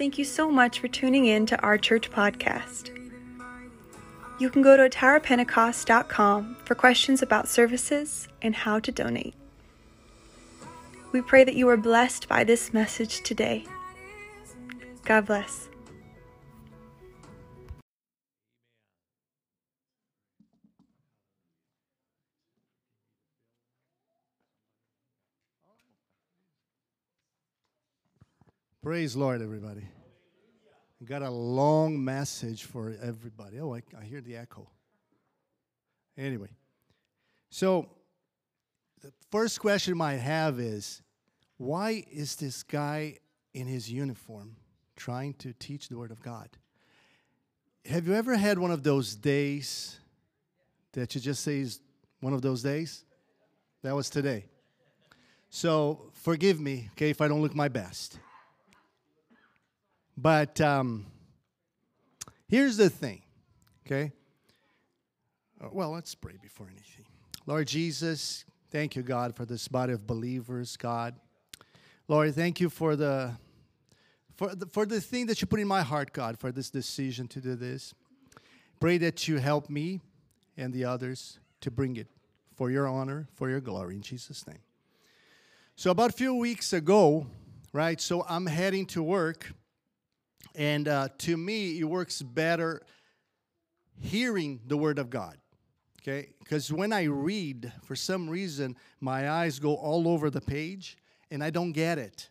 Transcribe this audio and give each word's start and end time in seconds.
Thank 0.00 0.16
you 0.16 0.24
so 0.24 0.50
much 0.50 0.80
for 0.80 0.88
tuning 0.88 1.26
in 1.26 1.44
to 1.44 1.60
our 1.60 1.76
church 1.76 2.10
podcast. 2.10 2.88
You 4.38 4.48
can 4.48 4.62
go 4.62 4.74
to 4.74 4.88
atarapentecost.com 4.88 6.56
for 6.64 6.74
questions 6.74 7.20
about 7.20 7.48
services 7.48 8.26
and 8.40 8.54
how 8.54 8.78
to 8.80 8.90
donate. 8.90 9.34
We 11.12 11.20
pray 11.20 11.44
that 11.44 11.54
you 11.54 11.68
are 11.68 11.76
blessed 11.76 12.28
by 12.28 12.44
this 12.44 12.72
message 12.72 13.20
today. 13.24 13.66
God 15.04 15.26
bless. 15.26 15.68
Praise 28.90 29.14
Lord, 29.14 29.40
everybody. 29.40 29.86
I 31.00 31.04
Got 31.04 31.22
a 31.22 31.30
long 31.30 32.04
message 32.04 32.64
for 32.64 32.92
everybody. 33.00 33.60
Oh, 33.60 33.72
I, 33.72 33.82
I 33.96 34.02
hear 34.02 34.20
the 34.20 34.36
echo. 34.36 34.68
Anyway, 36.18 36.48
so 37.50 37.88
the 39.00 39.12
first 39.30 39.60
question 39.60 39.96
might 39.96 40.16
have 40.16 40.58
is 40.58 41.02
why 41.56 42.04
is 42.10 42.34
this 42.34 42.64
guy 42.64 43.18
in 43.54 43.68
his 43.68 43.88
uniform 43.88 44.56
trying 44.96 45.34
to 45.34 45.52
teach 45.52 45.88
the 45.88 45.96
Word 45.96 46.10
of 46.10 46.20
God? 46.20 46.48
Have 47.84 48.08
you 48.08 48.14
ever 48.14 48.34
had 48.34 48.58
one 48.58 48.72
of 48.72 48.82
those 48.82 49.14
days 49.14 50.00
that 50.94 51.14
you 51.14 51.20
just 51.20 51.44
say 51.44 51.60
is 51.60 51.78
one 52.18 52.32
of 52.32 52.42
those 52.42 52.60
days? 52.60 53.04
That 53.84 53.94
was 53.94 54.10
today. 54.10 54.46
So 55.48 56.10
forgive 56.12 56.58
me, 56.58 56.88
okay, 56.94 57.10
if 57.10 57.20
I 57.20 57.28
don't 57.28 57.40
look 57.40 57.54
my 57.54 57.68
best. 57.68 58.18
But 60.20 60.60
um, 60.60 61.06
here's 62.46 62.76
the 62.76 62.90
thing, 62.90 63.22
okay? 63.86 64.12
Uh, 65.58 65.68
well, 65.72 65.92
let's 65.92 66.14
pray 66.14 66.34
before 66.42 66.66
anything. 66.66 67.06
Lord 67.46 67.66
Jesus, 67.66 68.44
thank 68.70 68.96
you, 68.96 69.02
God, 69.02 69.34
for 69.34 69.46
this 69.46 69.66
body 69.66 69.94
of 69.94 70.06
believers, 70.06 70.76
God. 70.76 71.14
Lord, 72.06 72.34
thank 72.34 72.60
you 72.60 72.68
for 72.68 72.96
the 72.96 73.32
for 74.36 74.54
the, 74.54 74.66
for 74.66 74.84
the 74.84 75.00
thing 75.00 75.24
that 75.26 75.40
you 75.40 75.46
put 75.46 75.58
in 75.58 75.66
my 75.66 75.80
heart, 75.80 76.12
God, 76.12 76.38
for 76.38 76.52
this 76.52 76.68
decision 76.68 77.26
to 77.28 77.40
do 77.40 77.54
this. 77.54 77.94
Pray 78.78 78.98
that 78.98 79.26
you 79.26 79.38
help 79.38 79.70
me 79.70 80.00
and 80.54 80.72
the 80.74 80.84
others 80.84 81.38
to 81.62 81.70
bring 81.70 81.96
it 81.96 82.08
for 82.54 82.70
your 82.70 82.86
honor, 82.86 83.26
for 83.36 83.48
your 83.48 83.60
glory, 83.60 83.94
in 83.94 84.02
Jesus' 84.02 84.46
name. 84.46 84.60
So, 85.76 85.90
about 85.90 86.10
a 86.10 86.14
few 86.14 86.34
weeks 86.34 86.74
ago, 86.74 87.26
right, 87.72 87.98
so 87.98 88.26
I'm 88.28 88.44
heading 88.44 88.84
to 88.86 89.02
work 89.02 89.54
and 90.60 90.88
uh, 90.88 91.08
to 91.16 91.38
me, 91.38 91.80
it 91.80 91.84
works 91.84 92.20
better 92.20 92.82
hearing 93.98 94.60
the 94.66 94.76
Word 94.76 94.98
of 94.98 95.08
God. 95.08 95.38
Okay? 96.02 96.32
Because 96.38 96.70
when 96.70 96.92
I 96.92 97.04
read, 97.04 97.72
for 97.82 97.96
some 97.96 98.28
reason, 98.28 98.76
my 99.00 99.30
eyes 99.30 99.58
go 99.58 99.74
all 99.74 100.06
over 100.06 100.28
the 100.28 100.42
page 100.42 100.98
and 101.30 101.42
I 101.42 101.48
don't 101.48 101.72
get 101.72 101.96
it. 101.96 102.28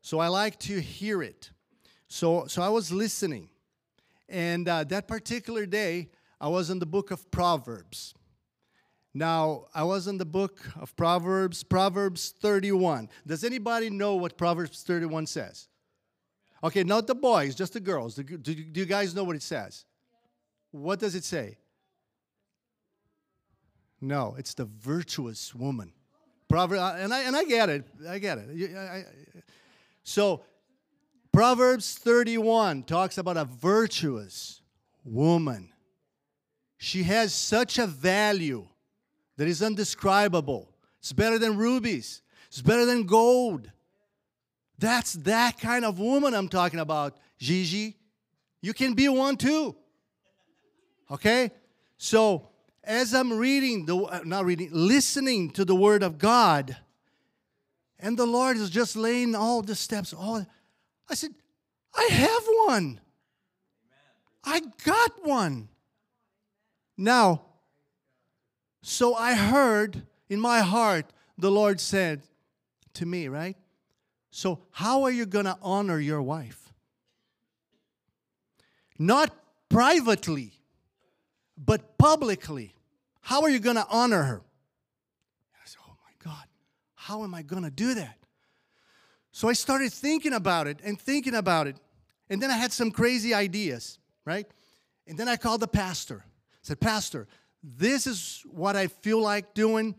So 0.00 0.20
I 0.20 0.28
like 0.28 0.60
to 0.60 0.80
hear 0.80 1.24
it. 1.24 1.50
So, 2.06 2.46
so 2.46 2.62
I 2.62 2.68
was 2.68 2.92
listening. 2.92 3.48
And 4.28 4.68
uh, 4.68 4.84
that 4.84 5.08
particular 5.08 5.66
day, 5.66 6.10
I 6.40 6.46
was 6.46 6.70
in 6.70 6.78
the 6.78 6.86
book 6.86 7.10
of 7.10 7.32
Proverbs. 7.32 8.14
Now, 9.12 9.64
I 9.74 9.82
was 9.82 10.06
in 10.06 10.18
the 10.18 10.24
book 10.24 10.60
of 10.80 10.94
Proverbs, 10.94 11.64
Proverbs 11.64 12.32
31. 12.40 13.08
Does 13.26 13.42
anybody 13.42 13.90
know 13.90 14.14
what 14.14 14.38
Proverbs 14.38 14.84
31 14.84 15.26
says? 15.26 15.66
Okay, 16.62 16.84
not 16.84 17.06
the 17.06 17.14
boys, 17.14 17.54
just 17.54 17.72
the 17.72 17.80
girls. 17.80 18.14
Do, 18.14 18.22
do, 18.22 18.54
do 18.54 18.80
you 18.80 18.86
guys 18.86 19.14
know 19.14 19.24
what 19.24 19.36
it 19.36 19.42
says? 19.42 19.84
What 20.70 20.98
does 20.98 21.14
it 21.14 21.24
say? 21.24 21.56
No, 24.00 24.34
it's 24.38 24.54
the 24.54 24.64
virtuous 24.64 25.54
woman. 25.54 25.92
Proverbs, 26.48 26.80
uh, 26.80 26.96
and 26.98 27.14
I, 27.14 27.22
and 27.22 27.36
I 27.36 27.44
get 27.44 27.68
it. 27.68 27.84
I 28.08 28.18
get 28.18 28.38
it. 28.38 29.06
So, 30.02 30.42
Proverbs 31.32 31.94
31 31.94 32.82
talks 32.82 33.18
about 33.18 33.36
a 33.36 33.44
virtuous 33.44 34.60
woman. 35.04 35.70
She 36.76 37.04
has 37.04 37.32
such 37.32 37.78
a 37.78 37.86
value 37.86 38.66
that 39.36 39.46
is 39.46 39.62
undescribable. 39.62 40.68
It's 40.98 41.12
better 41.12 41.38
than 41.38 41.56
rubies, 41.56 42.22
it's 42.48 42.62
better 42.62 42.84
than 42.84 43.04
gold. 43.04 43.70
That's 44.80 45.12
that 45.12 45.60
kind 45.60 45.84
of 45.84 45.98
woman 45.98 46.34
I'm 46.34 46.48
talking 46.48 46.80
about, 46.80 47.16
Gigi. 47.38 47.96
You 48.62 48.72
can 48.72 48.94
be 48.94 49.08
one 49.08 49.36
too. 49.36 49.76
Okay? 51.10 51.50
So, 51.98 52.48
as 52.82 53.14
I'm 53.14 53.32
reading, 53.34 53.84
the 53.84 53.96
uh, 53.96 54.20
not 54.24 54.46
reading, 54.46 54.70
listening 54.72 55.50
to 55.50 55.66
the 55.66 55.74
Word 55.74 56.02
of 56.02 56.16
God, 56.16 56.76
and 57.98 58.16
the 58.16 58.24
Lord 58.24 58.56
is 58.56 58.70
just 58.70 58.96
laying 58.96 59.34
all 59.34 59.60
the 59.60 59.74
steps, 59.74 60.14
all 60.14 60.44
I 61.08 61.14
said, 61.14 61.34
I 61.94 62.04
have 62.04 62.42
one. 62.66 63.00
I 64.42 64.62
got 64.84 65.26
one. 65.26 65.68
Now, 66.96 67.42
so 68.82 69.14
I 69.14 69.34
heard 69.34 70.06
in 70.30 70.40
my 70.40 70.60
heart, 70.60 71.12
the 71.36 71.50
Lord 71.50 71.80
said 71.80 72.22
to 72.94 73.04
me, 73.04 73.28
right? 73.28 73.56
So, 74.30 74.60
how 74.70 75.02
are 75.02 75.10
you 75.10 75.26
going 75.26 75.46
to 75.46 75.58
honor 75.60 75.98
your 75.98 76.22
wife? 76.22 76.72
Not 78.98 79.34
privately, 79.68 80.52
but 81.56 81.98
publicly. 81.98 82.74
How 83.20 83.42
are 83.42 83.50
you 83.50 83.58
going 83.58 83.76
to 83.76 83.86
honor 83.88 84.22
her? 84.22 84.42
I 85.54 85.66
said, 85.66 85.80
Oh 85.86 85.94
my 86.04 86.12
God, 86.30 86.44
how 86.94 87.24
am 87.24 87.34
I 87.34 87.42
going 87.42 87.64
to 87.64 87.70
do 87.70 87.94
that? 87.94 88.16
So 89.32 89.48
I 89.48 89.52
started 89.52 89.92
thinking 89.92 90.32
about 90.32 90.66
it 90.66 90.80
and 90.84 91.00
thinking 91.00 91.34
about 91.34 91.66
it. 91.66 91.76
And 92.28 92.42
then 92.42 92.50
I 92.50 92.56
had 92.56 92.72
some 92.72 92.90
crazy 92.90 93.32
ideas, 93.34 93.98
right? 94.24 94.46
And 95.06 95.18
then 95.18 95.28
I 95.28 95.36
called 95.36 95.60
the 95.60 95.68
pastor. 95.68 96.22
I 96.26 96.58
said, 96.62 96.80
Pastor, 96.80 97.26
this 97.62 98.06
is 98.06 98.44
what 98.50 98.76
I 98.76 98.86
feel 98.86 99.20
like 99.20 99.54
doing. 99.54 99.94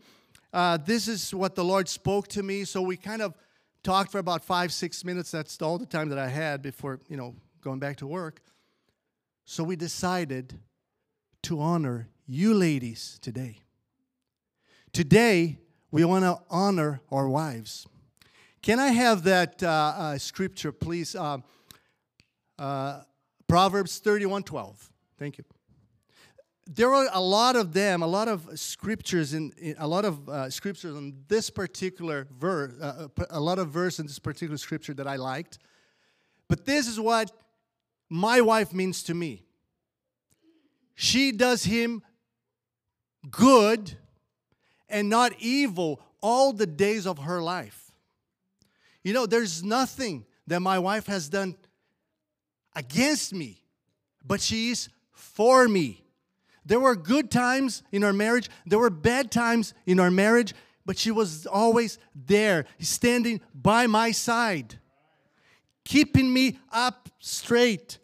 Uh, 0.52 0.76
this 0.76 1.08
is 1.08 1.34
what 1.34 1.54
the 1.54 1.64
Lord 1.64 1.88
spoke 1.88 2.28
to 2.28 2.42
me. 2.42 2.64
So 2.64 2.82
we 2.82 2.96
kind 2.96 3.22
of 3.22 3.34
talked 3.82 4.12
for 4.12 4.18
about 4.18 4.44
five, 4.44 4.72
six 4.72 5.04
minutes. 5.04 5.30
That's 5.30 5.60
all 5.60 5.78
the 5.78 5.86
time 5.86 6.08
that 6.10 6.18
I 6.18 6.28
had 6.28 6.62
before, 6.62 7.00
you 7.08 7.16
know, 7.16 7.34
going 7.60 7.78
back 7.78 7.96
to 7.98 8.06
work. 8.06 8.40
So 9.44 9.64
we 9.64 9.76
decided 9.76 10.58
to 11.42 11.60
honor 11.60 12.08
you 12.26 12.54
ladies 12.54 13.18
today. 13.20 13.58
Today, 14.92 15.58
we 15.90 16.04
want 16.04 16.24
to 16.24 16.38
honor 16.50 17.00
our 17.10 17.28
wives. 17.28 17.86
Can 18.62 18.78
I 18.78 18.88
have 18.88 19.24
that 19.24 19.62
uh, 19.62 19.68
uh, 19.68 20.18
scripture, 20.18 20.72
please? 20.72 21.14
Uh, 21.14 21.38
uh 22.58 23.00
Proverbs 23.48 23.98
31 23.98 24.44
12. 24.44 24.90
Thank 25.18 25.36
you 25.38 25.44
there 26.74 26.94
are 26.94 27.08
a 27.12 27.20
lot 27.20 27.56
of 27.56 27.72
them, 27.72 28.02
a 28.02 28.06
lot 28.06 28.28
of 28.28 28.58
scriptures 28.58 29.34
in, 29.34 29.52
in 29.58 29.74
a 29.78 29.86
lot 29.86 30.04
of 30.04 30.28
uh, 30.28 30.48
scriptures 30.48 30.96
in 30.96 31.14
this 31.28 31.50
particular 31.50 32.26
verse, 32.38 32.72
uh, 32.80 33.08
uh 33.18 33.24
a 33.30 33.40
lot 33.40 33.58
of 33.58 33.68
verse 33.68 33.98
in 33.98 34.06
this 34.06 34.18
particular 34.18 34.56
scripture 34.56 34.94
that 34.94 35.06
I 35.06 35.16
liked. 35.16 35.58
But 36.48 36.64
this 36.64 36.86
is 36.86 36.98
what 36.98 37.30
my 38.08 38.40
wife 38.40 38.72
means 38.72 39.02
to 39.04 39.14
me. 39.14 39.44
She 40.94 41.32
does 41.32 41.64
him 41.64 42.02
good 43.30 43.96
and 44.88 45.08
not 45.08 45.32
evil 45.38 46.00
all 46.20 46.52
the 46.52 46.66
days 46.66 47.06
of 47.06 47.18
her 47.18 47.42
life. 47.42 47.92
You 49.02 49.12
know, 49.12 49.26
there's 49.26 49.62
nothing 49.62 50.24
that 50.46 50.60
my 50.60 50.78
wife 50.78 51.06
has 51.06 51.28
done 51.28 51.56
against 52.74 53.34
me, 53.34 53.62
but 54.24 54.40
she 54.40 54.70
is 54.70 54.88
for 55.12 55.68
me. 55.68 56.02
There 56.64 56.80
were 56.80 56.94
good 56.94 57.30
times 57.30 57.82
in 57.90 58.04
our 58.04 58.12
marriage, 58.12 58.48
there 58.66 58.78
were 58.78 58.90
bad 58.90 59.30
times 59.30 59.74
in 59.86 59.98
our 59.98 60.10
marriage, 60.10 60.54
but 60.84 60.98
she 60.98 61.10
was 61.10 61.46
always 61.46 61.98
there, 62.14 62.66
standing 62.78 63.40
by 63.54 63.86
my 63.86 64.10
side, 64.10 64.78
keeping 65.84 66.32
me 66.32 66.58
up 66.72 67.08
straight. 67.18 67.98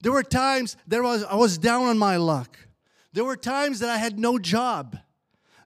There 0.00 0.12
were 0.12 0.22
times 0.22 0.76
that 0.86 1.02
was, 1.02 1.24
I 1.24 1.34
was 1.34 1.58
down 1.58 1.84
on 1.84 1.98
my 1.98 2.16
luck. 2.16 2.58
There 3.12 3.24
were 3.24 3.36
times 3.36 3.80
that 3.80 3.88
I 3.88 3.96
had 3.96 4.18
no 4.18 4.38
job. 4.38 4.98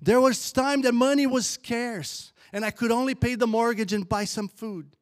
There 0.00 0.20
was 0.20 0.52
time 0.52 0.82
that 0.82 0.94
money 0.94 1.26
was 1.26 1.46
scarce 1.46 2.32
and 2.52 2.64
I 2.64 2.70
could 2.70 2.90
only 2.90 3.14
pay 3.14 3.34
the 3.34 3.46
mortgage 3.46 3.92
and 3.92 4.08
buy 4.08 4.24
some 4.24 4.48
food. 4.48 4.96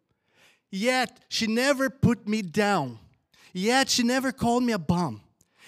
Yet 0.71 1.21
she 1.29 1.47
never 1.47 1.89
put 1.89 2.29
me 2.29 2.43
down. 2.43 2.99
Yet 3.53 3.89
she 3.89 4.03
never 4.03 4.33
called 4.33 4.63
me 4.65 4.73
a 4.73 4.79
bum. 4.79 5.23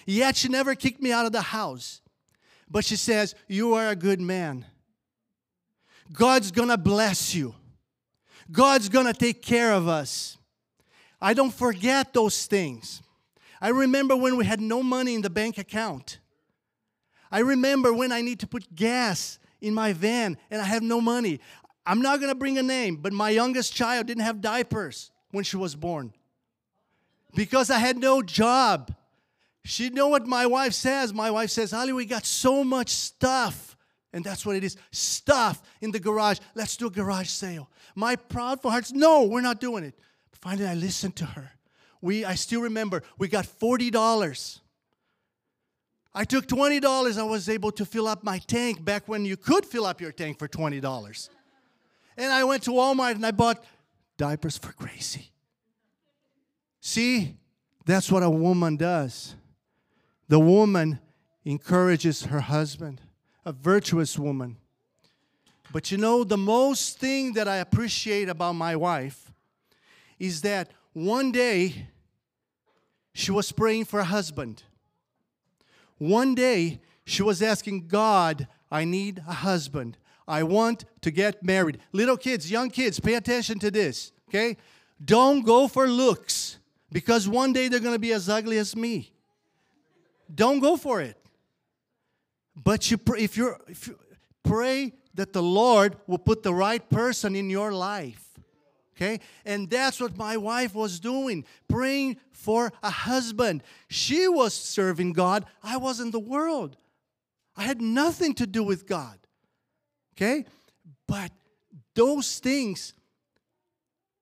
Yet 0.06 0.36
she 0.36 0.48
never 0.48 0.74
kicked 0.74 1.00
me 1.00 1.12
out 1.12 1.26
of 1.26 1.32
the 1.32 1.42
house. 1.42 2.00
But 2.70 2.84
she 2.84 2.96
says, 2.96 3.34
You 3.48 3.74
are 3.74 3.88
a 3.88 3.96
good 3.96 4.20
man. 4.20 4.66
God's 6.12 6.50
gonna 6.50 6.78
bless 6.78 7.34
you. 7.34 7.54
God's 8.50 8.88
gonna 8.88 9.12
take 9.12 9.42
care 9.42 9.72
of 9.72 9.88
us. 9.88 10.38
I 11.20 11.34
don't 11.34 11.52
forget 11.52 12.12
those 12.12 12.46
things. 12.46 13.02
I 13.60 13.68
remember 13.68 14.16
when 14.16 14.36
we 14.36 14.44
had 14.44 14.60
no 14.60 14.82
money 14.82 15.14
in 15.14 15.22
the 15.22 15.30
bank 15.30 15.58
account. 15.58 16.18
I 17.30 17.40
remember 17.40 17.92
when 17.92 18.10
I 18.10 18.22
need 18.22 18.40
to 18.40 18.46
put 18.46 18.74
gas 18.74 19.38
in 19.60 19.74
my 19.74 19.92
van 19.92 20.38
and 20.50 20.60
I 20.60 20.64
have 20.64 20.82
no 20.82 21.00
money. 21.00 21.40
I'm 21.86 22.00
not 22.00 22.20
to 22.20 22.34
bring 22.34 22.58
a 22.58 22.62
name, 22.62 22.96
but 22.96 23.12
my 23.12 23.30
youngest 23.30 23.74
child 23.74 24.06
didn't 24.06 24.24
have 24.24 24.40
diapers 24.40 25.10
when 25.30 25.44
she 25.44 25.56
was 25.56 25.74
born 25.74 26.12
because 27.34 27.70
I 27.70 27.78
had 27.78 27.98
no 27.98 28.22
job. 28.22 28.94
She 29.64 29.90
know 29.90 30.08
what 30.08 30.26
my 30.26 30.46
wife 30.46 30.72
says. 30.72 31.12
My 31.12 31.30
wife 31.30 31.50
says, 31.50 31.72
Ali, 31.72 31.92
we 31.92 32.06
got 32.06 32.24
so 32.24 32.64
much 32.64 32.88
stuff. 32.88 33.76
And 34.12 34.24
that's 34.24 34.44
what 34.44 34.56
it 34.56 34.64
is 34.64 34.76
stuff 34.90 35.62
in 35.80 35.92
the 35.92 36.00
garage. 36.00 36.38
Let's 36.54 36.76
do 36.76 36.86
a 36.86 36.90
garage 36.90 37.28
sale. 37.28 37.70
My 37.94 38.16
proudful 38.16 38.70
hearts, 38.70 38.92
no, 38.92 39.24
we're 39.24 39.40
not 39.40 39.60
doing 39.60 39.84
it. 39.84 39.94
But 40.30 40.40
finally, 40.40 40.66
I 40.66 40.74
listened 40.74 41.16
to 41.16 41.26
her. 41.26 41.52
We, 42.00 42.24
I 42.24 42.34
still 42.34 42.62
remember, 42.62 43.02
we 43.18 43.28
got 43.28 43.44
$40. 43.44 44.60
I 46.12 46.24
took 46.24 46.46
$20. 46.46 47.18
I 47.18 47.22
was 47.22 47.48
able 47.48 47.70
to 47.72 47.84
fill 47.84 48.08
up 48.08 48.24
my 48.24 48.38
tank 48.38 48.84
back 48.84 49.06
when 49.06 49.24
you 49.24 49.36
could 49.36 49.64
fill 49.64 49.86
up 49.86 50.00
your 50.00 50.12
tank 50.12 50.38
for 50.38 50.48
$20. 50.48 51.28
And 52.16 52.32
I 52.32 52.42
went 52.44 52.64
to 52.64 52.70
Walmart 52.70 53.12
and 53.12 53.24
I 53.24 53.30
bought 53.30 53.62
diapers 54.16 54.58
for 54.58 54.72
Gracie. 54.72 55.30
See, 56.80 57.36
that's 57.84 58.10
what 58.10 58.22
a 58.22 58.30
woman 58.30 58.76
does. 58.76 59.34
The 60.30 60.38
woman 60.38 61.00
encourages 61.44 62.26
her 62.26 62.38
husband, 62.38 63.00
a 63.44 63.50
virtuous 63.50 64.16
woman. 64.16 64.58
But 65.72 65.90
you 65.90 65.98
know, 65.98 66.22
the 66.22 66.36
most 66.36 67.00
thing 67.00 67.32
that 67.32 67.48
I 67.48 67.56
appreciate 67.56 68.28
about 68.28 68.52
my 68.52 68.76
wife 68.76 69.32
is 70.20 70.42
that 70.42 70.70
one 70.92 71.32
day 71.32 71.88
she 73.12 73.32
was 73.32 73.50
praying 73.50 73.86
for 73.86 73.98
a 73.98 74.04
husband. 74.04 74.62
One 75.98 76.36
day 76.36 76.80
she 77.04 77.24
was 77.24 77.42
asking 77.42 77.88
God, 77.88 78.46
I 78.70 78.84
need 78.84 79.24
a 79.26 79.32
husband. 79.32 79.98
I 80.28 80.44
want 80.44 80.84
to 81.00 81.10
get 81.10 81.42
married. 81.42 81.80
Little 81.90 82.16
kids, 82.16 82.48
young 82.48 82.70
kids, 82.70 83.00
pay 83.00 83.14
attention 83.14 83.58
to 83.58 83.70
this, 83.72 84.12
okay? 84.28 84.56
Don't 85.04 85.44
go 85.44 85.66
for 85.66 85.88
looks 85.88 86.58
because 86.92 87.28
one 87.28 87.52
day 87.52 87.66
they're 87.66 87.80
going 87.80 87.96
to 87.96 87.98
be 87.98 88.12
as 88.12 88.28
ugly 88.28 88.58
as 88.58 88.76
me. 88.76 89.12
Don't 90.32 90.60
go 90.60 90.76
for 90.76 91.00
it. 91.00 91.16
But 92.56 92.90
you 92.90 92.98
pray, 92.98 93.20
if 93.20 93.36
you're 93.36 93.58
if 93.68 93.88
you 93.88 93.98
pray 94.42 94.92
that 95.14 95.32
the 95.32 95.42
Lord 95.42 95.96
will 96.06 96.18
put 96.18 96.42
the 96.42 96.54
right 96.54 96.88
person 96.88 97.34
in 97.34 97.50
your 97.50 97.72
life. 97.72 98.26
Okay? 98.96 99.20
And 99.44 99.68
that's 99.70 100.00
what 100.00 100.16
my 100.16 100.36
wife 100.36 100.74
was 100.74 101.00
doing, 101.00 101.44
praying 101.68 102.18
for 102.32 102.72
a 102.82 102.90
husband. 102.90 103.62
She 103.88 104.28
was 104.28 104.52
serving 104.54 105.14
God. 105.14 105.46
I 105.62 105.78
was 105.78 106.00
in 106.00 106.10
the 106.10 106.20
world. 106.20 106.76
I 107.56 107.62
had 107.64 107.80
nothing 107.80 108.34
to 108.34 108.46
do 108.46 108.62
with 108.62 108.86
God. 108.86 109.18
Okay? 110.14 110.44
But 111.06 111.32
those 111.94 112.38
things 112.38 112.92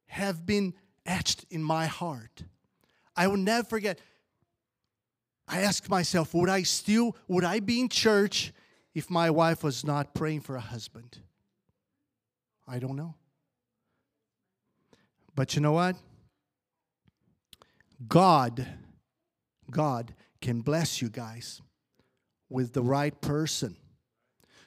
have 0.06 0.46
been 0.46 0.74
etched 1.04 1.44
in 1.50 1.62
my 1.62 1.86
heart. 1.86 2.44
I 3.16 3.26
will 3.26 3.36
never 3.36 3.66
forget. 3.66 3.98
I 5.48 5.62
ask 5.62 5.88
myself, 5.88 6.34
would 6.34 6.50
I 6.50 6.62
still, 6.62 7.16
would 7.26 7.44
I 7.44 7.60
be 7.60 7.80
in 7.80 7.88
church 7.88 8.52
if 8.94 9.08
my 9.08 9.30
wife 9.30 9.64
was 9.64 9.84
not 9.84 10.14
praying 10.14 10.42
for 10.42 10.56
a 10.56 10.60
husband? 10.60 11.18
I 12.66 12.78
don't 12.78 12.96
know. 12.96 13.14
But 15.34 15.54
you 15.54 15.62
know 15.62 15.72
what? 15.72 15.96
God, 18.06 18.66
God 19.70 20.14
can 20.40 20.60
bless 20.60 21.00
you 21.00 21.08
guys 21.08 21.62
with 22.50 22.74
the 22.74 22.82
right 22.82 23.18
person. 23.20 23.76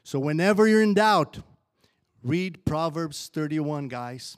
So 0.03 0.19
whenever 0.19 0.67
you're 0.67 0.81
in 0.81 0.95
doubt, 0.95 1.39
read 2.23 2.65
Proverbs 2.65 3.29
31, 3.31 3.87
guys. 3.87 4.37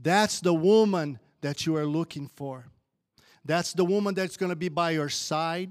That's 0.00 0.40
the 0.40 0.54
woman 0.54 1.18
that 1.40 1.66
you 1.66 1.76
are 1.76 1.86
looking 1.86 2.28
for. 2.28 2.66
That's 3.48 3.72
the 3.72 3.84
woman 3.84 4.14
that's 4.14 4.36
going 4.36 4.50
to 4.50 4.56
be 4.56 4.68
by 4.68 4.90
your 4.90 5.08
side, 5.08 5.70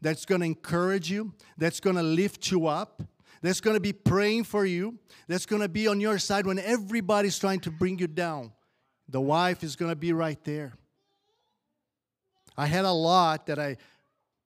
that's 0.00 0.24
going 0.24 0.40
to 0.40 0.46
encourage 0.46 1.10
you, 1.10 1.34
that's 1.58 1.78
going 1.78 1.96
to 1.96 2.02
lift 2.02 2.50
you 2.50 2.66
up, 2.66 3.02
that's 3.42 3.60
going 3.60 3.76
to 3.76 3.80
be 3.80 3.92
praying 3.92 4.44
for 4.44 4.64
you, 4.64 4.98
that's 5.28 5.44
going 5.44 5.60
to 5.60 5.68
be 5.68 5.86
on 5.88 6.00
your 6.00 6.18
side 6.18 6.46
when 6.46 6.58
everybody's 6.58 7.38
trying 7.38 7.60
to 7.60 7.70
bring 7.70 7.98
you 7.98 8.06
down. 8.06 8.50
The 9.10 9.20
wife 9.20 9.62
is 9.62 9.76
going 9.76 9.90
to 9.90 9.96
be 9.96 10.14
right 10.14 10.42
there. 10.42 10.72
I 12.56 12.64
had 12.64 12.86
a 12.86 12.92
lot 12.92 13.44
that 13.48 13.58
I 13.58 13.76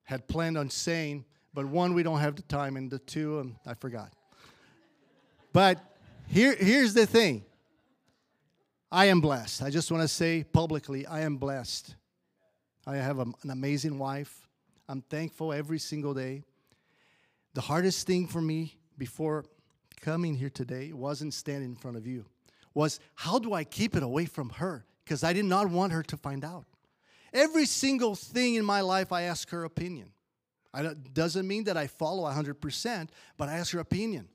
had 0.03 0.27
planned 0.27 0.59
on 0.59 0.69
saying, 0.69 1.25
but 1.55 1.67
one, 1.67 1.95
we 1.95 2.03
don't 2.03 2.19
have 2.19 2.35
the 2.35 2.43
time, 2.43 2.77
and 2.77 2.91
the 2.91 2.99
two, 2.99 3.39
um, 3.39 3.57
I 3.65 3.75
forgot. 3.75 4.13
But 5.53 5.79
here, 6.27 6.57
here's 6.59 6.95
the 6.95 7.07
thing 7.07 7.45
I 8.91 9.05
am 9.07 9.21
blessed. 9.21 9.63
I 9.63 9.71
just 9.71 9.93
want 9.93 10.03
to 10.03 10.09
say 10.09 10.43
publicly, 10.43 11.07
I 11.07 11.21
am 11.21 11.37
blessed. 11.37 11.95
I 12.87 12.97
have 12.97 13.19
a, 13.19 13.27
an 13.43 13.51
amazing 13.51 13.99
wife. 13.99 14.49
I'm 14.89 15.03
thankful 15.03 15.53
every 15.53 15.79
single 15.79 16.15
day. 16.15 16.43
The 17.55 17.61
hardest 17.61 18.07
thing 18.07 18.27
for 18.27 18.41
me 18.41 18.77
before 18.99 19.45
coming 20.01 20.35
here 20.35 20.51
today 20.51 20.93
wasn't 20.93 21.33
standing 21.33 21.71
in 21.71 21.77
front 21.77 21.97
of 21.97 22.07
you, 22.07 22.25
was 22.75 23.01
how 23.15 23.39
do 23.39 23.55
I 23.55 23.65
keep 23.65 23.97
it 23.97 24.03
away 24.03 24.27
from 24.27 24.51
her? 24.51 24.85
Because 25.05 25.23
I 25.25 25.33
did 25.33 25.45
not 25.45 25.69
want 25.69 25.93
her 25.93 26.03
to 26.03 26.17
find 26.17 26.45
out. 26.45 26.65
Every 27.33 27.67
single 27.67 28.15
thing 28.15 28.57
in 28.57 28.65
my 28.65 28.81
life, 28.81 29.13
I 29.13 29.23
ask 29.23 29.49
her 29.51 29.65
opinion. 29.65 30.11
I 30.75 30.95
doesn't 31.13 31.47
mean 31.47 31.65
that 31.65 31.77
I 31.77 31.87
follow 31.87 32.29
100%, 32.31 33.09
but 33.37 33.49
I 33.49 33.55
ask 33.55 33.73
her 33.73 33.81
opinion. 33.81 34.29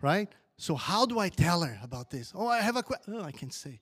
Right? 0.00 0.28
So, 0.56 0.74
how 0.74 1.06
do 1.06 1.18
I 1.18 1.28
tell 1.28 1.62
her 1.62 1.78
about 1.82 2.10
this? 2.10 2.32
Oh, 2.34 2.46
I 2.46 2.60
have 2.60 2.76
a 2.76 2.82
question. 2.82 3.14
Oh, 3.16 3.24
I 3.24 3.32
can 3.32 3.50
say. 3.50 3.80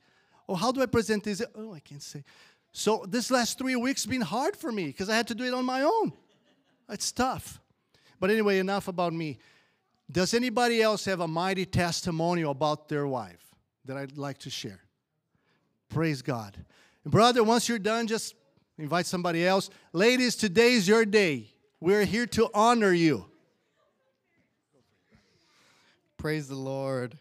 Oh, 0.49 0.55
how 0.55 0.73
do 0.73 0.83
I 0.83 0.87
present 0.87 1.25
this? 1.25 1.43
Oh, 1.55 1.75
I 1.75 1.81
can 1.81 2.01
say. 2.01 2.25
So, 2.73 3.05
this 3.09 3.31
last 3.31 3.59
three 3.59 3.77
weeks 3.77 4.07
been 4.07 4.21
hard 4.21 4.57
for 4.57 4.71
me 4.71 4.87
because 4.87 5.09
I 5.09 5.17
had 5.17 5.27
to 5.29 5.35
do 5.35 5.45
it 5.45 5.55
on 5.55 5.65
my 5.65 5.83
own. 5.83 6.13
It's 6.89 7.11
tough. 7.13 7.61
But 8.19 8.31
anyway, 8.31 8.59
enough 8.59 8.89
about 8.89 9.13
me. 9.13 9.39
Does 10.11 10.35
anybody 10.35 10.83
else 10.83 11.05
have 11.05 11.21
a 11.21 11.29
mighty 11.29 11.65
testimonial 11.65 12.51
about 12.51 12.89
their 12.89 13.07
wife 13.07 13.55
that 13.85 13.97
I'd 13.97 14.19
like 14.19 14.39
to 14.39 14.51
share? 14.51 14.81
Praise 15.89 16.23
God. 16.23 16.57
Brother, 17.05 17.43
once 17.43 17.69
you're 17.69 17.79
done, 17.79 18.07
just 18.07 18.35
invite 18.79 19.07
somebody 19.07 19.47
else. 19.47 19.71
Ladies, 19.93 20.37
today's 20.37 20.87
your 20.87 21.05
day. 21.05 21.47
We're 21.81 22.05
here 22.05 22.27
to 22.27 22.51
honor 22.53 22.93
you. 22.93 23.27
Praise 26.17 26.49
the 26.49 26.57
Lord. 26.57 27.19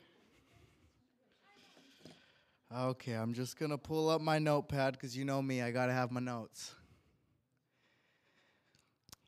Okay, 2.75 3.13
I'm 3.13 3.33
just 3.33 3.57
going 3.57 3.71
to 3.71 3.79
pull 3.79 4.09
up 4.09 4.21
my 4.21 4.37
notepad 4.37 4.93
because 4.93 5.17
you 5.17 5.25
know 5.25 5.41
me, 5.41 5.63
I 5.63 5.71
got 5.71 5.87
to 5.87 5.93
have 5.93 6.11
my 6.11 6.19
notes. 6.19 6.75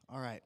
All 0.08 0.20
right. 0.20 0.44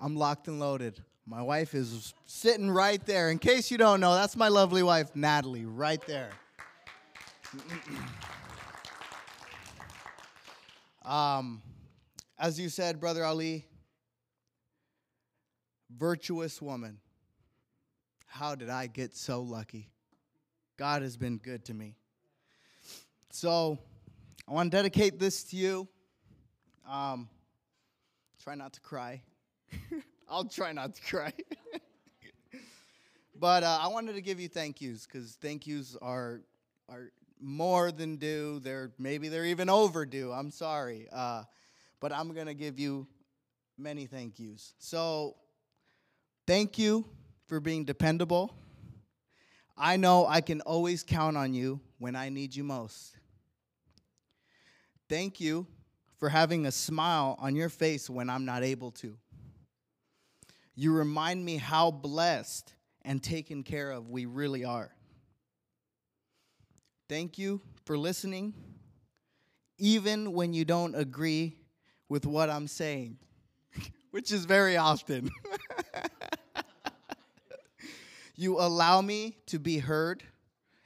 I'm 0.00 0.16
locked 0.16 0.48
and 0.48 0.58
loaded. 0.58 1.02
My 1.26 1.42
wife 1.42 1.74
is 1.74 2.14
sitting 2.24 2.70
right 2.70 3.04
there. 3.04 3.28
In 3.28 3.38
case 3.38 3.70
you 3.70 3.76
don't 3.76 4.00
know, 4.00 4.14
that's 4.14 4.36
my 4.36 4.48
lovely 4.48 4.82
wife, 4.82 5.14
Natalie, 5.14 5.66
right 5.66 6.00
there. 6.06 6.30
um, 11.04 11.60
as 12.38 12.58
you 12.58 12.70
said, 12.70 13.00
Brother 13.00 13.22
Ali, 13.22 13.66
virtuous 15.94 16.62
woman. 16.62 17.00
How 18.26 18.54
did 18.54 18.70
I 18.70 18.86
get 18.86 19.14
so 19.14 19.42
lucky? 19.42 19.90
God 20.76 21.00
has 21.00 21.16
been 21.16 21.38
good 21.38 21.64
to 21.66 21.74
me. 21.74 21.94
So, 23.30 23.78
I 24.46 24.52
want 24.52 24.70
to 24.70 24.76
dedicate 24.76 25.18
this 25.18 25.42
to 25.44 25.56
you. 25.56 25.88
Um, 26.88 27.28
try 28.42 28.54
not 28.54 28.74
to 28.74 28.80
cry. 28.80 29.22
I'll 30.28 30.44
try 30.44 30.72
not 30.72 30.94
to 30.94 31.02
cry. 31.02 31.32
but 33.40 33.62
uh, 33.62 33.78
I 33.80 33.88
wanted 33.88 34.14
to 34.16 34.20
give 34.20 34.38
you 34.38 34.48
thank 34.48 34.82
yous 34.82 35.06
because 35.06 35.38
thank 35.40 35.66
yous 35.66 35.96
are 36.02 36.42
are 36.88 37.10
more 37.40 37.90
than 37.90 38.16
due. 38.16 38.60
They're 38.60 38.92
maybe 38.98 39.28
they're 39.28 39.46
even 39.46 39.70
overdue. 39.70 40.30
I'm 40.30 40.50
sorry, 40.50 41.08
uh, 41.10 41.44
but 42.00 42.12
I'm 42.12 42.34
gonna 42.34 42.54
give 42.54 42.78
you 42.78 43.06
many 43.78 44.06
thank 44.06 44.38
yous. 44.38 44.74
So, 44.78 45.36
thank 46.46 46.78
you 46.78 47.06
for 47.46 47.60
being 47.60 47.84
dependable. 47.84 48.54
I 49.76 49.96
know 49.96 50.26
I 50.26 50.40
can 50.40 50.60
always 50.62 51.02
count 51.02 51.36
on 51.36 51.52
you 51.52 51.80
when 51.98 52.16
I 52.16 52.30
need 52.30 52.54
you 52.54 52.64
most. 52.64 53.14
Thank 55.08 55.40
you 55.40 55.66
for 56.16 56.28
having 56.28 56.66
a 56.66 56.72
smile 56.72 57.36
on 57.38 57.54
your 57.54 57.68
face 57.68 58.08
when 58.08 58.30
I'm 58.30 58.44
not 58.44 58.62
able 58.62 58.90
to. 58.92 59.16
You 60.74 60.92
remind 60.92 61.44
me 61.44 61.56
how 61.56 61.90
blessed 61.90 62.72
and 63.02 63.22
taken 63.22 63.62
care 63.62 63.90
of 63.90 64.08
we 64.08 64.26
really 64.26 64.64
are. 64.64 64.90
Thank 67.08 67.38
you 67.38 67.60
for 67.84 67.96
listening, 67.96 68.52
even 69.78 70.32
when 70.32 70.52
you 70.52 70.64
don't 70.64 70.94
agree 70.94 71.56
with 72.08 72.26
what 72.26 72.50
I'm 72.50 72.66
saying, 72.66 73.18
which 74.10 74.32
is 74.32 74.44
very 74.44 74.76
often. 74.76 75.30
you 78.36 78.60
allow 78.60 79.00
me 79.00 79.38
to 79.46 79.58
be 79.58 79.78
heard, 79.78 80.22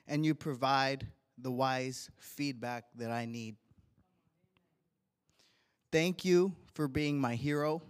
and 0.07 0.25
you 0.25 0.35
provide 0.35 1.07
the 1.37 1.51
wise 1.51 2.11
feedback 2.19 2.85
that 2.97 3.11
I 3.11 3.27
need. 3.27 3.57
Thank 5.93 6.25
you 6.25 6.55
for 6.75 6.87
being 6.87 7.21
my 7.21 7.35
hero. 7.35 7.83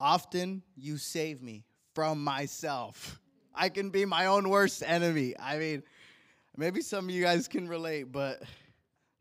Often 0.00 0.62
you 0.76 0.98
save 0.98 1.40
me 1.40 1.64
from 1.94 2.22
myself. 2.22 3.20
I 3.54 3.68
can 3.68 3.90
be 3.90 4.04
my 4.04 4.26
own 4.26 4.48
worst 4.48 4.82
enemy. 4.84 5.34
I 5.38 5.58
mean, 5.58 5.82
maybe 6.56 6.80
some 6.80 7.04
of 7.04 7.10
you 7.14 7.22
guys 7.22 7.46
can 7.46 7.68
relate, 7.68 8.10
but 8.10 8.42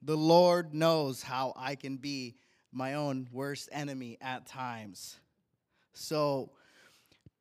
the 0.02 0.18
Lord 0.18 0.74
knows 0.74 1.22
how 1.22 1.54
I 1.56 1.76
can 1.76 1.98
be 1.98 2.36
my 2.72 2.96
own 2.96 3.28
worst 3.32 3.70
enemy 3.72 4.18
at 4.20 4.48
times. 4.48 5.18
So, 5.94 6.50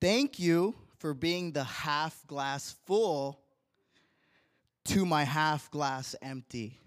thank 0.01 0.39
you 0.39 0.75
for 1.03 1.15
being 1.15 1.51
the 1.51 1.65
half 1.65 2.25
glass 2.29 2.77
full 2.87 3.41
to 4.85 5.05
my 5.05 5.25
half 5.25 5.69
glass 5.73 6.15
empty. 6.23 6.79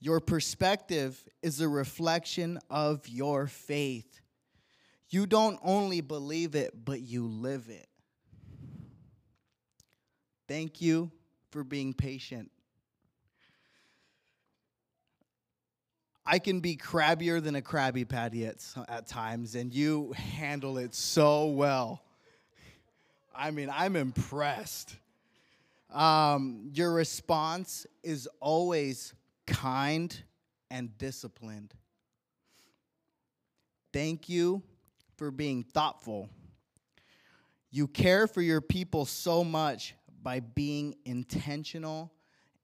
Your 0.00 0.20
perspective 0.20 1.22
is 1.42 1.60
a 1.60 1.68
reflection 1.68 2.58
of 2.70 3.06
your 3.10 3.46
faith. 3.46 4.22
You 5.10 5.26
don't 5.26 5.58
only 5.62 6.00
believe 6.00 6.54
it, 6.54 6.72
but 6.82 7.02
you 7.02 7.28
live 7.28 7.68
it. 7.68 7.88
Thank 10.48 10.80
you 10.80 11.10
for 11.50 11.62
being 11.62 11.92
patient. 11.92 12.50
I 16.24 16.38
can 16.38 16.60
be 16.60 16.78
crabbier 16.78 17.42
than 17.42 17.54
a 17.54 17.60
Krabby 17.60 18.08
Patty 18.08 18.46
at, 18.46 18.64
at 18.88 19.06
times, 19.06 19.56
and 19.56 19.74
you 19.74 20.12
handle 20.12 20.78
it 20.78 20.94
so 20.94 21.48
well. 21.48 22.00
I 23.36 23.50
mean, 23.50 23.70
I'm 23.72 23.96
impressed. 23.96 24.96
Um, 25.92 26.70
your 26.72 26.92
response 26.92 27.86
is 28.02 28.28
always 28.40 29.14
kind 29.46 30.16
and 30.70 30.96
disciplined. 30.98 31.74
Thank 33.92 34.28
you 34.28 34.62
for 35.16 35.30
being 35.30 35.62
thoughtful. 35.62 36.28
You 37.70 37.86
care 37.86 38.26
for 38.26 38.42
your 38.42 38.60
people 38.60 39.04
so 39.04 39.44
much 39.44 39.94
by 40.22 40.40
being 40.40 40.96
intentional 41.04 42.12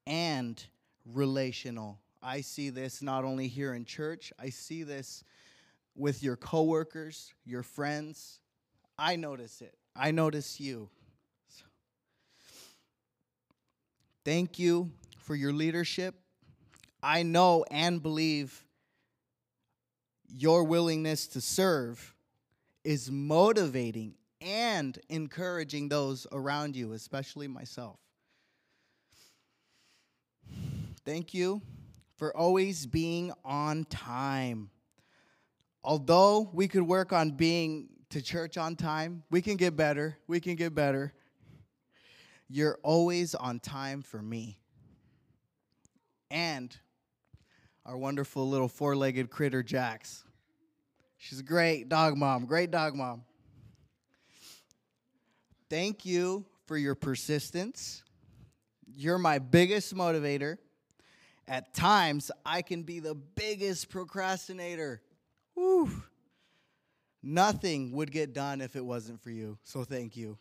and 0.06 0.62
relational. 1.06 1.98
I 2.22 2.40
see 2.40 2.70
this 2.70 3.02
not 3.02 3.24
only 3.24 3.48
here 3.48 3.74
in 3.74 3.84
church, 3.84 4.32
I 4.38 4.50
see 4.50 4.82
this 4.82 5.24
with 5.94 6.22
your 6.22 6.36
coworkers, 6.36 7.32
your 7.44 7.62
friends. 7.62 8.40
I 8.98 9.16
notice 9.16 9.60
it. 9.60 9.74
I 9.94 10.10
notice 10.10 10.58
you. 10.58 10.88
So, 11.48 11.64
thank 14.24 14.58
you 14.58 14.90
for 15.18 15.34
your 15.34 15.52
leadership. 15.52 16.14
I 17.02 17.22
know 17.22 17.64
and 17.70 18.02
believe 18.02 18.64
your 20.28 20.64
willingness 20.64 21.26
to 21.28 21.40
serve 21.40 22.14
is 22.84 23.10
motivating 23.10 24.14
and 24.40 24.98
encouraging 25.08 25.88
those 25.88 26.26
around 26.32 26.74
you, 26.74 26.92
especially 26.92 27.48
myself. 27.48 27.98
Thank 31.04 31.34
you 31.34 31.60
for 32.16 32.36
always 32.36 32.86
being 32.86 33.32
on 33.44 33.84
time. 33.84 34.70
Although 35.84 36.50
we 36.52 36.68
could 36.68 36.84
work 36.84 37.12
on 37.12 37.32
being 37.32 37.88
to 38.12 38.20
church 38.20 38.58
on 38.58 38.76
time, 38.76 39.22
we 39.30 39.40
can 39.40 39.56
get 39.56 39.74
better. 39.74 40.18
We 40.26 40.38
can 40.38 40.54
get 40.54 40.74
better. 40.74 41.14
You're 42.48 42.78
always 42.82 43.34
on 43.34 43.58
time 43.58 44.02
for 44.02 44.20
me. 44.20 44.58
And 46.30 46.76
our 47.86 47.96
wonderful 47.96 48.46
little 48.48 48.68
four 48.68 48.94
legged 48.94 49.30
critter, 49.30 49.62
Jax. 49.62 50.24
She's 51.16 51.40
a 51.40 51.42
great 51.42 51.88
dog 51.88 52.16
mom, 52.18 52.44
great 52.44 52.70
dog 52.70 52.94
mom. 52.94 53.22
Thank 55.70 56.04
you 56.04 56.44
for 56.66 56.76
your 56.76 56.94
persistence. 56.94 58.02
You're 58.94 59.18
my 59.18 59.38
biggest 59.38 59.94
motivator. 59.94 60.58
At 61.48 61.72
times, 61.72 62.30
I 62.44 62.60
can 62.60 62.82
be 62.82 63.00
the 63.00 63.14
biggest 63.14 63.88
procrastinator. 63.88 65.00
Whew. 65.54 66.02
Nothing 67.22 67.92
would 67.92 68.10
get 68.10 68.32
done 68.32 68.60
if 68.60 68.74
it 68.74 68.84
wasn't 68.84 69.22
for 69.22 69.30
you. 69.30 69.58
So 69.62 69.84
thank 69.84 70.16
you. 70.16 70.38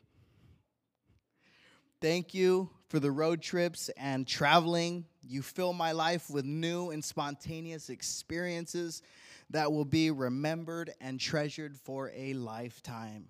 Thank 2.01 2.33
you 2.33 2.69
for 2.89 2.99
the 2.99 3.11
road 3.11 3.43
trips 3.43 3.89
and 3.95 4.27
traveling. 4.27 5.05
You 5.21 5.43
fill 5.43 5.71
my 5.71 5.91
life 5.91 6.31
with 6.31 6.45
new 6.45 6.89
and 6.89 7.05
spontaneous 7.05 7.89
experiences 7.89 9.03
that 9.51 9.71
will 9.71 9.85
be 9.85 10.09
remembered 10.09 10.91
and 10.99 11.19
treasured 11.19 11.77
for 11.77 12.11
a 12.15 12.33
lifetime. 12.33 13.27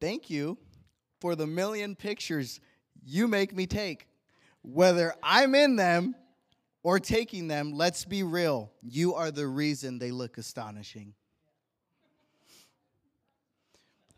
Thank 0.00 0.30
you 0.30 0.58
for 1.20 1.34
the 1.34 1.46
million 1.46 1.96
pictures 1.96 2.60
you 3.04 3.26
make 3.26 3.54
me 3.54 3.66
take. 3.66 4.06
Whether 4.62 5.14
I'm 5.22 5.54
in 5.54 5.76
them 5.76 6.14
or 6.82 6.98
taking 6.98 7.48
them, 7.48 7.72
let's 7.72 8.04
be 8.04 8.22
real, 8.22 8.70
you 8.82 9.14
are 9.14 9.30
the 9.30 9.46
reason 9.46 9.98
they 9.98 10.10
look 10.10 10.38
astonishing. 10.38 11.14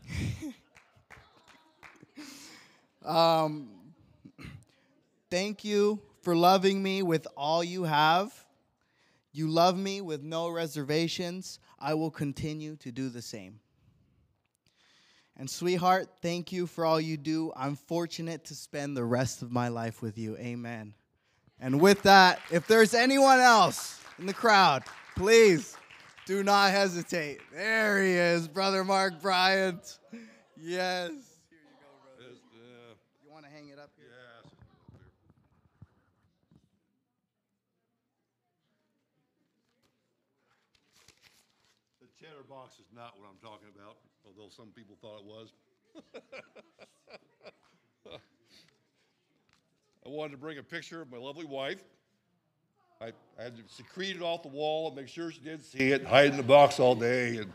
um, 3.05 3.69
thank 5.31 5.65
you 5.65 6.01
for 6.23 6.37
loving 6.37 6.83
me 6.83 7.03
with 7.03 7.27
all 7.37 7.65
you 7.65 7.85
have. 7.85 8.33
You 9.33 9.49
love 9.49 9.77
me 9.77 10.01
with 10.01 10.23
no 10.23 10.49
reservations. 10.51 11.59
I 11.79 11.95
will 11.95 12.11
continue 12.11 12.77
to 12.77 12.93
do 12.93 13.09
the 13.09 13.23
same. 13.23 13.59
And, 15.37 15.49
sweetheart, 15.49 16.09
thank 16.21 16.53
you 16.53 16.67
for 16.67 16.85
all 16.85 17.01
you 17.01 17.17
do. 17.17 17.51
I'm 17.57 17.75
fortunate 17.75 18.45
to 18.45 18.55
spend 18.55 18.97
the 18.97 19.05
rest 19.05 19.41
of 19.43 19.51
my 19.51 19.69
life 19.69 20.03
with 20.03 20.19
you. 20.19 20.37
Amen. 20.37 20.95
And 21.63 21.81
with 21.81 22.03
that, 22.03 22.41
if 22.51 22.67
there's 22.67 22.93
anyone 22.93 23.39
else 23.39 24.01
in 24.19 24.27
the 24.27 24.35
crowd, 24.35 24.83
please 25.15 25.77
do 26.27 26.43
not 26.43 26.73
hesitate. 26.73 27.39
There 27.55 28.03
he 28.03 28.11
is, 28.11 28.49
Brother 28.49 28.83
Mark 28.83 29.23
Bryant. 29.23 29.99
Yes. 30.61 31.11
Here 31.11 31.61
you 31.63 31.79
go, 31.79 31.87
brother. 32.03 32.35
You 33.25 33.31
want 33.31 33.45
to 33.45 33.51
hang 33.53 33.69
it 33.69 33.79
up 33.79 33.91
here? 33.97 34.11
The 42.01 42.09
cheddar 42.21 42.43
box 42.51 42.81
is 42.81 42.91
not 42.93 43.15
what 43.21 43.29
I'm 43.31 43.39
talking 43.41 43.69
about, 43.73 43.99
although 44.27 44.51
some 44.51 44.73
people 44.75 44.97
thought 45.01 45.21
it 45.21 45.25
was. 45.25 45.53
I 50.05 50.09
wanted 50.09 50.33
to 50.33 50.39
bring 50.39 50.59
a 50.59 50.63
picture 50.63 51.01
of 51.01 51.13
my 51.13 51.19
lovely 51.19 51.45
wife. 51.45 51.83
I, 53.01 53.13
I 53.39 53.43
had 53.45 53.57
to 53.57 53.63
secrete 53.69 54.17
it 54.17 54.23
off 54.23 54.43
the 54.43 54.49
wall 54.49 54.89
and 54.89 54.97
make 54.97 55.09
sure 55.09 55.31
she 55.31 55.41
didn't 55.41 55.65
see 55.65 55.93
it, 55.93 56.05
hide 56.05 56.31
in 56.31 56.37
the 56.37 56.43
box 56.43 56.81
all 56.81 56.95
day, 56.95 57.37
and 57.37 57.53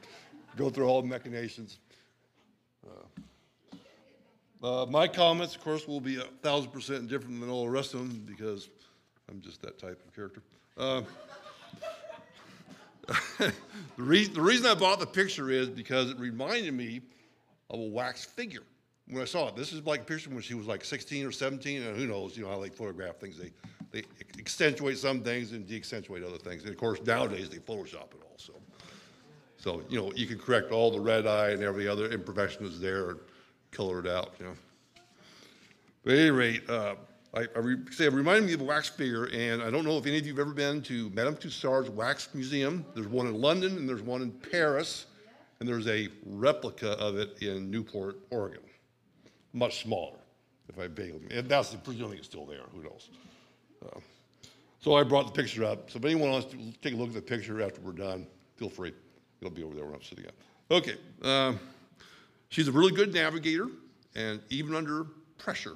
go 0.56 0.70
through 0.70 0.88
all 0.88 1.02
the 1.02 1.08
machinations. 1.08 1.80
Uh, 2.86 4.66
uh, 4.66 4.86
my 4.86 5.08
comments, 5.08 5.56
of 5.56 5.62
course, 5.62 5.88
will 5.88 6.02
be 6.02 6.18
a 6.18 6.24
thousand 6.42 6.72
percent 6.72 7.08
different 7.08 7.40
than 7.40 7.50
all 7.50 7.64
the 7.66 7.70
rest 7.70 7.94
of 7.94 8.00
them 8.00 8.24
because 8.26 8.70
I'm 9.30 9.42
just 9.42 9.62
that 9.62 9.78
type 9.78 10.02
of 10.06 10.16
character. 10.16 10.42
Uh, 10.78 11.02
the, 13.40 13.54
reason, 13.98 14.34
the 14.34 14.42
reason 14.42 14.66
I 14.66 14.76
bought 14.76 15.00
the 15.00 15.06
picture 15.06 15.50
is 15.50 15.70
because 15.70 16.10
it 16.10 16.20
reminded 16.20 16.74
me 16.74 17.02
of 17.70 17.80
a 17.80 17.84
wax 17.84 18.24
figure 18.26 18.64
when 19.10 19.22
I 19.22 19.26
saw 19.26 19.48
it. 19.48 19.56
This 19.56 19.74
is 19.74 19.80
a 19.80 19.82
picture 19.82 20.30
when 20.30 20.42
she 20.42 20.54
was 20.54 20.68
like 20.68 20.84
16 20.84 21.26
or 21.26 21.32
17, 21.32 21.84
and 21.84 21.98
who 21.98 22.08
knows, 22.08 22.38
you 22.38 22.44
know 22.44 22.50
how 22.50 22.60
they 22.60 22.70
photograph 22.70 23.18
things. 23.18 23.38
They, 23.38 23.52
they 23.92 24.04
accentuate 24.38 24.98
some 24.98 25.22
things 25.22 25.54
and 25.54 25.66
de-accentuate 25.66 26.24
other 26.24 26.38
things. 26.38 26.64
And 26.64 26.72
of 26.72 26.78
course, 26.78 27.02
nowadays 27.06 27.50
they 27.50 27.58
Photoshop 27.58 28.14
it 28.14 28.22
also. 28.32 28.54
So, 29.58 29.82
you 29.90 30.00
know, 30.00 30.12
you 30.16 30.28
can 30.28 30.38
correct 30.38 30.72
all 30.72 30.92
the 30.92 31.00
red 31.00 31.26
eye 31.26 31.50
and 31.50 31.64
every 31.64 31.88
other 31.88 32.10
imperfection 32.10 32.64
that's 32.64 32.80
there 32.80 33.12
and 33.12 33.20
color 33.72 34.00
it 34.00 34.08
out, 34.08 34.34
you 34.40 34.46
know. 34.46 34.54
But 36.04 36.14
at 36.14 36.20
any 36.20 36.32
rate, 36.32 36.70
uh, 36.70 36.96
I, 37.34 37.48
I 37.56 37.60
re- 37.60 37.78
say 37.92 38.06
it 38.06 38.14
reminded 38.14 38.46
me 38.46 38.54
of 38.54 38.62
a 38.62 38.64
wax 38.64 38.88
figure, 38.90 39.26
and 39.34 39.62
I 39.62 39.70
don't 39.70 39.84
know 39.84 39.98
if 39.98 40.06
any 40.06 40.18
of 40.18 40.26
you 40.26 40.34
have 40.34 40.40
ever 40.40 40.54
been 40.54 40.82
to 40.84 41.10
Madame 41.10 41.36
Tussauds 41.36 41.90
Wax 41.90 42.30
Museum. 42.34 42.86
There's 42.94 43.08
one 43.08 43.28
in 43.28 43.40
London 43.40 43.78
and 43.78 43.88
there's 43.88 44.02
one 44.02 44.22
in 44.22 44.32
Paris, 44.32 45.08
and 45.60 45.68
there's 45.68 45.88
a 45.88 46.08
replica 46.26 46.92
of 46.92 47.18
it 47.18 47.42
in 47.42 47.70
Newport, 47.70 48.20
Oregon, 48.30 48.62
much 49.54 49.82
smaller. 49.84 50.18
if 50.70 50.78
I 50.80 50.88
vaguely, 50.88 51.28
and 51.32 51.48
that's 51.48 51.74
presuming 51.76 52.18
it's 52.18 52.28
still 52.28 52.46
there, 52.46 52.62
who 52.74 52.84
knows? 52.84 53.10
Uh, 53.84 54.00
So 54.80 54.96
I 54.96 55.04
brought 55.04 55.26
the 55.26 55.42
picture 55.42 55.64
up, 55.64 55.90
so 55.90 55.98
if 55.98 56.06
anyone 56.06 56.30
wants 56.32 56.52
to 56.52 56.58
take 56.82 56.94
a 56.94 56.98
look 56.98 57.10
at 57.10 57.16
the 57.16 57.22
picture 57.22 57.62
after 57.62 57.82
we're 57.82 57.94
done, 57.94 58.28
feel 58.58 58.70
free. 58.70 58.94
It'll 59.42 59.54
be 59.54 59.64
over 59.64 59.74
there 59.76 59.86
where 59.86 59.96
I'm 59.96 60.04
sitting 60.04 60.26
at. 60.26 60.34
Okay, 60.70 60.96
um, 61.24 61.60
she's 62.50 62.68
a 62.68 62.72
really 62.72 62.92
good 62.92 63.14
navigator, 63.14 63.68
and 64.16 64.40
even 64.50 64.76
under 64.76 65.06
pressure. 65.38 65.76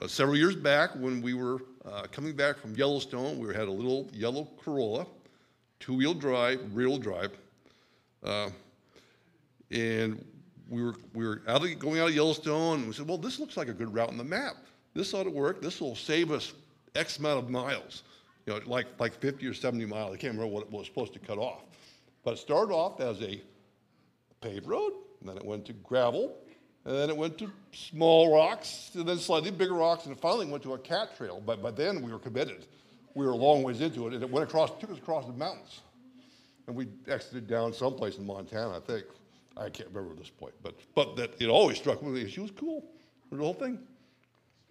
Uh, 0.00 0.08
Several 0.08 0.36
years 0.36 0.56
back, 0.56 0.90
when 0.96 1.22
we 1.22 1.34
were 1.34 1.58
uh, 1.84 2.02
coming 2.10 2.34
back 2.34 2.58
from 2.58 2.74
Yellowstone, 2.74 3.38
we 3.38 3.54
had 3.54 3.68
a 3.68 3.72
little 3.72 4.08
yellow 4.12 4.48
Corolla, 4.62 5.06
two-wheel 5.80 6.14
drive, 6.14 6.60
rear-wheel 6.72 6.98
drive, 6.98 7.30
uh, 8.24 8.50
and 9.70 10.24
we 10.72 10.82
were, 10.82 10.94
we 11.12 11.26
were 11.26 11.42
out 11.46 11.62
of, 11.62 11.78
going 11.78 12.00
out 12.00 12.08
of 12.08 12.14
Yellowstone, 12.14 12.78
and 12.78 12.86
we 12.88 12.94
said, 12.94 13.06
well, 13.06 13.18
this 13.18 13.38
looks 13.38 13.58
like 13.58 13.68
a 13.68 13.74
good 13.74 13.92
route 13.92 14.08
on 14.08 14.16
the 14.16 14.24
map. 14.24 14.56
This 14.94 15.12
ought 15.12 15.24
to 15.24 15.30
work. 15.30 15.60
This 15.60 15.82
will 15.82 15.94
save 15.94 16.30
us 16.30 16.54
X 16.94 17.18
amount 17.18 17.44
of 17.44 17.50
miles, 17.50 18.04
you 18.46 18.54
know, 18.54 18.60
like, 18.64 18.86
like 18.98 19.12
50 19.12 19.46
or 19.46 19.52
70 19.52 19.84
miles. 19.84 20.14
I 20.14 20.16
can't 20.16 20.32
remember 20.34 20.52
what 20.52 20.62
it 20.64 20.72
was 20.72 20.86
supposed 20.86 21.12
to 21.12 21.18
cut 21.18 21.36
off. 21.36 21.60
But 22.24 22.34
it 22.34 22.38
started 22.38 22.72
off 22.72 23.00
as 23.00 23.20
a 23.20 23.42
paved 24.40 24.66
road, 24.66 24.92
and 25.20 25.28
then 25.28 25.36
it 25.36 25.44
went 25.44 25.66
to 25.66 25.74
gravel, 25.74 26.38
and 26.86 26.96
then 26.96 27.10
it 27.10 27.16
went 27.18 27.36
to 27.38 27.52
small 27.72 28.34
rocks, 28.34 28.92
and 28.94 29.06
then 29.06 29.18
slightly 29.18 29.50
bigger 29.50 29.74
rocks, 29.74 30.06
and 30.06 30.16
it 30.16 30.20
finally 30.20 30.46
went 30.46 30.62
to 30.62 30.72
a 30.72 30.78
cat 30.78 31.14
trail. 31.18 31.42
But 31.44 31.62
by 31.62 31.70
then 31.70 32.00
we 32.00 32.10
were 32.10 32.18
committed. 32.18 32.64
We 33.14 33.26
were 33.26 33.32
a 33.32 33.36
long 33.36 33.62
ways 33.62 33.82
into 33.82 34.06
it, 34.06 34.14
and 34.14 34.22
it 34.22 34.30
went 34.30 34.48
across, 34.48 34.70
took 34.80 34.90
us 34.90 34.96
across 34.96 35.26
the 35.26 35.34
mountains. 35.34 35.82
And 36.66 36.74
we 36.74 36.88
exited 37.08 37.46
down 37.46 37.74
someplace 37.74 38.16
in 38.16 38.24
Montana, 38.24 38.78
I 38.78 38.80
think. 38.80 39.04
I 39.56 39.68
can't 39.68 39.88
remember 39.90 40.12
at 40.12 40.18
this 40.18 40.30
point, 40.30 40.54
but 40.62 40.74
but 40.94 41.16
that 41.16 41.40
it 41.40 41.48
always 41.48 41.76
struck 41.76 42.02
me. 42.02 42.28
She 42.28 42.40
was 42.40 42.50
cool, 42.50 42.84
the 43.30 43.38
whole 43.38 43.54
thing. 43.54 43.78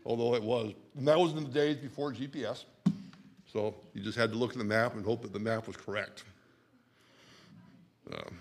Although 0.05 0.33
it 0.33 0.41
was, 0.41 0.73
and 0.97 1.07
that 1.07 1.19
was 1.19 1.33
in 1.33 1.43
the 1.43 1.49
days 1.49 1.77
before 1.77 2.11
GPS, 2.11 2.65
so 3.51 3.75
you 3.93 4.01
just 4.01 4.17
had 4.17 4.31
to 4.31 4.37
look 4.37 4.51
at 4.51 4.57
the 4.57 4.63
map 4.63 4.95
and 4.95 5.05
hope 5.05 5.21
that 5.21 5.31
the 5.31 5.39
map 5.39 5.67
was 5.67 5.77
correct. 5.77 6.23
Um, 8.11 8.39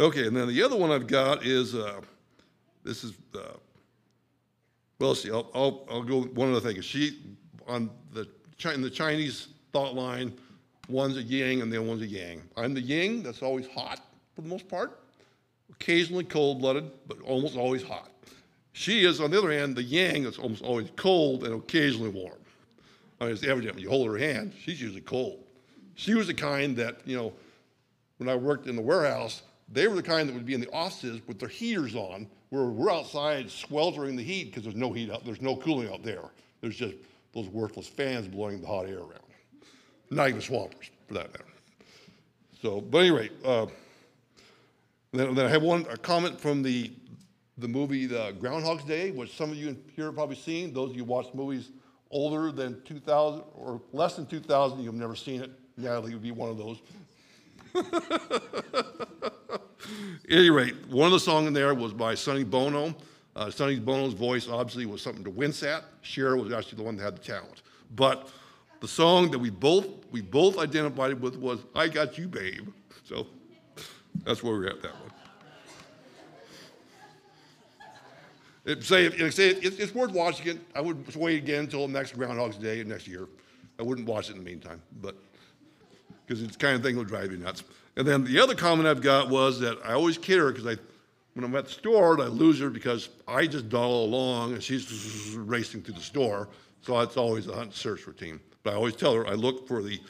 okay, 0.00 0.26
and 0.26 0.34
then 0.34 0.48
the 0.48 0.62
other 0.62 0.76
one 0.76 0.90
I've 0.90 1.06
got 1.06 1.44
is 1.44 1.74
uh, 1.74 2.00
this 2.84 3.04
is 3.04 3.12
uh, 3.34 3.58
well, 4.98 5.14
see, 5.14 5.30
I'll, 5.30 5.50
I'll, 5.52 5.86
I'll 5.90 6.02
go 6.02 6.22
one 6.22 6.52
other 6.52 6.60
thing. 6.60 6.80
She 6.80 7.18
on 7.66 7.90
the 8.12 8.26
in 8.72 8.80
the 8.80 8.90
Chinese 8.90 9.48
thought 9.72 9.94
line, 9.94 10.32
one's 10.88 11.16
a 11.16 11.22
yin 11.22 11.60
and 11.60 11.72
the 11.72 11.78
other 11.78 11.86
one's 11.86 12.02
a 12.02 12.06
yang. 12.06 12.42
I'm 12.56 12.72
the 12.72 12.80
yin 12.80 13.22
that's 13.22 13.42
always 13.42 13.66
hot 13.66 14.00
for 14.42 14.48
the 14.48 14.54
most 14.54 14.68
part, 14.68 14.98
occasionally 15.70 16.24
cold-blooded, 16.24 16.90
but 17.06 17.20
almost 17.22 17.56
always 17.56 17.82
hot. 17.82 18.10
She 18.72 19.04
is, 19.04 19.20
on 19.20 19.30
the 19.30 19.38
other 19.38 19.52
hand, 19.52 19.76
the 19.76 19.82
yang 19.82 20.24
that's 20.24 20.38
almost 20.38 20.62
always 20.62 20.88
cold 20.96 21.44
and 21.44 21.54
occasionally 21.54 22.08
warm. 22.08 22.38
I 23.20 23.26
mean, 23.26 23.34
it's 23.34 23.44
evident 23.44 23.74
when 23.74 23.84
you 23.84 23.90
hold 23.90 24.08
her 24.08 24.18
hand, 24.18 24.52
she's 24.64 24.80
usually 24.80 25.02
cold. 25.02 25.44
She 25.94 26.14
was 26.14 26.26
the 26.26 26.34
kind 26.34 26.76
that, 26.76 27.00
you 27.04 27.16
know, 27.16 27.32
when 28.16 28.28
I 28.28 28.34
worked 28.34 28.66
in 28.66 28.74
the 28.74 28.82
warehouse, 28.82 29.42
they 29.70 29.86
were 29.86 29.94
the 29.94 30.02
kind 30.02 30.28
that 30.28 30.34
would 30.34 30.46
be 30.46 30.54
in 30.54 30.60
the 30.60 30.72
offices 30.72 31.20
with 31.26 31.38
their 31.38 31.48
heaters 31.48 31.94
on, 31.94 32.26
where 32.48 32.64
we're 32.64 32.90
outside 32.90 33.50
sweltering 33.50 34.16
the 34.16 34.22
heat 34.22 34.46
because 34.46 34.64
there's 34.64 34.76
no 34.76 34.92
heat 34.92 35.10
out, 35.10 35.24
there's 35.24 35.40
no 35.40 35.56
cooling 35.56 35.88
out 35.92 36.02
there. 36.02 36.24
There's 36.60 36.76
just 36.76 36.94
those 37.32 37.46
worthless 37.48 37.86
fans 37.86 38.26
blowing 38.26 38.60
the 38.60 38.66
hot 38.66 38.86
air 38.86 38.98
around. 38.98 39.20
Not 40.10 40.28
even 40.28 40.40
swampers, 40.40 40.90
for 41.06 41.14
that 41.14 41.32
matter. 41.32 41.44
So, 42.60 42.80
but 42.80 42.98
anyway, 42.98 43.30
uh, 43.44 43.66
then, 45.12 45.34
then 45.34 45.46
I 45.46 45.48
have 45.48 45.62
one 45.62 45.86
a 45.90 45.96
comment 45.96 46.40
from 46.40 46.62
the 46.62 46.92
the 47.58 47.68
movie 47.68 48.06
the 48.06 48.34
Groundhog's 48.38 48.84
Day, 48.84 49.10
which 49.10 49.36
some 49.36 49.50
of 49.50 49.56
you 49.56 49.76
here 49.94 50.06
have 50.06 50.14
probably 50.14 50.36
seen. 50.36 50.72
Those 50.72 50.90
of 50.90 50.96
you 50.96 51.04
watch 51.04 51.26
movies 51.34 51.70
older 52.10 52.50
than 52.50 52.82
2000 52.82 53.42
or 53.54 53.80
less 53.92 54.16
than 54.16 54.26
2000, 54.26 54.80
you've 54.80 54.94
never 54.94 55.14
seen 55.14 55.42
it. 55.42 55.50
Natalie 55.76 56.14
would 56.14 56.22
be 56.22 56.30
one 56.30 56.50
of 56.50 56.58
those. 56.58 56.78
At 57.74 59.60
any 60.30 60.50
rate, 60.50 60.74
one 60.88 61.06
of 61.06 61.12
the 61.12 61.20
songs 61.20 61.46
in 61.46 61.52
there 61.52 61.74
was 61.74 61.92
by 61.92 62.14
Sonny 62.14 62.44
Bono. 62.44 62.94
Uh, 63.34 63.50
Sonny 63.50 63.78
Bono's 63.78 64.12
voice 64.12 64.46
obviously 64.48 64.84
was 64.84 65.00
something 65.00 65.24
to 65.24 65.30
wince 65.30 65.62
at. 65.62 65.84
Cher 66.02 66.36
was 66.36 66.52
actually 66.52 66.76
the 66.76 66.82
one 66.82 66.96
that 66.96 67.02
had 67.02 67.16
the 67.16 67.22
talent. 67.22 67.62
But 67.94 68.28
the 68.80 68.88
song 68.88 69.30
that 69.30 69.38
we 69.38 69.48
both 69.48 69.86
we 70.10 70.20
both 70.20 70.58
identified 70.58 71.18
with 71.20 71.36
was 71.36 71.60
"I 71.74 71.88
Got 71.88 72.18
You, 72.18 72.28
Babe." 72.28 72.68
So 73.04 73.26
that's 74.24 74.42
where 74.42 74.54
we're 74.54 74.68
at 74.68 74.82
that 74.82 74.92
one. 74.92 75.10
It, 78.64 78.84
say, 78.84 79.06
it, 79.06 79.32
say 79.32 79.48
it, 79.48 79.80
it's 79.80 79.94
worth 79.94 80.12
watching 80.12 80.46
it. 80.46 80.58
I 80.74 80.80
would 80.80 81.14
wait 81.16 81.38
again 81.38 81.60
until 81.64 81.88
next 81.88 82.12
Groundhog's 82.12 82.56
Day 82.56 82.82
next 82.84 83.08
year. 83.08 83.26
I 83.78 83.82
wouldn't 83.82 84.06
watch 84.06 84.28
it 84.28 84.32
in 84.32 84.38
the 84.38 84.44
meantime, 84.44 84.80
but 85.00 85.16
because 86.24 86.42
it's 86.42 86.56
the 86.56 86.58
kind 86.58 86.76
of 86.76 86.82
thing 86.82 86.94
that'll 86.94 87.08
drive 87.08 87.32
you 87.32 87.38
nuts. 87.38 87.64
And 87.96 88.06
then 88.06 88.24
the 88.24 88.38
other 88.38 88.54
comment 88.54 88.88
I've 88.88 89.02
got 89.02 89.28
was 89.28 89.58
that 89.60 89.78
I 89.84 89.94
always 89.94 90.16
kid 90.16 90.38
her 90.38 90.52
because 90.52 90.66
I, 90.66 90.80
when 91.34 91.44
I'm 91.44 91.54
at 91.56 91.66
the 91.66 91.72
store, 91.72 92.20
I 92.20 92.26
lose 92.26 92.60
her 92.60 92.70
because 92.70 93.08
I 93.26 93.46
just 93.46 93.68
dawdle 93.68 94.04
along 94.04 94.52
and 94.52 94.62
she's 94.62 95.34
racing 95.36 95.82
through 95.82 95.94
the 95.94 96.00
store. 96.00 96.48
So 96.82 96.98
it's 97.00 97.16
always 97.16 97.48
a 97.48 97.52
hunt 97.52 97.66
and 97.66 97.74
search 97.74 98.06
routine. 98.06 98.40
But 98.62 98.74
I 98.74 98.76
always 98.76 98.94
tell 98.94 99.12
her 99.14 99.26
I 99.26 99.32
look 99.32 99.66
for 99.66 99.82
the 99.82 100.00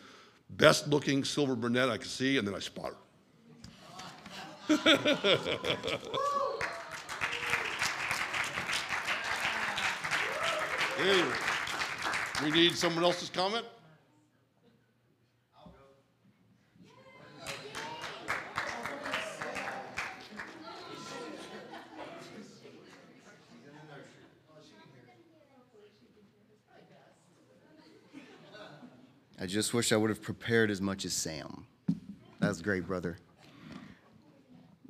best 0.51 0.89
looking 0.89 1.25
silver 1.25 1.57
brunette 1.57 1.89
I 1.89 1.97
can 1.97 2.07
see 2.07 2.37
and 2.37 2.47
then 2.47 2.55
I 2.55 2.59
spot 2.59 2.91
her. 2.91 2.97
Anyway, 10.99 11.33
we 12.45 12.51
need 12.51 12.77
someone 12.77 13.05
else's 13.05 13.29
comment? 13.29 13.67
I 29.41 29.47
just 29.47 29.75
wish 29.75 29.91
I 29.93 29.97
would 29.97 30.09
have 30.09 30.23
prepared 30.23 30.71
as 30.71 30.81
much 30.81 31.05
as 31.05 31.13
Sam. 31.13 31.67
That's 32.39 32.63
great, 32.63 32.87
brother. 32.87 33.19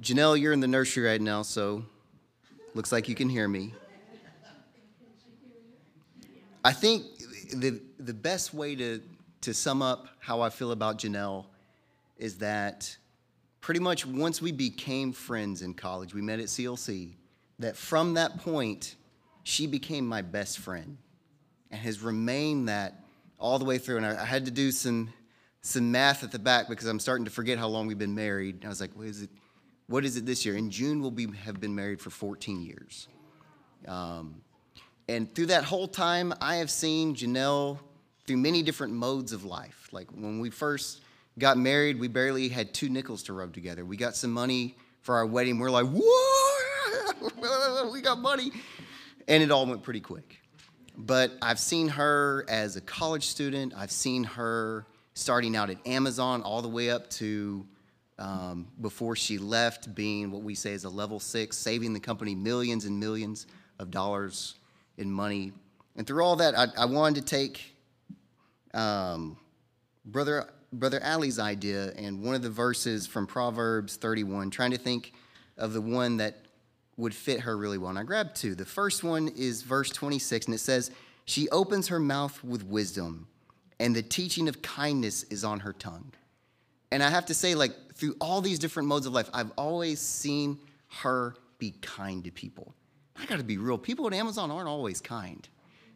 Janelle, 0.02 0.40
you're 0.40 0.52
in 0.52 0.58
the 0.58 0.66
nursery 0.66 1.06
right 1.06 1.20
now, 1.20 1.42
so 1.42 1.84
looks 2.74 2.90
like 2.90 3.08
you 3.08 3.14
can 3.14 3.28
hear 3.28 3.46
me. 3.46 3.72
I 6.64 6.72
think 6.72 7.04
the, 7.54 7.80
the 8.00 8.12
best 8.12 8.52
way 8.52 8.74
to, 8.74 9.00
to 9.42 9.54
sum 9.54 9.80
up 9.80 10.08
how 10.18 10.40
I 10.40 10.50
feel 10.50 10.72
about 10.72 10.98
Janelle 10.98 11.44
is 12.18 12.38
that 12.38 12.96
pretty 13.60 13.78
much 13.78 14.04
once 14.04 14.42
we 14.42 14.50
became 14.50 15.12
friends 15.12 15.62
in 15.62 15.72
college, 15.72 16.14
we 16.14 16.20
met 16.20 16.40
at 16.40 16.46
CLC, 16.46 17.12
that 17.60 17.76
from 17.76 18.14
that 18.14 18.38
point, 18.38 18.96
she 19.44 19.68
became 19.68 20.04
my 20.04 20.20
best 20.20 20.58
friend 20.58 20.98
and 21.70 21.80
has 21.80 22.02
remained 22.02 22.68
that 22.68 22.94
all 23.38 23.60
the 23.60 23.64
way 23.64 23.78
through. 23.78 23.98
And 23.98 24.06
I, 24.06 24.20
I 24.20 24.24
had 24.24 24.46
to 24.46 24.50
do 24.50 24.72
some, 24.72 25.12
some 25.60 25.92
math 25.92 26.24
at 26.24 26.32
the 26.32 26.40
back 26.40 26.68
because 26.68 26.88
I'm 26.88 26.98
starting 26.98 27.24
to 27.24 27.30
forget 27.30 27.56
how 27.56 27.68
long 27.68 27.86
we've 27.86 27.96
been 27.96 28.16
married. 28.16 28.64
I 28.64 28.68
was 28.68 28.80
like, 28.80 28.90
what 28.96 29.06
is 29.06 29.22
it? 29.22 29.30
What 29.92 30.07
is 30.07 30.16
it 30.16 30.24
this 30.24 30.46
year? 30.46 30.57
In 30.57 30.70
June, 30.70 31.02
we'll 31.02 31.11
be, 31.11 31.26
have 31.44 31.61
been 31.61 31.74
married 31.74 32.00
for 32.00 32.09
14 32.09 32.62
years. 32.62 33.09
Um, 33.87 34.40
and 35.07 35.33
through 35.35 35.46
that 35.46 35.64
whole 35.64 35.87
time, 35.87 36.33
I 36.40 36.57
have 36.57 36.70
seen 36.70 37.14
Janelle 37.14 37.78
through 38.26 38.38
many 38.38 38.62
different 38.62 38.94
modes 38.94 39.35
of 39.35 39.44
life. 39.44 39.90
Like 39.92 40.11
when 40.11 40.40
we 40.40 40.48
first 40.48 41.02
got 41.38 41.59
married, 41.59 42.00
we 42.00 42.09
barely 42.09 42.48
had 42.48 42.72
two 42.72 42.88
nickels 42.88 43.22
to 43.24 43.35
rub 43.35 43.52
together. 43.52 43.85
We 43.85 43.98
got 43.98 44.16
some 44.16 44.33
money 44.33 44.76
for 45.02 45.14
our 45.16 45.26
wedding. 45.26 45.59
We're 45.59 45.68
like, 45.70 45.88
whoa, 45.92 47.90
we 47.92 48.00
got 48.00 48.18
money. 48.18 48.50
And 49.28 49.42
it 49.42 49.50
all 49.50 49.66
went 49.66 49.83
pretty 49.83 50.00
quick. 50.00 50.40
But 50.96 51.33
I've 51.42 51.59
seen 51.59 51.88
her 51.88 52.46
as 52.48 52.76
a 52.76 52.81
college 52.81 53.26
student. 53.26 53.74
I've 53.76 53.92
seen 53.92 54.24
her 54.24 54.87
starting 55.12 55.55
out 55.55 55.68
at 55.68 55.87
Amazon 55.87 56.40
all 56.40 56.62
the 56.62 56.68
way 56.68 56.88
up 56.88 57.11
to 57.11 57.66
um, 58.18 58.68
before 58.81 59.16
she 59.16 59.38
left 59.38 59.94
being 59.94 60.31
what 60.31 60.42
we 60.42 60.55
say 60.55 60.72
is 60.72 60.85
a 60.85 60.88
level 60.88 61.18
six, 61.18 61.57
saving 61.57 61.92
the 61.92 62.01
company 62.01 62.35
millions 62.35 62.85
and 62.85 62.98
millions 62.98 63.46
of 63.79 63.90
dollars 63.90 64.57
in 64.98 65.11
money. 65.11 65.53
And 65.96 66.07
through 66.07 66.25
all 66.25 66.37
that, 66.37 66.57
I, 66.57 66.66
I 66.77 66.85
wanted 66.87 67.27
to 67.27 67.35
take 67.35 67.75
um, 68.75 69.37
Brother, 70.05 70.48
Brother 70.72 71.01
Ali's 71.05 71.38
idea 71.38 71.92
and 71.96 72.22
one 72.22 72.35
of 72.35 72.42
the 72.42 72.51
verses 72.51 73.07
from 73.07 73.27
Proverbs 73.27 73.96
31, 73.96 74.51
trying 74.51 74.70
to 74.70 74.79
think 74.79 75.12
of 75.57 75.72
the 75.72 75.81
one 75.81 76.16
that 76.18 76.38
would 76.96 77.14
fit 77.14 77.40
her 77.40 77.57
really 77.57 77.79
well. 77.79 77.90
And 77.90 77.98
I 77.98 78.03
grabbed 78.03 78.37
two. 78.37 78.55
The 78.55 78.64
first 78.64 79.03
one 79.03 79.29
is 79.29 79.62
verse 79.62 79.90
26, 79.90 80.46
and 80.46 80.55
it 80.55 80.59
says, 80.59 80.90
She 81.25 81.48
opens 81.51 81.88
her 81.88 81.98
mouth 81.98 82.42
with 82.44 82.64
wisdom, 82.64 83.27
and 83.81 83.94
the 83.94 84.03
teaching 84.03 84.48
of 84.48 84.62
kindness 84.62 85.25
is 85.25 85.44
on 85.44 85.61
her 85.61 85.72
tongue. 85.72 86.12
And 86.90 87.03
I 87.03 87.09
have 87.09 87.27
to 87.27 87.35
say, 87.35 87.55
like, 87.55 87.72
through 88.02 88.16
all 88.20 88.40
these 88.40 88.58
different 88.58 88.88
modes 88.88 89.06
of 89.06 89.12
life, 89.12 89.30
I've 89.32 89.52
always 89.56 90.00
seen 90.00 90.58
her 91.02 91.36
be 91.58 91.70
kind 91.82 92.24
to 92.24 92.32
people. 92.32 92.74
I 93.14 93.26
got 93.26 93.38
to 93.38 93.44
be 93.44 93.58
real. 93.58 93.78
People 93.78 94.08
at 94.08 94.12
Amazon 94.12 94.50
aren't 94.50 94.66
always 94.66 95.00
kind. 95.00 95.48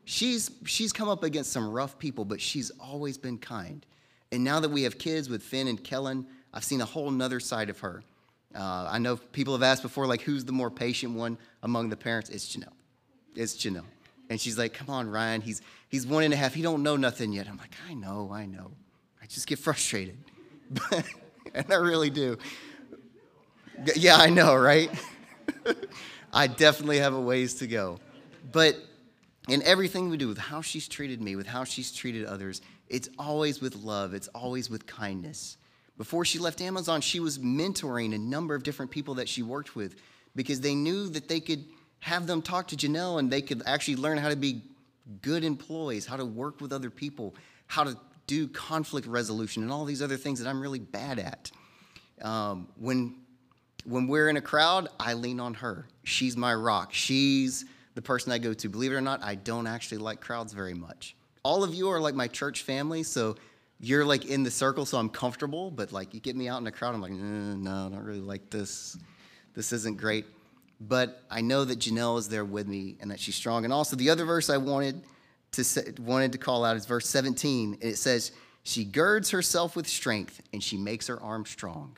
She's 0.04 0.52
she's 0.66 0.92
come 0.92 1.08
up 1.08 1.24
against 1.24 1.50
some 1.50 1.68
rough 1.68 1.98
people, 1.98 2.24
but 2.24 2.40
she's 2.40 2.70
always 2.78 3.18
been 3.18 3.38
kind. 3.38 3.84
And 4.30 4.44
now 4.44 4.60
that 4.60 4.68
we 4.68 4.84
have 4.84 4.98
kids 4.98 5.28
with 5.28 5.42
Finn 5.42 5.66
and 5.66 5.82
Kellen, 5.82 6.28
I've 6.54 6.62
seen 6.62 6.80
a 6.80 6.84
whole 6.84 7.10
nother 7.10 7.40
side 7.40 7.70
of 7.70 7.80
her. 7.80 8.04
Uh, 8.54 8.86
I 8.88 8.98
know 8.98 9.16
people 9.16 9.54
have 9.54 9.64
asked 9.64 9.82
before, 9.82 10.06
like, 10.06 10.20
who's 10.20 10.44
the 10.44 10.52
more 10.52 10.70
patient 10.70 11.14
one 11.14 11.36
among 11.64 11.88
the 11.88 11.96
parents? 11.96 12.30
It's 12.30 12.56
Janelle. 12.56 12.72
It's 13.34 13.56
Janelle. 13.56 13.82
And 14.30 14.40
she's 14.40 14.56
like, 14.56 14.74
come 14.74 14.90
on, 14.90 15.10
Ryan. 15.10 15.40
He's, 15.40 15.60
he's 15.88 16.06
one 16.06 16.22
and 16.22 16.32
a 16.32 16.36
half. 16.36 16.54
He 16.54 16.62
don't 16.62 16.84
know 16.84 16.94
nothing 16.94 17.32
yet. 17.32 17.48
I'm 17.48 17.58
like, 17.58 17.74
I 17.90 17.94
know, 17.94 18.30
I 18.32 18.46
know. 18.46 18.70
I 19.20 19.26
just 19.26 19.48
get 19.48 19.58
frustrated. 19.58 20.18
and 21.64 21.72
I 21.72 21.76
really 21.76 22.10
do. 22.10 22.36
Yeah, 23.94 24.16
I 24.16 24.28
know, 24.28 24.54
right? 24.54 24.90
I 26.32 26.46
definitely 26.46 26.98
have 26.98 27.14
a 27.14 27.20
ways 27.20 27.54
to 27.54 27.66
go. 27.66 27.98
But 28.52 28.76
in 29.48 29.62
everything 29.62 30.10
we 30.10 30.18
do, 30.18 30.28
with 30.28 30.38
how 30.38 30.60
she's 30.60 30.86
treated 30.86 31.22
me, 31.22 31.34
with 31.34 31.46
how 31.46 31.64
she's 31.64 31.92
treated 31.92 32.26
others, 32.26 32.60
it's 32.88 33.08
always 33.18 33.60
with 33.60 33.74
love, 33.76 34.12
it's 34.12 34.28
always 34.28 34.68
with 34.68 34.86
kindness. 34.86 35.56
Before 35.96 36.26
she 36.26 36.38
left 36.38 36.60
Amazon, 36.60 37.00
she 37.00 37.20
was 37.20 37.38
mentoring 37.38 38.14
a 38.14 38.18
number 38.18 38.54
of 38.54 38.62
different 38.62 38.90
people 38.90 39.14
that 39.14 39.28
she 39.28 39.42
worked 39.42 39.74
with 39.74 39.96
because 40.34 40.60
they 40.60 40.74
knew 40.74 41.08
that 41.08 41.28
they 41.28 41.40
could 41.40 41.64
have 42.00 42.26
them 42.26 42.42
talk 42.42 42.68
to 42.68 42.76
Janelle 42.76 43.18
and 43.18 43.30
they 43.30 43.40
could 43.40 43.62
actually 43.64 43.96
learn 43.96 44.18
how 44.18 44.28
to 44.28 44.36
be 44.36 44.62
good 45.22 45.42
employees, 45.42 46.04
how 46.04 46.16
to 46.16 46.26
work 46.26 46.60
with 46.60 46.72
other 46.72 46.90
people, 46.90 47.34
how 47.66 47.84
to 47.84 47.96
do 48.26 48.48
conflict 48.48 49.06
resolution, 49.06 49.62
and 49.62 49.72
all 49.72 49.84
these 49.84 50.02
other 50.02 50.16
things 50.16 50.40
that 50.40 50.48
I'm 50.48 50.60
really 50.60 50.78
bad 50.78 51.18
at. 51.18 51.50
Um, 52.22 52.68
when 52.78 53.16
when 53.84 54.08
we're 54.08 54.28
in 54.28 54.36
a 54.36 54.40
crowd, 54.40 54.88
I 54.98 55.14
lean 55.14 55.38
on 55.38 55.54
her. 55.54 55.86
She's 56.02 56.36
my 56.36 56.54
rock. 56.54 56.92
She's 56.92 57.64
the 57.94 58.02
person 58.02 58.32
I 58.32 58.38
go 58.38 58.52
to. 58.52 58.68
Believe 58.68 58.92
it 58.92 58.96
or 58.96 59.00
not, 59.00 59.22
I 59.22 59.36
don't 59.36 59.66
actually 59.66 59.98
like 59.98 60.20
crowds 60.20 60.52
very 60.52 60.74
much. 60.74 61.16
All 61.44 61.62
of 61.62 61.72
you 61.72 61.88
are 61.88 62.00
like 62.00 62.14
my 62.14 62.26
church 62.26 62.62
family, 62.62 63.04
so 63.04 63.36
you're 63.78 64.04
like 64.04 64.24
in 64.24 64.42
the 64.42 64.50
circle, 64.50 64.84
so 64.86 64.98
I'm 64.98 65.08
comfortable. 65.08 65.70
But 65.70 65.92
like 65.92 66.14
you 66.14 66.20
get 66.20 66.34
me 66.34 66.48
out 66.48 66.60
in 66.60 66.66
a 66.66 66.72
crowd, 66.72 66.94
I'm 66.94 67.00
like, 67.00 67.12
no, 67.12 67.86
I 67.86 67.88
don't 67.90 68.04
really 68.04 68.20
like 68.20 68.50
this. 68.50 68.96
This 69.54 69.72
isn't 69.72 69.98
great. 69.98 70.26
But 70.80 71.22
I 71.30 71.40
know 71.40 71.64
that 71.64 71.78
Janelle 71.78 72.18
is 72.18 72.28
there 72.28 72.44
with 72.44 72.66
me 72.66 72.96
and 73.00 73.10
that 73.10 73.20
she's 73.20 73.34
strong. 73.34 73.64
And 73.64 73.72
also 73.72 73.96
the 73.96 74.10
other 74.10 74.24
verse 74.24 74.50
I 74.50 74.58
wanted 74.58 75.02
to 75.52 75.64
say, 75.64 75.92
wanted 76.00 76.32
to 76.32 76.38
call 76.38 76.64
out 76.64 76.76
is 76.76 76.86
verse 76.86 77.08
17. 77.08 77.74
and 77.74 77.82
It 77.82 77.96
says, 77.96 78.32
"She 78.62 78.84
girds 78.84 79.30
herself 79.30 79.76
with 79.76 79.86
strength, 79.86 80.42
and 80.52 80.62
she 80.62 80.76
makes 80.76 81.06
her 81.06 81.20
arm 81.22 81.46
strong." 81.46 81.96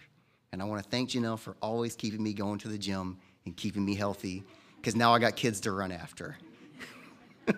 And 0.52 0.62
I 0.62 0.64
want 0.64 0.82
to 0.82 0.88
thank 0.88 1.10
Janelle 1.10 1.38
for 1.38 1.56
always 1.60 1.94
keeping 1.94 2.22
me 2.22 2.32
going 2.32 2.58
to 2.60 2.68
the 2.68 2.78
gym 2.78 3.18
and 3.44 3.56
keeping 3.56 3.84
me 3.84 3.94
healthy, 3.94 4.44
because 4.76 4.96
now 4.96 5.14
I 5.14 5.18
got 5.18 5.36
kids 5.36 5.60
to 5.60 5.72
run 5.72 5.92
after. 5.92 6.36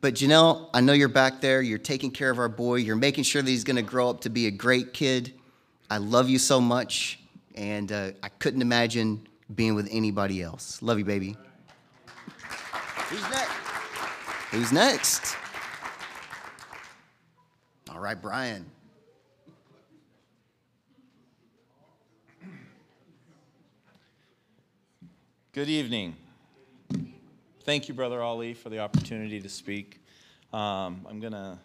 But 0.00 0.14
Janelle, 0.14 0.70
I 0.72 0.80
know 0.80 0.94
you're 0.94 1.08
back 1.08 1.42
there. 1.42 1.60
You're 1.60 1.78
taking 1.78 2.10
care 2.10 2.30
of 2.30 2.38
our 2.38 2.48
boy. 2.48 2.76
You're 2.76 2.96
making 2.96 3.24
sure 3.24 3.42
that 3.42 3.50
he's 3.50 3.64
going 3.64 3.76
to 3.76 3.82
grow 3.82 4.08
up 4.08 4.22
to 4.22 4.30
be 4.30 4.46
a 4.46 4.50
great 4.50 4.94
kid. 4.94 5.34
I 5.90 5.98
love 5.98 6.30
you 6.30 6.38
so 6.38 6.60
much, 6.60 7.20
and 7.54 7.92
uh, 7.92 8.12
I 8.22 8.30
couldn't 8.30 8.62
imagine 8.62 9.26
being 9.54 9.74
with 9.74 9.88
anybody 9.90 10.40
else. 10.40 10.80
Love 10.80 10.98
you, 10.98 11.04
baby. 11.04 11.36
Who's 13.10 13.22
next? 13.30 13.69
Who's 14.50 14.72
next? 14.72 15.36
All 17.88 18.00
right, 18.00 18.20
Brian. 18.20 18.66
Good 25.52 25.68
evening. 25.68 26.16
Thank 27.62 27.86
you, 27.86 27.94
Brother 27.94 28.20
Ali, 28.22 28.54
for 28.54 28.70
the 28.70 28.80
opportunity 28.80 29.40
to 29.40 29.48
speak. 29.48 30.00
Um, 30.52 31.06
I'm 31.08 31.20
going 31.20 31.32
to 31.32 31.56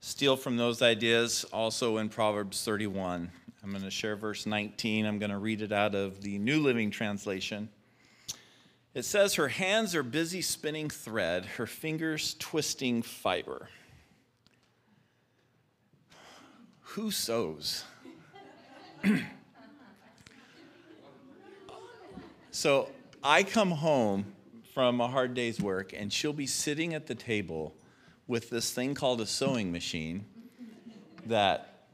steal 0.00 0.36
from 0.36 0.58
those 0.58 0.82
ideas 0.82 1.46
also 1.50 1.96
in 1.96 2.10
Proverbs 2.10 2.62
31. 2.62 3.30
I'm 3.62 3.70
going 3.70 3.82
to 3.84 3.90
share 3.90 4.16
verse 4.16 4.44
19. 4.44 5.06
I'm 5.06 5.18
going 5.18 5.30
to 5.30 5.38
read 5.38 5.62
it 5.62 5.72
out 5.72 5.94
of 5.94 6.20
the 6.20 6.38
New 6.38 6.60
Living 6.60 6.90
Translation. 6.90 7.70
It 8.92 9.04
says, 9.04 9.34
Her 9.34 9.48
hands 9.48 9.94
are 9.94 10.02
busy 10.02 10.42
spinning 10.42 10.90
thread, 10.90 11.44
her 11.44 11.66
fingers 11.66 12.34
twisting 12.38 13.02
fiber. 13.02 13.68
Who 16.80 17.12
sews? 17.12 17.84
so 22.50 22.88
I 23.22 23.44
come 23.44 23.70
home 23.70 24.24
from 24.74 25.00
a 25.00 25.06
hard 25.06 25.34
day's 25.34 25.60
work, 25.60 25.92
and 25.96 26.12
she'll 26.12 26.32
be 26.32 26.46
sitting 26.46 26.94
at 26.94 27.06
the 27.06 27.14
table 27.14 27.74
with 28.26 28.50
this 28.50 28.72
thing 28.72 28.94
called 28.94 29.20
a 29.20 29.26
sewing 29.26 29.70
machine 29.70 30.24
that 31.26 31.84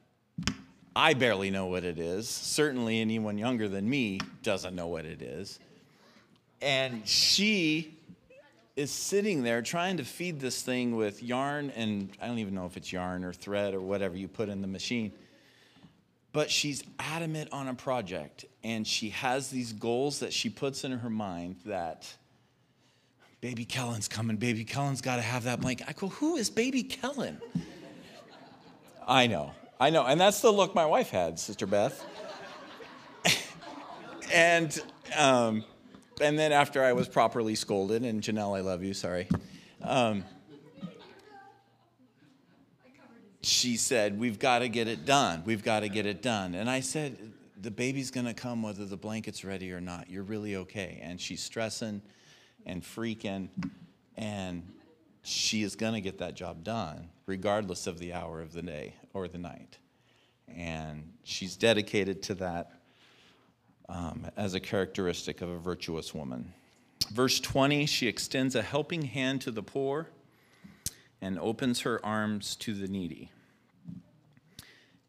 I 0.95 1.13
barely 1.13 1.51
know 1.51 1.67
what 1.67 1.85
it 1.85 1.99
is. 1.99 2.27
Certainly, 2.27 3.03
anyone 3.03 3.37
younger 3.37 3.69
than 3.69 3.89
me 3.89 4.19
doesn't 4.43 4.75
know 4.75 4.87
what 4.87 5.05
it 5.05 5.21
is. 5.21 5.59
And 6.61 7.07
she 7.07 7.97
is 8.77 8.91
sitting 8.91 9.43
there 9.43 9.63
trying 9.63 9.97
to 9.97 10.05
feed 10.05 10.39
this 10.39 10.63
thing 10.63 10.97
with 10.97 11.23
yarn, 11.23 11.71
and 11.71 12.11
I 12.21 12.27
don't 12.27 12.39
even 12.39 12.55
know 12.55 12.67
if 12.67 12.77
it's 12.77 12.93
yarn 12.93 13.25
or 13.25 13.33
thread 13.33 13.75
or 13.75 13.81
whatever 13.81 14.17
you 14.17 14.29
put 14.29 14.49
in 14.49 14.61
the 14.61 14.69
machine. 14.69 15.13
But 16.33 16.51
she's 16.51 16.85
adamant 16.99 17.51
on 17.53 17.69
a 17.69 17.75
project, 17.75 18.45
and 18.63 18.87
she 18.87 19.09
has 19.11 19.49
these 19.49 19.73
goals 19.73 20.21
that 20.21 20.33
she 20.33 20.51
puts 20.51 20.85
in 20.85 20.93
her 20.93 21.09
mind 21.09 21.57
that 21.65 22.07
Baby 23.41 23.65
Kellen's 23.65 24.09
coming. 24.09 24.37
Baby 24.37 24.65
Kellen's 24.65 25.01
got 25.01 25.17
to 25.17 25.23
have 25.23 25.45
that 25.45 25.61
blanket. 25.61 25.87
I 25.89 25.93
go, 25.93 26.09
Who 26.09 26.37
is 26.37 26.51
Baby 26.51 26.83
Kellen? 26.83 27.41
I 29.07 29.27
know. 29.27 29.53
I 29.79 29.91
know. 29.91 30.05
And 30.05 30.21
that's 30.21 30.41
the 30.41 30.51
look 30.51 30.75
my 30.75 30.85
wife 30.85 31.11
had, 31.11 31.39
Sister 31.39 31.67
Beth. 31.67 32.05
and, 34.33 34.79
um, 35.17 35.65
and 36.21 36.39
then 36.39 36.53
after 36.53 36.83
I 36.83 36.93
was 36.93 37.09
properly 37.09 37.55
scolded, 37.55 38.05
and 38.05 38.23
Janelle, 38.23 38.57
I 38.57 38.61
love 38.61 38.83
you, 38.83 38.95
sorry. 38.95 39.29
Um, 39.83 40.25
she 43.43 43.77
said, 43.77 44.19
We've 44.19 44.39
got 44.39 44.61
to 44.61 44.69
get 44.69 44.89
it 44.89 45.05
done. 45.05 45.43
We've 45.45 45.63
got 45.63 45.81
to 45.81 45.89
get 45.89 46.07
it 46.07 46.23
done. 46.23 46.55
And 46.55 46.69
I 46.69 46.81
said, 46.81 47.17
The 47.61 47.71
baby's 47.71 48.11
going 48.11 48.27
to 48.27 48.35
come 48.35 48.63
whether 48.63 48.85
the 48.85 48.97
blanket's 48.97 49.45
ready 49.45 49.73
or 49.73 49.81
not. 49.81 50.11
You're 50.11 50.25
really 50.25 50.57
okay. 50.57 51.01
And 51.03 51.21
she's 51.21 51.43
stressing 51.43 52.03
and 52.65 52.83
freaking, 52.83 53.49
and 54.17 54.63
she 55.23 55.63
is 55.63 55.77
going 55.77 55.95
to 55.95 56.01
get 56.01 56.19
that 56.19 56.35
job 56.35 56.65
done, 56.65 57.09
regardless 57.27 57.87
of 57.87 57.99
the 57.99 58.13
hour 58.13 58.41
of 58.41 58.53
the 58.53 58.63
day 58.63 58.95
or 59.13 59.29
the 59.29 59.39
night. 59.39 59.79
And 60.49 61.13
she's 61.23 61.57
dedicated 61.57 62.23
to 62.25 62.35
that 62.37 62.73
um, 63.89 64.27
as 64.37 64.55
a 64.55 64.61
characteristic 64.61 65.43
of 65.43 65.49
a 65.49 65.59
virtuous 65.59 66.15
woman. 66.15 66.53
Verse 67.13 67.39
20 67.41 67.87
she 67.87 68.09
extends 68.09 68.55
a 68.55 68.63
helping 68.63 69.03
hand 69.03 69.41
to 69.43 69.51
the 69.51 69.63
poor 69.63 70.09
and 71.21 71.39
opens 71.39 71.81
her 71.81 72.05
arms 72.05 72.57
to 72.57 72.75
the 72.75 72.89
needy. 72.89 73.31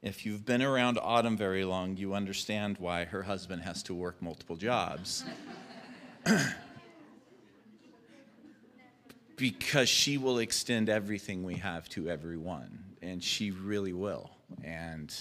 If 0.01 0.25
you've 0.25 0.45
been 0.45 0.61
around 0.61 0.99
Autumn 1.01 1.35
very 1.35 1.65
long, 1.65 1.97
you 1.97 2.13
understand 2.13 2.77
why 2.77 3.05
her 3.05 3.23
husband 3.23 3.63
has 3.63 3.83
to 3.83 3.93
work 3.93 4.21
multiple 4.21 4.55
jobs. 4.55 5.25
because 9.37 9.87
she 9.89 10.17
will 10.17 10.39
extend 10.39 10.89
everything 10.89 11.43
we 11.43 11.55
have 11.55 11.87
to 11.89 12.09
everyone, 12.09 12.83
and 13.01 13.23
she 13.23 13.51
really 13.51 13.93
will. 13.93 14.31
And 14.63 15.13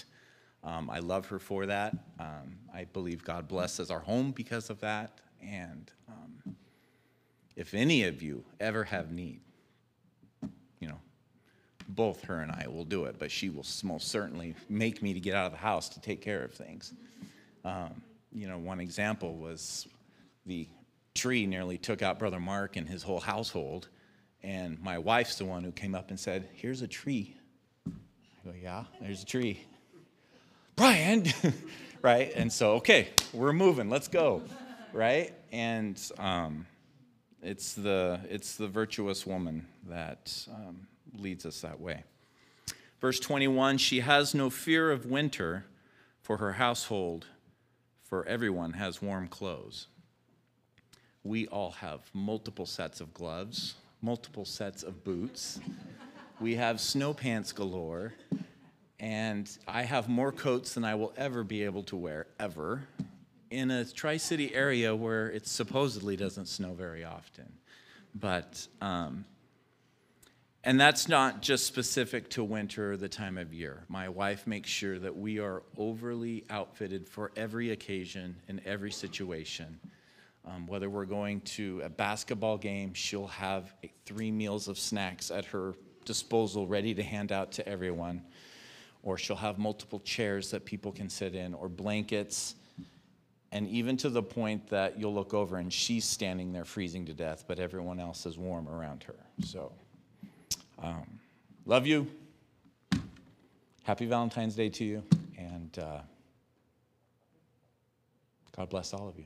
um, 0.63 0.89
I 0.89 0.99
love 0.99 1.27
her 1.27 1.39
for 1.39 1.65
that. 1.65 1.95
Um, 2.19 2.57
I 2.73 2.85
believe 2.85 3.23
God 3.23 3.47
blesses 3.47 3.89
our 3.89 3.99
home 3.99 4.31
because 4.31 4.69
of 4.69 4.79
that. 4.81 5.19
And 5.41 5.91
um, 6.07 6.55
if 7.55 7.73
any 7.73 8.03
of 8.03 8.21
you 8.21 8.43
ever 8.59 8.83
have 8.83 9.11
need, 9.11 9.39
you 10.79 10.87
know, 10.87 10.99
both 11.89 12.23
her 12.23 12.41
and 12.41 12.51
I 12.51 12.67
will 12.67 12.85
do 12.85 13.05
it, 13.05 13.17
but 13.17 13.31
she 13.31 13.49
will 13.49 13.65
most 13.83 14.09
certainly 14.09 14.55
make 14.69 15.01
me 15.01 15.13
to 15.13 15.19
get 15.19 15.35
out 15.35 15.45
of 15.45 15.51
the 15.51 15.57
house 15.57 15.89
to 15.89 16.01
take 16.01 16.21
care 16.21 16.43
of 16.43 16.53
things. 16.53 16.93
Um, 17.63 18.01
you 18.33 18.47
know, 18.47 18.57
one 18.57 18.79
example 18.79 19.35
was 19.35 19.87
the 20.45 20.67
tree 21.15 21.45
nearly 21.45 21.77
took 21.77 22.01
out 22.01 22.19
Brother 22.19 22.39
Mark 22.39 22.75
and 22.75 22.87
his 22.87 23.03
whole 23.03 23.19
household 23.19 23.87
and 24.43 24.79
my 24.81 24.97
wife's 24.97 25.35
the 25.35 25.45
one 25.45 25.63
who 25.63 25.71
came 25.71 25.95
up 25.95 26.09
and 26.09 26.19
said, 26.19 26.47
Here's 26.53 26.81
a 26.81 26.87
tree. 26.87 27.35
I 27.85 27.91
go, 28.45 28.53
Yeah, 28.61 28.85
there's 29.01 29.23
a 29.23 29.25
tree. 29.25 29.65
Brian, 30.77 31.25
right? 32.03 32.31
And 32.35 32.53
so, 32.53 32.73
okay, 32.73 33.09
we're 33.33 33.51
moving, 33.51 33.89
let's 33.89 34.07
go, 34.07 34.43
right? 34.93 35.33
And 35.51 35.99
um, 36.19 36.67
it's, 37.41 37.73
the, 37.73 38.19
it's 38.29 38.57
the 38.57 38.67
virtuous 38.67 39.25
woman 39.25 39.65
that 39.89 40.47
um, 40.53 40.87
leads 41.17 41.47
us 41.47 41.61
that 41.61 41.79
way. 41.79 42.03
Verse 43.01 43.19
21 43.19 43.79
She 43.79 44.01
has 44.01 44.35
no 44.35 44.51
fear 44.51 44.91
of 44.91 45.07
winter, 45.07 45.65
for 46.21 46.37
her 46.37 46.53
household, 46.53 47.25
for 48.03 48.23
everyone 48.27 48.73
has 48.73 49.01
warm 49.01 49.27
clothes. 49.27 49.87
we 51.23 51.47
all 51.47 51.71
have 51.71 52.01
multiple 52.13 52.67
sets 52.67 53.01
of 53.01 53.15
gloves, 53.15 53.73
multiple 54.03 54.45
sets 54.45 54.83
of 54.83 55.03
boots. 55.03 55.59
We 56.39 56.53
have 56.53 56.79
snow 56.79 57.15
pants 57.15 57.51
galore, 57.51 58.13
and 58.99 59.49
I 59.67 59.83
have 59.83 60.09
more 60.09 60.31
coats 60.31 60.73
than 60.73 60.83
I 60.83 60.95
will 60.95 61.13
ever 61.17 61.43
be 61.43 61.63
able 61.63 61.83
to 61.83 61.95
wear, 61.95 62.27
ever, 62.39 62.87
in 63.51 63.71
a 63.71 63.85
Tri 63.85 64.17
City 64.17 64.53
area 64.53 64.95
where 64.95 65.29
it 65.29 65.47
supposedly 65.47 66.15
doesn't 66.15 66.47
snow 66.47 66.73
very 66.73 67.03
often. 67.03 67.51
But, 68.15 68.67
um, 68.81 69.25
and 70.63 70.79
that's 70.79 71.07
not 71.07 71.41
just 71.41 71.65
specific 71.65 72.29
to 72.31 72.43
winter 72.43 72.93
or 72.93 72.97
the 72.97 73.07
time 73.07 73.37
of 73.37 73.53
year. 73.53 73.83
My 73.87 74.09
wife 74.09 74.47
makes 74.47 74.69
sure 74.69 74.97
that 74.99 75.15
we 75.15 75.39
are 75.39 75.61
overly 75.77 76.43
outfitted 76.49 77.07
for 77.07 77.31
every 77.37 77.71
occasion 77.71 78.35
in 78.47 78.59
every 78.65 78.91
situation. 78.91 79.79
Um, 80.43 80.65
whether 80.65 80.89
we're 80.89 81.05
going 81.05 81.41
to 81.41 81.81
a 81.83 81.89
basketball 81.89 82.57
game, 82.57 82.93
she'll 82.93 83.27
have 83.27 83.73
three 84.05 84.31
meals 84.31 84.67
of 84.67 84.79
snacks 84.79 85.29
at 85.29 85.45
her 85.45 85.75
disposal 86.05 86.67
ready 86.67 86.93
to 86.95 87.03
hand 87.03 87.31
out 87.31 87.51
to 87.53 87.67
everyone. 87.67 88.23
Or 89.07 89.17
she'll 89.17 89.37
have 89.37 89.57
multiple 89.57 90.01
chairs 90.01 90.51
that 90.51 90.65
people 90.65 90.91
can 90.91 91.09
sit 91.09 91.33
in, 91.33 91.53
or 91.53 91.69
blankets. 91.69 92.55
And 93.53 93.65
even 93.69 93.95
to 93.97 94.09
the 94.09 94.21
point 94.21 94.67
that 94.67 94.99
you'll 94.99 95.13
look 95.13 95.33
over 95.33 95.55
and 95.55 95.71
she's 95.71 96.03
standing 96.03 96.51
there 96.51 96.65
freezing 96.65 97.05
to 97.05 97.13
death, 97.13 97.45
but 97.47 97.57
everyone 97.57 98.01
else 98.01 98.25
is 98.25 98.37
warm 98.37 98.67
around 98.67 99.03
her. 99.03 99.15
So. 99.45 99.71
Um, 100.83 101.19
love 101.65 101.87
you. 101.87 102.07
Happy 103.83 104.05
Valentine's 104.05 104.55
Day 104.55 104.69
to 104.69 104.83
you. 104.83 105.03
And 105.37 105.79
uh, 105.79 106.01
God 108.55 108.69
bless 108.69 108.93
all 108.93 109.07
of 109.07 109.17
you. 109.17 109.25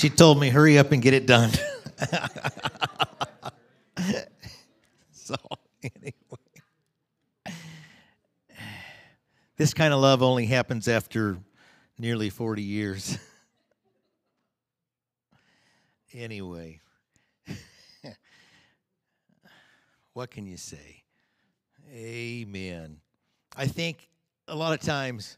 She 0.00 0.08
told 0.08 0.40
me, 0.40 0.48
hurry 0.48 0.78
up 0.78 0.92
and 0.92 1.02
get 1.02 1.12
it 1.12 1.26
done. 1.26 1.50
so, 5.12 5.34
anyway. 5.82 6.14
This 9.58 9.74
kind 9.74 9.92
of 9.92 10.00
love 10.00 10.22
only 10.22 10.46
happens 10.46 10.88
after 10.88 11.36
nearly 11.98 12.30
40 12.30 12.62
years. 12.62 13.18
anyway, 16.14 16.80
what 20.14 20.30
can 20.30 20.46
you 20.46 20.56
say? 20.56 21.02
Amen. 21.92 22.96
I 23.54 23.66
think 23.66 24.08
a 24.48 24.56
lot 24.56 24.72
of 24.72 24.80
times 24.80 25.36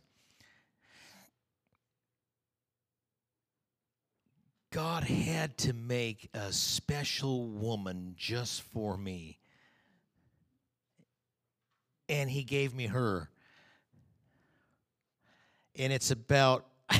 God 4.72 5.04
had 5.04 5.56
to 5.58 5.72
make 5.74 6.30
a 6.32 6.50
special 6.50 7.46
woman 7.46 8.14
just 8.16 8.62
for 8.62 8.96
me. 8.96 9.38
And 12.08 12.30
He 12.30 12.42
gave 12.42 12.74
me 12.74 12.86
her. 12.86 13.28
And 15.76 15.92
it's 15.92 16.10
about 16.10 16.64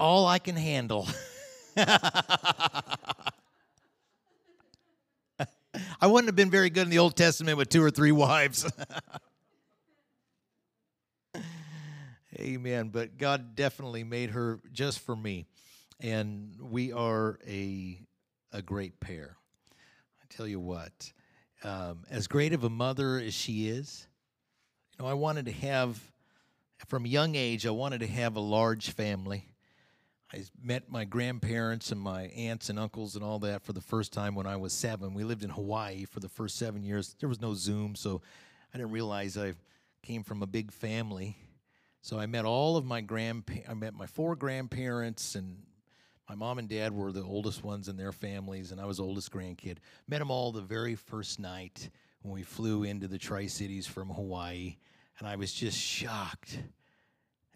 all 0.00 0.26
I 0.26 0.38
can 0.38 0.56
handle. 0.56 1.06
I 1.76 2.86
wouldn't 6.06 6.28
have 6.28 6.36
been 6.36 6.50
very 6.50 6.70
good 6.70 6.84
in 6.84 6.90
the 6.90 7.00
Old 7.00 7.16
Testament 7.16 7.58
with 7.58 7.68
two 7.68 7.82
or 7.82 7.90
three 7.90 8.12
wives. 8.12 8.66
Amen. 12.40 12.88
But 12.88 13.18
God 13.18 13.56
definitely 13.56 14.04
made 14.04 14.30
her 14.30 14.58
just 14.72 15.00
for 15.00 15.14
me 15.14 15.44
and 16.02 16.56
we 16.60 16.92
are 16.92 17.38
a 17.46 17.98
a 18.52 18.60
great 18.60 19.00
pair. 19.00 19.36
I 20.20 20.24
tell 20.28 20.46
you 20.46 20.60
what, 20.60 21.12
um, 21.64 22.02
as 22.10 22.26
great 22.26 22.52
of 22.52 22.64
a 22.64 22.68
mother 22.68 23.18
as 23.18 23.32
she 23.32 23.68
is, 23.68 24.06
you 24.90 25.04
know, 25.04 25.10
I 25.10 25.14
wanted 25.14 25.46
to 25.46 25.52
have 25.52 25.98
from 26.88 27.06
a 27.06 27.08
young 27.08 27.34
age. 27.34 27.66
I 27.66 27.70
wanted 27.70 28.00
to 28.00 28.08
have 28.08 28.36
a 28.36 28.40
large 28.40 28.90
family. 28.90 29.48
I 30.34 30.42
met 30.62 30.90
my 30.90 31.04
grandparents 31.04 31.92
and 31.92 32.00
my 32.00 32.24
aunts 32.24 32.68
and 32.68 32.78
uncles 32.78 33.14
and 33.14 33.24
all 33.24 33.38
that 33.40 33.62
for 33.62 33.72
the 33.72 33.80
first 33.80 34.12
time 34.12 34.34
when 34.34 34.46
I 34.46 34.56
was 34.56 34.72
seven. 34.72 35.14
We 35.14 35.24
lived 35.24 35.44
in 35.44 35.50
Hawaii 35.50 36.04
for 36.04 36.20
the 36.20 36.28
first 36.28 36.56
seven 36.58 36.82
years. 36.82 37.14
There 37.20 37.28
was 37.28 37.40
no 37.40 37.54
Zoom, 37.54 37.94
so 37.94 38.22
I 38.74 38.78
didn't 38.78 38.92
realize 38.92 39.38
I 39.38 39.54
came 40.02 40.24
from 40.24 40.42
a 40.42 40.46
big 40.46 40.72
family. 40.72 41.36
So 42.00 42.18
I 42.18 42.26
met 42.26 42.44
all 42.44 42.76
of 42.76 42.84
my 42.84 43.02
grandpa. 43.02 43.54
I 43.68 43.74
met 43.74 43.94
my 43.94 44.06
four 44.06 44.34
grandparents 44.34 45.34
and 45.36 45.58
my 46.32 46.46
mom 46.46 46.58
and 46.58 46.66
dad 46.66 46.94
were 46.94 47.12
the 47.12 47.22
oldest 47.22 47.62
ones 47.62 47.88
in 47.88 47.96
their 47.98 48.10
families, 48.10 48.72
and 48.72 48.80
I 48.80 48.86
was 48.86 48.98
oldest 48.98 49.30
grandkid. 49.30 49.76
Met 50.08 50.20
them 50.20 50.30
all 50.30 50.50
the 50.50 50.62
very 50.62 50.94
first 50.94 51.38
night 51.38 51.90
when 52.22 52.32
we 52.32 52.42
flew 52.42 52.84
into 52.84 53.06
the 53.06 53.18
Tri 53.18 53.46
Cities 53.48 53.86
from 53.86 54.08
Hawaii, 54.08 54.76
and 55.18 55.28
I 55.28 55.36
was 55.36 55.52
just 55.52 55.76
shocked. 55.76 56.58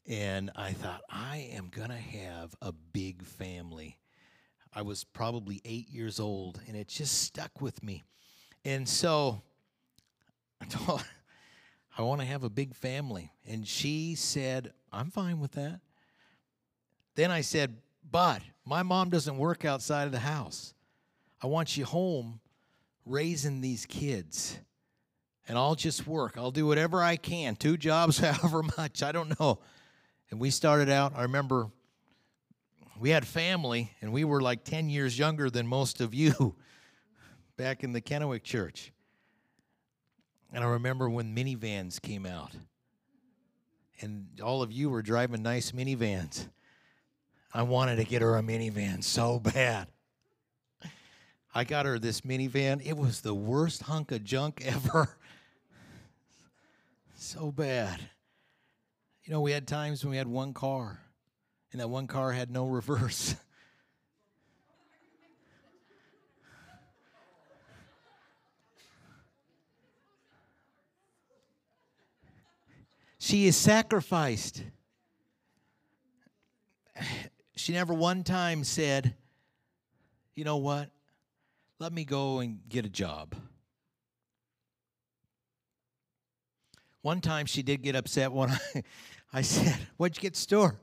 And 0.07 0.51
I 0.55 0.73
thought, 0.73 1.01
I 1.09 1.49
am 1.55 1.69
going 1.69 1.89
to 1.89 1.95
have 1.95 2.55
a 2.61 2.71
big 2.71 3.23
family. 3.23 3.97
I 4.75 4.83
was 4.83 5.05
probably 5.05 5.63
eight 5.65 5.89
years 5.89 6.21
old, 6.21 6.61
and 6.69 6.77
it 6.77 6.89
just 6.89 7.23
stuck 7.23 7.63
with 7.63 7.83
me. 7.83 8.05
And 8.63 8.87
so 8.87 9.41
I 10.61 10.67
told 10.67 11.03
I 11.97 12.03
want 12.03 12.21
to 12.21 12.27
have 12.27 12.45
a 12.45 12.51
big 12.51 12.75
family. 12.75 13.33
And 13.49 13.67
she 13.67 14.17
said, 14.17 14.75
I'm 14.93 15.09
fine 15.09 15.41
with 15.41 15.53
that. 15.53 15.81
Then 17.15 17.31
I 17.31 17.41
said, 17.41 17.79
but 18.11 18.43
my 18.65 18.83
mom 18.83 19.11
doesn't 19.11 19.37
work 19.37 19.65
outside 19.65 20.05
of 20.05 20.13
the 20.13 20.19
house. 20.19 20.75
I 21.43 21.47
want 21.47 21.77
you 21.77 21.85
home 21.85 22.41
raising 23.05 23.61
these 23.61 23.87
kids. 23.87 24.59
And 25.49 25.57
I'll 25.57 25.77
just 25.77 26.07
work. 26.07 26.37
I'll 26.37 26.51
do 26.51 26.67
whatever 26.67 27.03
I 27.03 27.17
can, 27.17 27.55
two 27.55 27.77
jobs, 27.77 28.19
however 28.19 28.65
much. 28.77 29.03
I 29.03 29.13
don't 29.13 29.39
know. 29.39 29.61
And 30.31 30.41
we 30.41 30.51
started 30.51 30.91
out, 30.91 31.13
I 31.15 31.23
remember 31.23 31.71
we 32.99 33.11
had 33.11 33.27
family, 33.27 33.93
and 34.01 34.13
we 34.13 34.25
were 34.25 34.41
like 34.41 34.65
10 34.65 34.89
years 34.89 35.19
younger 35.19 35.51
than 35.51 35.67
most 35.67 36.01
of 36.01 36.15
you 36.15 36.57
back 37.57 37.85
in 37.85 37.93
the 37.93 38.01
Kennewick 38.01 38.43
church. 38.43 38.93
And 40.53 40.65
I 40.65 40.67
remember 40.69 41.09
when 41.09 41.35
minivans 41.35 42.01
came 42.01 42.25
out, 42.25 42.53
and 44.01 44.27
all 44.43 44.63
of 44.63 44.73
you 44.73 44.89
were 44.89 45.03
driving 45.03 45.43
nice 45.43 45.73
minivans. 45.73 46.49
I 47.53 47.63
wanted 47.63 47.97
to 47.97 48.05
get 48.05 48.23
her 48.23 48.37
a 48.37 48.43
minivan 48.43 49.03
so 49.03 49.39
bad. 49.55 49.89
I 51.55 51.65
got 51.65 51.87
her 51.87 51.99
this 51.99 52.21
minivan. 52.21 52.85
It 52.85 52.97
was 52.99 53.23
the 53.23 53.35
worst 53.35 53.83
hunk 53.85 54.13
of 54.13 54.23
junk 54.25 54.63
ever. 54.67 55.17
so 57.15 57.51
bad. 57.51 58.01
You 59.25 59.33
know, 59.33 59.41
we 59.41 59.53
had 59.53 59.67
times 59.67 60.05
when 60.05 60.11
we 60.11 60.19
had 60.19 60.29
one 60.29 60.53
car, 60.53 61.01
and 61.73 61.81
that 61.81 61.89
one 61.89 62.07
car 62.07 62.31
had 62.33 62.51
no 62.51 62.67
reverse. 62.67 63.35
she 73.19 73.47
is 73.47 73.57
sacrificed 73.57 74.63
she 77.57 77.73
never 77.73 77.95
one 77.95 78.23
time 78.23 78.63
said, 78.65 79.15
you 80.35 80.45
know 80.45 80.59
what? 80.59 80.91
Let 81.79 81.93
me 81.93 82.05
go 82.05 82.41
and 82.41 82.61
get 82.69 82.85
a 82.85 82.89
job. 82.89 83.35
One 87.03 87.21
time 87.21 87.47
she 87.47 87.63
did 87.63 87.83
get 87.83 87.97
upset 87.97 88.33
when 88.33 88.51
I, 88.51 88.59
I 89.33 89.43
said, 89.43 89.77
What'd 89.97 90.17
you 90.17 90.23
get 90.23 90.37
store? 90.37 90.79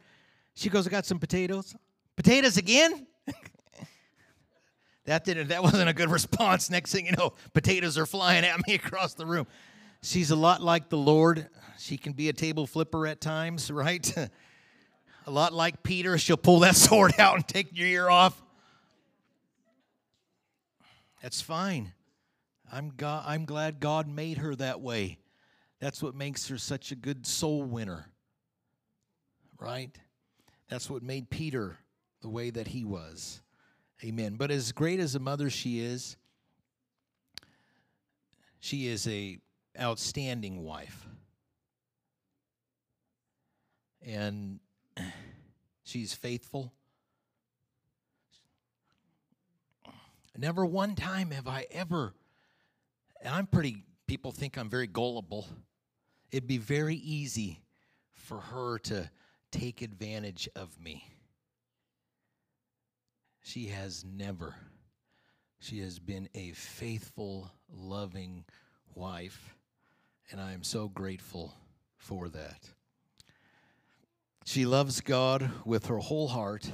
She 0.55 0.69
goes, 0.69 0.87
I 0.87 0.89
got 0.89 1.05
some 1.05 1.19
potatoes. 1.19 1.75
Potatoes 2.15 2.57
again? 2.57 3.07
that 5.05 5.25
didn't 5.25 5.49
that 5.49 5.61
wasn't 5.61 5.89
a 5.89 5.93
good 5.93 6.09
response. 6.09 6.69
Next 6.69 6.91
thing 6.91 7.05
you 7.05 7.11
know, 7.17 7.33
potatoes 7.53 7.97
are 7.97 8.05
flying 8.05 8.45
at 8.45 8.65
me 8.67 8.73
across 8.83 9.13
the 9.13 9.25
room. 9.25 9.47
She's 10.01 10.31
a 10.31 10.35
lot 10.35 10.61
like 10.61 10.89
the 10.89 10.97
Lord. 10.97 11.47
She 11.77 11.97
can 11.97 12.13
be 12.13 12.29
a 12.29 12.33
table 12.33 12.67
flipper 12.67 13.07
at 13.07 13.19
times, 13.19 13.69
right? 13.69 14.15
A 15.25 15.31
lot 15.31 15.53
like 15.53 15.83
Peter, 15.83 16.17
she'll 16.17 16.37
pull 16.37 16.59
that 16.59 16.75
sword 16.77 17.13
out 17.19 17.35
and 17.35 17.47
take 17.47 17.75
your 17.77 17.87
ear 17.87 18.09
off. 18.09 18.41
That's 21.21 21.41
fine. 21.41 21.93
I'm, 22.71 22.91
God, 22.95 23.23
I'm 23.25 23.45
glad 23.45 23.79
God 23.79 24.07
made 24.07 24.39
her 24.39 24.55
that 24.55 24.81
way. 24.81 25.19
That's 25.79 26.01
what 26.01 26.15
makes 26.15 26.47
her 26.47 26.57
such 26.57 26.91
a 26.91 26.95
good 26.95 27.25
soul 27.25 27.63
winner. 27.63 28.09
Right? 29.59 29.95
That's 30.69 30.89
what 30.89 31.03
made 31.03 31.29
Peter 31.29 31.77
the 32.21 32.29
way 32.29 32.49
that 32.49 32.67
he 32.67 32.83
was. 32.83 33.41
Amen. 34.03 34.35
But 34.35 34.51
as 34.51 34.71
great 34.71 34.99
as 34.99 35.15
a 35.15 35.19
mother 35.19 35.49
she 35.49 35.79
is, 35.79 36.17
she 38.59 38.87
is 38.87 39.07
a 39.07 39.37
outstanding 39.79 40.63
wife. 40.63 41.05
And 44.05 44.59
she's 45.83 46.13
faithful. 46.13 46.73
Never 50.35 50.65
one 50.65 50.95
time 50.95 51.31
have 51.31 51.47
I 51.47 51.67
ever, 51.71 52.13
and 53.21 53.33
I'm 53.33 53.45
pretty, 53.45 53.83
people 54.07 54.31
think 54.31 54.57
I'm 54.57 54.69
very 54.69 54.87
gullible. 54.87 55.47
It'd 56.31 56.47
be 56.47 56.57
very 56.57 56.95
easy 56.95 57.61
for 58.13 58.39
her 58.39 58.79
to 58.79 59.09
take 59.51 59.83
advantage 59.83 60.49
of 60.55 60.79
me. 60.81 61.05
She 63.43 63.67
has 63.67 64.03
never. 64.03 64.55
She 65.59 65.79
has 65.81 65.99
been 65.99 66.27
a 66.33 66.51
faithful, 66.51 67.51
loving 67.69 68.45
wife, 68.95 69.55
and 70.31 70.41
I 70.41 70.53
am 70.53 70.63
so 70.63 70.87
grateful 70.87 71.53
for 71.97 72.27
that. 72.29 72.69
She 74.45 74.65
loves 74.65 74.99
God 74.99 75.49
with 75.65 75.85
her 75.85 75.99
whole 75.99 76.27
heart. 76.27 76.69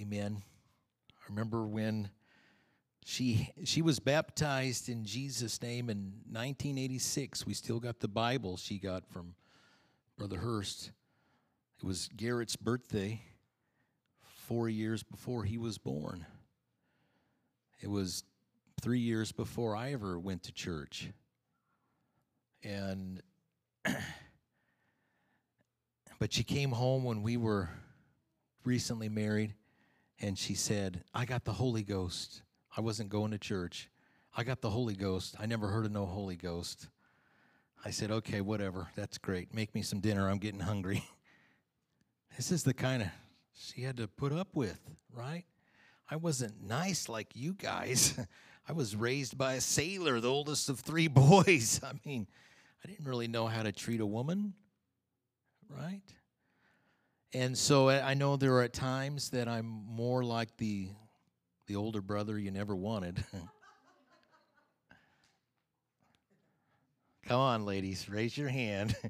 Amen. 0.00 0.42
I 1.10 1.24
remember 1.28 1.66
when 1.66 2.10
she 3.04 3.50
she 3.64 3.82
was 3.82 3.98
baptized 3.98 4.88
in 4.88 5.04
Jesus' 5.04 5.60
name 5.60 5.90
in 5.90 6.12
1986. 6.30 7.46
We 7.46 7.54
still 7.54 7.80
got 7.80 7.98
the 7.98 8.08
Bible 8.08 8.56
she 8.56 8.78
got 8.78 9.04
from 9.08 9.34
Brother 10.16 10.38
Hurst. 10.38 10.92
It 11.82 11.84
was 11.84 12.08
Garrett's 12.16 12.54
birthday, 12.54 13.20
four 14.22 14.68
years 14.68 15.02
before 15.02 15.42
he 15.42 15.58
was 15.58 15.78
born. 15.78 16.24
It 17.80 17.90
was 17.90 18.22
three 18.80 19.00
years 19.00 19.32
before 19.32 19.74
I 19.74 19.92
ever 19.92 20.16
went 20.16 20.44
to 20.44 20.52
church. 20.52 21.08
And 22.62 23.20
but 26.22 26.32
she 26.32 26.44
came 26.44 26.70
home 26.70 27.02
when 27.02 27.20
we 27.20 27.36
were 27.36 27.68
recently 28.64 29.08
married 29.08 29.56
and 30.20 30.38
she 30.38 30.54
said, 30.54 31.02
I 31.12 31.24
got 31.24 31.44
the 31.44 31.54
Holy 31.54 31.82
Ghost. 31.82 32.42
I 32.76 32.80
wasn't 32.80 33.08
going 33.08 33.32
to 33.32 33.38
church. 33.38 33.90
I 34.36 34.44
got 34.44 34.60
the 34.60 34.70
Holy 34.70 34.94
Ghost. 34.94 35.34
I 35.40 35.46
never 35.46 35.66
heard 35.66 35.84
of 35.84 35.90
no 35.90 36.06
Holy 36.06 36.36
Ghost. 36.36 36.86
I 37.84 37.90
said, 37.90 38.12
okay, 38.12 38.40
whatever. 38.40 38.86
That's 38.94 39.18
great. 39.18 39.52
Make 39.52 39.74
me 39.74 39.82
some 39.82 39.98
dinner. 39.98 40.30
I'm 40.30 40.38
getting 40.38 40.60
hungry. 40.60 41.02
this 42.36 42.52
is 42.52 42.62
the 42.62 42.72
kind 42.72 43.02
of 43.02 43.08
she 43.52 43.82
had 43.82 43.96
to 43.96 44.06
put 44.06 44.32
up 44.32 44.54
with, 44.54 44.78
right? 45.12 45.42
I 46.08 46.14
wasn't 46.14 46.62
nice 46.62 47.08
like 47.08 47.34
you 47.34 47.52
guys. 47.52 48.16
I 48.68 48.74
was 48.74 48.94
raised 48.94 49.36
by 49.36 49.54
a 49.54 49.60
sailor, 49.60 50.20
the 50.20 50.30
oldest 50.30 50.68
of 50.68 50.78
three 50.78 51.08
boys. 51.08 51.80
I 51.82 51.94
mean, 52.06 52.28
I 52.84 52.88
didn't 52.88 53.08
really 53.08 53.26
know 53.26 53.48
how 53.48 53.64
to 53.64 53.72
treat 53.72 54.00
a 54.00 54.06
woman, 54.06 54.54
right? 55.78 56.02
And 57.34 57.56
so 57.56 57.88
I 57.88 58.14
know 58.14 58.36
there 58.36 58.58
are 58.58 58.68
times 58.68 59.30
that 59.30 59.48
I'm 59.48 59.66
more 59.66 60.22
like 60.22 60.56
the 60.58 60.88
the 61.66 61.76
older 61.76 62.02
brother 62.02 62.38
you 62.38 62.50
never 62.50 62.76
wanted. 62.76 63.24
Come 67.24 67.40
on, 67.40 67.64
ladies, 67.64 68.08
raise 68.08 68.36
your 68.36 68.48
hand. 68.48 68.96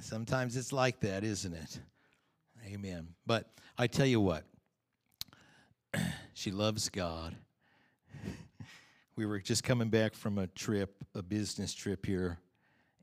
Sometimes 0.00 0.56
it's 0.56 0.72
like 0.72 1.00
that, 1.00 1.24
isn't 1.24 1.54
it? 1.54 1.80
Amen. 2.66 3.08
But 3.26 3.50
I 3.78 3.86
tell 3.86 4.06
you 4.06 4.20
what, 4.20 4.44
she 6.34 6.50
loves 6.50 6.88
God. 6.90 7.34
we 9.16 9.26
were 9.26 9.40
just 9.40 9.64
coming 9.64 9.88
back 9.88 10.14
from 10.14 10.38
a 10.38 10.46
trip, 10.48 11.02
a 11.14 11.22
business 11.22 11.72
trip 11.74 12.04
here, 12.04 12.38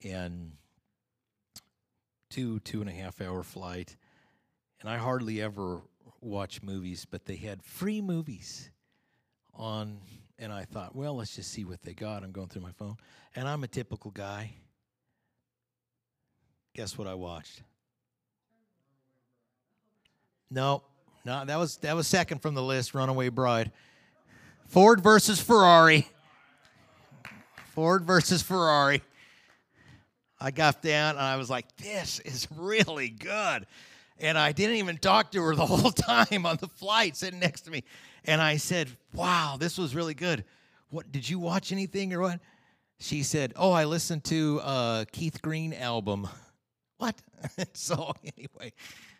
and 0.03 0.51
two, 2.31 2.59
two 2.61 2.81
and 2.81 2.89
a 2.89 2.93
half 2.93 3.21
hour 3.21 3.43
flight. 3.43 3.95
And 4.79 4.89
I 4.89 4.97
hardly 4.97 5.41
ever 5.41 5.81
watch 6.21 6.63
movies, 6.63 7.05
but 7.09 7.25
they 7.25 7.35
had 7.35 7.61
free 7.61 8.01
movies 8.01 8.71
on, 9.53 9.99
and 10.39 10.51
I 10.51 10.63
thought, 10.63 10.95
well, 10.95 11.15
let's 11.17 11.35
just 11.35 11.51
see 11.51 11.65
what 11.65 11.83
they 11.83 11.93
got. 11.93 12.23
I'm 12.23 12.31
going 12.31 12.47
through 12.47 12.63
my 12.63 12.71
phone, 12.71 12.95
and 13.35 13.47
I'm 13.47 13.63
a 13.63 13.67
typical 13.67 14.09
guy. 14.09 14.53
Guess 16.73 16.97
what 16.97 17.07
I 17.07 17.13
watched? 17.13 17.61
No, 20.49 20.83
no, 21.25 21.45
that 21.45 21.57
was 21.57 21.77
that 21.77 21.95
was 21.95 22.07
second 22.07 22.41
from 22.41 22.55
the 22.55 22.63
list. 22.63 22.93
Runaway 22.93 23.29
Bride. 23.29 23.71
Ford 24.67 25.01
versus 25.01 25.39
Ferrari. 25.39 26.07
Ford 27.73 28.03
versus 28.05 28.41
Ferrari. 28.41 29.01
I 30.41 30.49
got 30.49 30.81
down 30.81 31.11
and 31.11 31.23
I 31.23 31.37
was 31.37 31.49
like, 31.49 31.65
this 31.77 32.19
is 32.19 32.47
really 32.57 33.09
good. 33.09 33.67
And 34.19 34.37
I 34.37 34.51
didn't 34.51 34.77
even 34.77 34.97
talk 34.97 35.31
to 35.31 35.41
her 35.43 35.55
the 35.55 35.65
whole 35.67 35.91
time 35.91 36.45
on 36.45 36.57
the 36.57 36.67
flight 36.67 37.15
sitting 37.15 37.39
next 37.39 37.61
to 37.61 37.71
me. 37.71 37.83
And 38.25 38.41
I 38.41 38.57
said, 38.57 38.89
Wow, 39.13 39.57
this 39.59 39.77
was 39.77 39.95
really 39.95 40.13
good. 40.13 40.43
What 40.89 41.11
did 41.11 41.29
you 41.29 41.39
watch 41.39 41.71
anything 41.71 42.13
or 42.13 42.21
what? 42.21 42.39
She 42.99 43.23
said, 43.23 43.53
Oh, 43.55 43.71
I 43.71 43.85
listened 43.85 44.23
to 44.25 44.59
a 44.63 45.05
Keith 45.11 45.41
Green 45.41 45.73
album. 45.73 46.27
What? 46.97 47.19
so 47.73 48.13
anyway, 48.37 48.73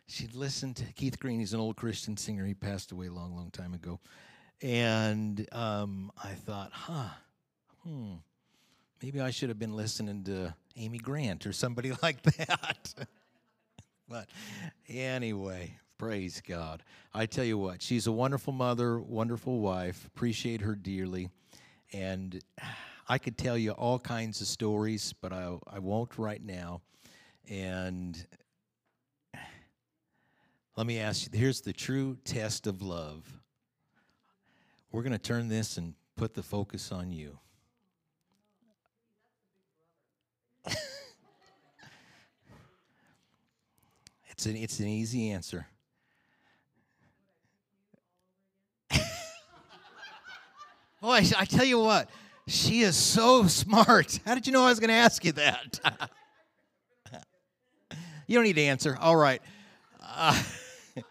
she 0.05 0.27
listened 0.35 0.75
to 0.75 0.93
Keith 0.93 1.19
Green. 1.19 1.39
He's 1.39 1.55
an 1.55 1.59
old 1.59 1.77
Christian 1.77 2.15
singer. 2.15 2.45
He 2.45 2.53
passed 2.53 2.91
away 2.91 3.07
a 3.07 3.11
long, 3.11 3.35
long 3.35 3.49
time 3.49 3.73
ago. 3.73 3.99
And 4.61 5.47
um, 5.51 6.11
I 6.23 6.33
thought, 6.33 6.69
huh, 6.71 7.09
hmm, 7.83 8.17
maybe 9.01 9.19
I 9.19 9.31
should 9.31 9.49
have 9.49 9.59
been 9.59 9.75
listening 9.75 10.23
to 10.25 10.53
Amy 10.75 10.97
Grant 10.97 11.45
or 11.45 11.53
somebody 11.53 11.91
like 12.03 12.21
that. 12.23 12.93
But 14.09 14.27
anyway, 14.89 15.77
praise 15.97 16.41
God. 16.45 16.83
I 17.13 17.25
tell 17.25 17.45
you 17.45 17.57
what, 17.57 17.81
she's 17.81 18.07
a 18.07 18.11
wonderful 18.11 18.51
mother, 18.51 18.99
wonderful 18.99 19.61
wife. 19.61 20.05
Appreciate 20.05 20.59
her 20.59 20.75
dearly. 20.75 21.29
And 21.93 22.43
I 23.07 23.17
could 23.17 23.37
tell 23.37 23.57
you 23.57 23.71
all 23.71 23.99
kinds 23.99 24.41
of 24.41 24.47
stories, 24.47 25.13
but 25.21 25.31
I, 25.31 25.57
I 25.65 25.79
won't 25.79 26.17
right 26.17 26.43
now. 26.43 26.81
And 27.49 28.21
let 30.75 30.85
me 30.85 30.99
ask 30.99 31.31
you 31.31 31.39
here's 31.39 31.61
the 31.61 31.71
true 31.71 32.17
test 32.25 32.67
of 32.67 32.81
love. 32.81 33.39
We're 34.91 35.03
going 35.03 35.13
to 35.13 35.19
turn 35.19 35.47
this 35.47 35.77
and 35.77 35.93
put 36.17 36.33
the 36.33 36.43
focus 36.43 36.91
on 36.91 37.13
you. 37.13 37.39
It's 44.41 44.47
an, 44.47 44.55
it's 44.55 44.79
an 44.79 44.87
easy 44.87 45.29
answer. 45.29 45.67
Boy, 50.99 51.21
I 51.37 51.45
tell 51.45 51.63
you 51.63 51.77
what, 51.77 52.09
she 52.47 52.81
is 52.81 52.95
so 52.95 53.45
smart. 53.45 54.19
How 54.25 54.33
did 54.33 54.47
you 54.47 54.53
know 54.53 54.65
I 54.65 54.69
was 54.69 54.79
going 54.79 54.87
to 54.87 54.95
ask 54.95 55.23
you 55.23 55.33
that? 55.33 55.79
you 58.25 58.33
don't 58.33 58.43
need 58.43 58.55
to 58.55 58.63
answer. 58.63 58.97
All 58.99 59.15
right. 59.15 59.43
Uh, 60.03 60.41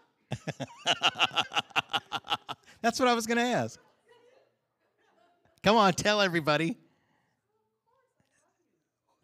that's 2.81 2.99
what 2.99 3.07
I 3.07 3.13
was 3.13 3.27
going 3.27 3.37
to 3.37 3.43
ask. 3.43 3.79
Come 5.63 5.77
on, 5.77 5.93
tell 5.93 6.19
everybody. 6.19 6.75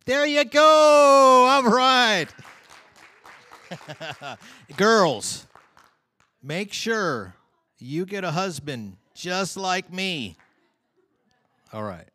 There 0.06 0.26
you 0.26 0.46
go. 0.46 0.64
All 0.64 1.64
right. 1.64 2.28
Girls, 4.78 5.48
make 6.42 6.74
sure 6.74 7.36
you 7.80 8.06
get 8.06 8.24
a 8.24 8.32
husband 8.32 8.98
just 9.14 9.58
like 9.58 9.92
me. 9.92 10.38
All 11.74 11.84
right. 11.84 12.08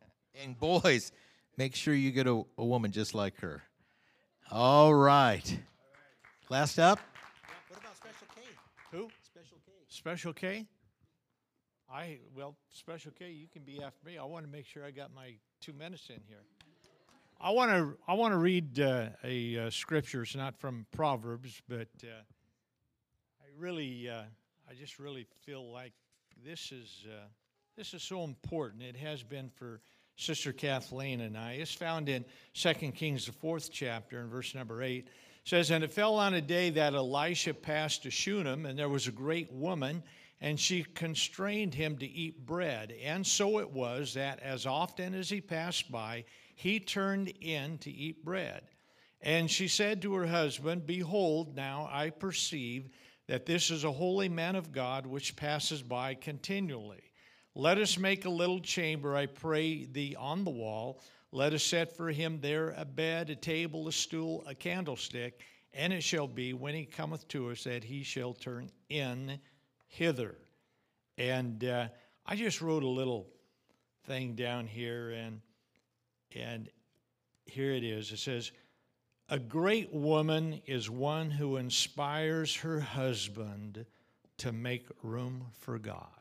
And 0.43 0.59
boys, 0.59 1.13
make 1.57 1.75
sure 1.75 1.95
you 1.95 2.11
get 2.11 2.27
a, 2.27 2.43
a 2.59 2.65
woman 2.65 2.91
just 2.91 3.15
like 3.15 3.39
her. 3.41 3.63
All 4.51 4.95
right. 4.95 5.59
Last 6.49 6.79
up. 6.79 6.99
What 7.69 7.81
about 7.81 7.97
Special 7.97 8.27
K? 8.35 8.43
Who? 8.91 9.09
Special 9.23 9.59
K. 9.65 9.73
Special 9.89 10.33
K? 10.33 10.67
I, 11.93 12.19
well, 12.35 12.57
Special 12.71 13.13
K, 13.13 13.31
you 13.31 13.49
can 13.53 13.63
be 13.63 13.83
after 13.83 14.05
me. 14.05 14.17
I 14.19 14.25
want 14.25 14.47
to 14.47 14.51
make 14.51 14.67
sure 14.67 14.85
I 14.85 14.91
got 14.91 15.15
my 15.15 15.35
two 15.61 15.73
minutes 15.73 16.09
in 16.09 16.21
here. 16.27 16.43
I 17.45 17.51
want 17.51 17.73
to 17.73 17.99
I 18.07 18.15
want 18.15 18.33
to 18.35 18.39
read 18.39 18.79
uh, 18.79 19.07
a 19.25 19.59
uh, 19.59 19.71
scripture. 19.71 20.23
It's 20.23 20.37
not 20.37 20.57
from 20.61 20.87
Proverbs, 20.93 21.61
but 21.69 21.89
uh, 22.05 22.23
I 23.41 23.47
really 23.59 24.09
uh, 24.09 24.23
I 24.71 24.75
just 24.75 25.01
really 25.01 25.27
feel 25.45 25.73
like 25.73 25.93
this 26.45 26.71
is 26.71 27.05
uh, 27.11 27.27
this 27.77 27.95
is 27.95 28.05
so 28.05 28.23
important. 28.23 28.85
It 28.85 28.95
has 28.95 29.25
been 29.25 29.51
for 29.57 29.81
Sister 30.15 30.53
Kathleen 30.53 31.21
and 31.21 31.37
I. 31.37 31.55
It's 31.55 31.75
found 31.75 32.09
in 32.09 32.25
2 32.55 32.75
Kings, 32.93 33.27
the 33.27 33.33
fourth 33.33 33.73
chapter, 33.73 34.21
and 34.21 34.31
verse 34.31 34.55
number 34.55 34.81
eight. 34.81 35.09
says, 35.43 35.73
And 35.73 35.83
it 35.83 35.93
fell 35.93 36.15
on 36.15 36.35
a 36.35 36.41
day 36.41 36.71
that 36.71 36.95
Elisha 36.95 37.55
passed 37.55 38.05
to 38.05 38.11
Shunem, 38.11 38.67
and 38.67 38.79
there 38.79 38.89
was 38.89 39.09
a 39.09 39.13
great 39.13 39.51
woman, 39.51 40.05
and 40.41 40.61
she 40.61 40.85
constrained 40.85 41.75
him 41.75 41.97
to 41.97 42.07
eat 42.07 42.47
bread. 42.47 42.95
And 43.03 43.27
so 43.27 43.59
it 43.59 43.71
was 43.71 44.15
that 44.15 44.39
as 44.41 44.65
often 44.65 45.15
as 45.15 45.29
he 45.29 45.41
passed 45.41 45.91
by, 45.91 46.25
he 46.63 46.79
turned 46.79 47.27
in 47.41 47.77
to 47.79 47.91
eat 47.91 48.25
bread. 48.25 48.63
And 49.21 49.51
she 49.51 49.67
said 49.67 50.01
to 50.03 50.15
her 50.15 50.29
husband, 50.29 50.87
Behold, 50.87 51.57
now 51.57 51.89
I 51.91 52.11
perceive 52.11 52.89
that 53.27 53.47
this 53.47 53.73
is 53.73 53.83
a 53.83 53.91
holy 53.91 54.29
man 54.29 54.55
of 54.55 54.71
God 54.71 55.05
which 55.05 55.35
passes 55.35 55.83
by 55.83 56.15
continually. 56.15 57.03
Let 57.57 57.79
us 57.79 57.99
make 57.99 58.27
a 58.27 58.31
little 58.31 58.61
chamber, 58.61 59.17
I 59.17 59.27
pray 59.27 59.87
thee, 59.87 60.15
on 60.17 60.45
the 60.45 60.53
wall. 60.53 61.03
Let 61.33 61.53
us 61.53 61.65
set 61.65 61.97
for 61.97 62.11
him 62.11 62.39
there 62.41 62.71
a 62.77 62.85
bed, 62.85 63.31
a 63.31 63.35
table, 63.35 63.89
a 63.89 63.93
stool, 63.93 64.45
a 64.47 64.55
candlestick. 64.55 65.41
And 65.75 65.93
it 65.93 66.05
shall 66.05 66.29
be, 66.29 66.53
when 66.53 66.77
he 66.77 66.85
cometh 66.85 67.27
to 67.29 67.51
us, 67.51 67.65
that 67.65 67.83
he 67.83 68.05
shall 68.05 68.35
turn 68.35 68.71
in 68.89 69.41
hither. 69.89 70.37
And 71.19 71.65
uh, 71.65 71.89
I 72.25 72.37
just 72.37 72.61
wrote 72.61 72.85
a 72.85 72.89
little 72.89 73.27
thing 74.07 74.37
down 74.37 74.69
here, 74.69 75.11
and 75.11 75.41
and 76.37 76.69
here 77.47 77.73
it 77.73 77.85
is. 77.85 78.13
It 78.13 78.19
says, 78.19 78.53
"A 79.29 79.39
great 79.39 79.93
woman 79.93 80.63
is 80.67 80.89
one 80.89 81.31
who 81.31 81.57
inspires 81.57 82.57
her 82.57 82.81
husband 82.81 83.87
to 84.39 84.53
make 84.53 84.87
room 85.03 85.51
for 85.53 85.79
God." 85.79 86.21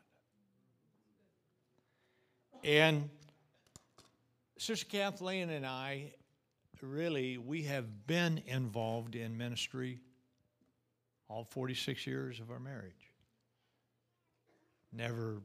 And 2.63 3.09
Sister 4.57 4.85
Kathleen 4.85 5.49
and 5.49 5.65
I, 5.65 6.13
really, 6.81 7.37
we 7.37 7.63
have 7.63 8.05
been 8.05 8.39
involved 8.45 9.15
in 9.15 9.37
ministry 9.37 10.01
all 11.27 11.43
46 11.43 12.05
years 12.05 12.39
of 12.39 12.51
our 12.51 12.59
marriage. 12.59 13.11
Never, 14.91 15.41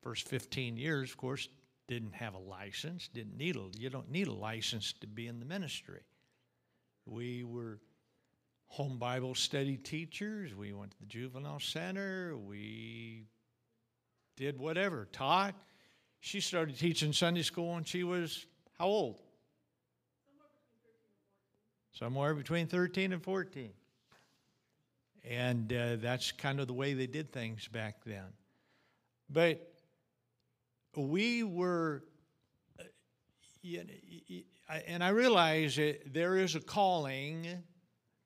first 0.00 0.28
15 0.28 0.76
years, 0.76 1.10
of 1.10 1.16
course, 1.16 1.48
didn't 1.88 2.14
have 2.14 2.34
a 2.34 2.38
license, 2.38 3.08
didn't 3.08 3.36
need 3.36 3.56
a, 3.56 3.64
you 3.76 3.90
don't 3.90 4.10
need 4.10 4.28
a 4.28 4.32
license 4.32 4.92
to 5.00 5.06
be 5.06 5.26
in 5.26 5.40
the 5.40 5.46
ministry. 5.46 6.02
We 7.06 7.42
were 7.42 7.80
home 8.66 8.98
Bible 8.98 9.34
study 9.34 9.76
teachers, 9.76 10.54
we 10.54 10.74
went 10.74 10.92
to 10.92 10.98
the 11.00 11.06
juvenile 11.06 11.58
center, 11.58 12.36
we 12.36 13.24
did 14.36 14.58
whatever, 14.58 15.08
taught. 15.10 15.54
She 16.20 16.40
started 16.40 16.78
teaching 16.78 17.12
Sunday 17.12 17.42
school 17.42 17.74
when 17.74 17.84
she 17.84 18.04
was 18.04 18.46
how 18.78 18.86
old? 18.86 19.18
Somewhere 21.92 22.34
between 22.34 22.68
13 22.68 23.12
and 23.12 23.22
14. 23.22 23.70
And 25.28 25.72
uh, 25.72 25.96
that's 25.96 26.30
kind 26.30 26.60
of 26.60 26.68
the 26.68 26.72
way 26.72 26.94
they 26.94 27.08
did 27.08 27.32
things 27.32 27.66
back 27.66 28.04
then. 28.04 28.24
But 29.28 29.77
we 30.96 31.42
were, 31.42 32.04
uh, 32.78 32.84
and 34.86 35.02
I 35.02 35.10
realize 35.10 35.76
that 35.76 36.12
there 36.12 36.36
is 36.36 36.54
a 36.54 36.60
calling 36.60 37.46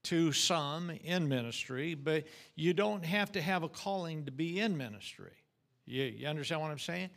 to 0.04 0.32
some 0.32 0.90
in 0.90 1.28
ministry, 1.28 1.94
but 1.94 2.24
you 2.56 2.72
don't 2.72 3.04
have 3.04 3.32
to 3.32 3.40
have 3.40 3.62
a 3.62 3.68
calling 3.68 4.24
to 4.24 4.32
be 4.32 4.58
in 4.58 4.76
ministry. 4.76 5.32
You, 5.86 6.04
you 6.04 6.26
understand 6.26 6.60
what 6.60 6.70
I'm 6.70 6.78
saying? 6.78 7.10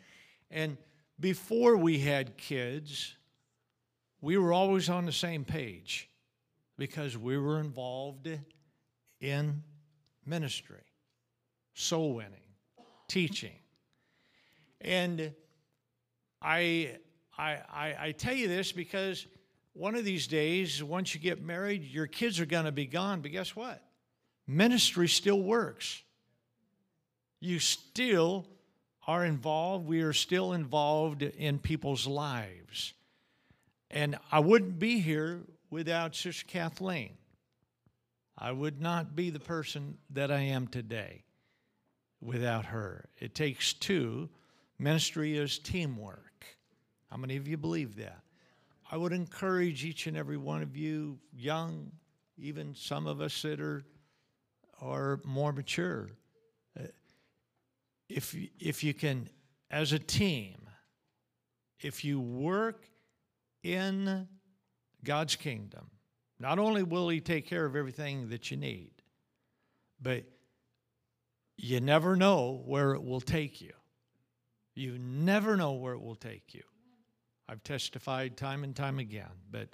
And 0.51 0.77
before 1.19 1.77
we 1.77 1.99
had 1.99 2.37
kids, 2.37 3.15
we 4.21 4.37
were 4.37 4.53
always 4.53 4.89
on 4.89 5.05
the 5.05 5.11
same 5.11 5.45
page 5.45 6.09
because 6.77 7.17
we 7.17 7.37
were 7.37 7.59
involved 7.59 8.29
in 9.19 9.63
ministry, 10.25 10.83
soul 11.73 12.15
winning, 12.15 12.39
teaching. 13.07 13.57
And 14.86 15.33
I, 16.41 16.91
I, 17.38 17.95
I, 17.99 18.15
tell 18.15 18.36
you 18.36 18.47
this 18.47 18.71
because 18.71 19.25
one 19.73 19.95
of 19.95 20.05
these 20.05 20.27
days, 20.27 20.83
once 20.83 21.15
you 21.15 21.19
get 21.19 21.43
married, 21.43 21.83
your 21.83 22.05
kids 22.05 22.39
are 22.39 22.45
going 22.45 22.65
to 22.65 22.71
be 22.71 22.86
gone. 22.86 23.21
But 23.21 23.31
guess 23.31 23.55
what? 23.55 23.81
Ministry 24.47 25.07
still 25.07 25.41
works. 25.41 26.03
You 27.39 27.57
still 27.57 28.45
are 29.07 29.25
involved. 29.25 29.88
We 29.88 30.01
are 30.01 30.13
still 30.13 30.53
involved 30.53 31.23
in 31.23 31.57
people's 31.57 32.05
lives. 32.05 32.93
And 33.89 34.19
I 34.31 34.39
wouldn't 34.39 34.77
be 34.77 34.99
here 34.99 35.41
without 35.71 36.15
Sister 36.15 36.45
Kathleen. 36.47 37.17
I 38.38 38.51
would 38.51 38.79
not 38.79 39.15
be 39.15 39.31
the 39.31 39.39
person 39.39 39.97
that 40.11 40.31
I 40.31 40.41
am 40.41 40.67
today 40.67 41.23
without 42.21 42.65
her. 42.65 43.09
It 43.17 43.33
takes 43.33 43.73
two. 43.73 44.29
Ministry 44.78 45.38
is 45.38 45.57
teamwork. 45.59 46.45
How 47.09 47.17
many 47.17 47.38
of 47.38 47.47
you 47.47 47.57
believe 47.57 47.95
that? 47.95 48.19
I 48.91 48.97
would 48.97 49.13
encourage 49.13 49.86
each 49.86 50.07
and 50.07 50.17
every 50.17 50.38
one 50.38 50.61
of 50.61 50.76
you, 50.76 51.17
young, 51.34 51.91
even 52.38 52.76
some 52.76 53.07
of 53.07 53.21
us 53.21 53.41
that 53.41 53.59
are, 53.59 53.84
are 54.82 55.21
more 55.23 55.51
mature, 55.51 56.09
uh, 56.80 56.84
if, 58.09 58.36
if 58.59 58.84
you 58.84 58.93
can, 58.93 59.30
as 59.71 59.93
a 59.93 59.99
team, 59.99 60.55
if 61.80 62.05
you 62.05 62.19
work 62.19 62.86
in 63.63 64.28
God's 65.03 65.36
kingdom, 65.36 65.89
not 66.39 66.59
only 66.59 66.84
will 66.84 67.09
He 67.09 67.21
take 67.21 67.47
care 67.47 67.65
of 67.65 67.76
everything 67.76 68.30
that 68.30 68.51
you 68.51 68.57
need, 68.57 68.91
but 70.01 70.23
you 71.57 71.80
never 71.80 72.15
know 72.15 72.61
where 72.65 72.93
it 72.93 73.03
will 73.03 73.21
take 73.21 73.61
you. 73.61 73.71
You 74.76 74.97
never 74.99 75.55
know 75.55 75.71
where 75.73 75.93
it 75.93 76.01
will 76.01 76.15
take 76.15 76.53
you. 76.53 76.63
I've 77.47 77.63
testified 77.63 78.36
time 78.38 78.63
and 78.63 78.76
time 78.76 78.99
again. 78.99 79.32
But, 79.49 79.69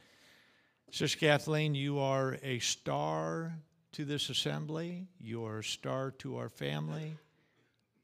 Sister 0.91 1.17
Kathleen, 1.17 1.73
you 1.73 1.99
are 1.99 2.37
a 2.43 2.59
star 2.59 3.53
to 3.93 4.05
this 4.05 4.29
assembly, 4.29 5.07
you 5.19 5.45
are 5.45 5.59
a 5.59 5.63
star 5.63 6.11
to 6.19 6.37
our 6.37 6.49
family, 6.49 7.17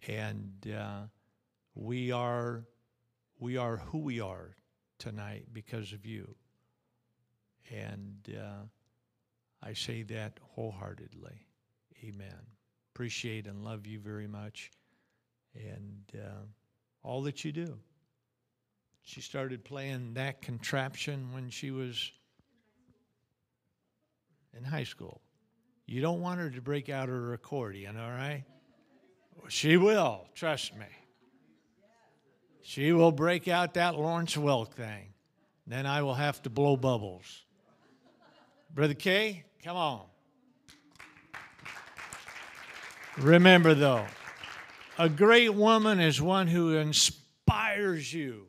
and 0.08 0.52
uh, 0.76 1.02
we 1.76 2.12
are 2.12 2.66
we 3.40 3.56
are 3.58 3.78
who 3.78 4.00
we 4.00 4.20
are 4.20 4.56
tonight 4.98 5.46
because 5.54 5.94
of 5.94 6.06
you. 6.06 6.36
And 7.72 8.18
uh, 8.36 8.66
I 9.62 9.74
say 9.74 10.04
that 10.04 10.40
wholeheartedly. 10.56 11.46
Amen. 12.04 12.36
Appreciate 12.94 13.48
and 13.48 13.64
love 13.64 13.86
you 13.86 14.00
very 14.00 14.28
much, 14.28 14.72
and 15.56 16.04
uh, 16.16 16.46
all 17.08 17.22
that 17.22 17.46
you 17.46 17.54
do. 17.54 17.80
She 19.02 19.22
started 19.22 19.64
playing 19.64 20.16
that 20.16 20.42
contraption 20.42 21.30
when 21.32 21.50
she 21.50 21.72
was 21.72 22.12
in 24.56 24.66
high 24.66 24.84
school. 24.84 25.22
You 25.86 26.02
don't 26.02 26.20
want 26.20 26.42
her 26.42 26.50
to 26.50 26.62
break 26.62 26.90
out 26.90 27.08
her 27.08 27.34
accordion, 27.34 27.98
all 27.98 28.10
right? 28.10 28.44
She 29.48 29.78
will, 29.78 30.28
trust 30.36 30.76
me. 30.76 30.88
She 32.62 32.92
will 32.92 33.14
break 33.14 33.48
out 33.48 33.76
that 33.76 33.96
Lawrence 33.96 34.36
Welk 34.36 34.74
thing. 34.74 35.14
Then 35.66 35.86
I 35.86 36.02
will 36.02 36.16
have 36.16 36.42
to 36.42 36.50
blow 36.50 36.76
bubbles. 36.76 37.46
Brother 38.76 38.94
Kay, 38.94 39.46
come 39.64 39.78
on. 39.78 40.02
Remember, 43.18 43.74
though, 43.74 44.06
a 44.98 45.10
great 45.10 45.54
woman 45.54 46.00
is 46.00 46.22
one 46.22 46.48
who 46.48 46.76
inspires 46.76 48.14
you 48.14 48.46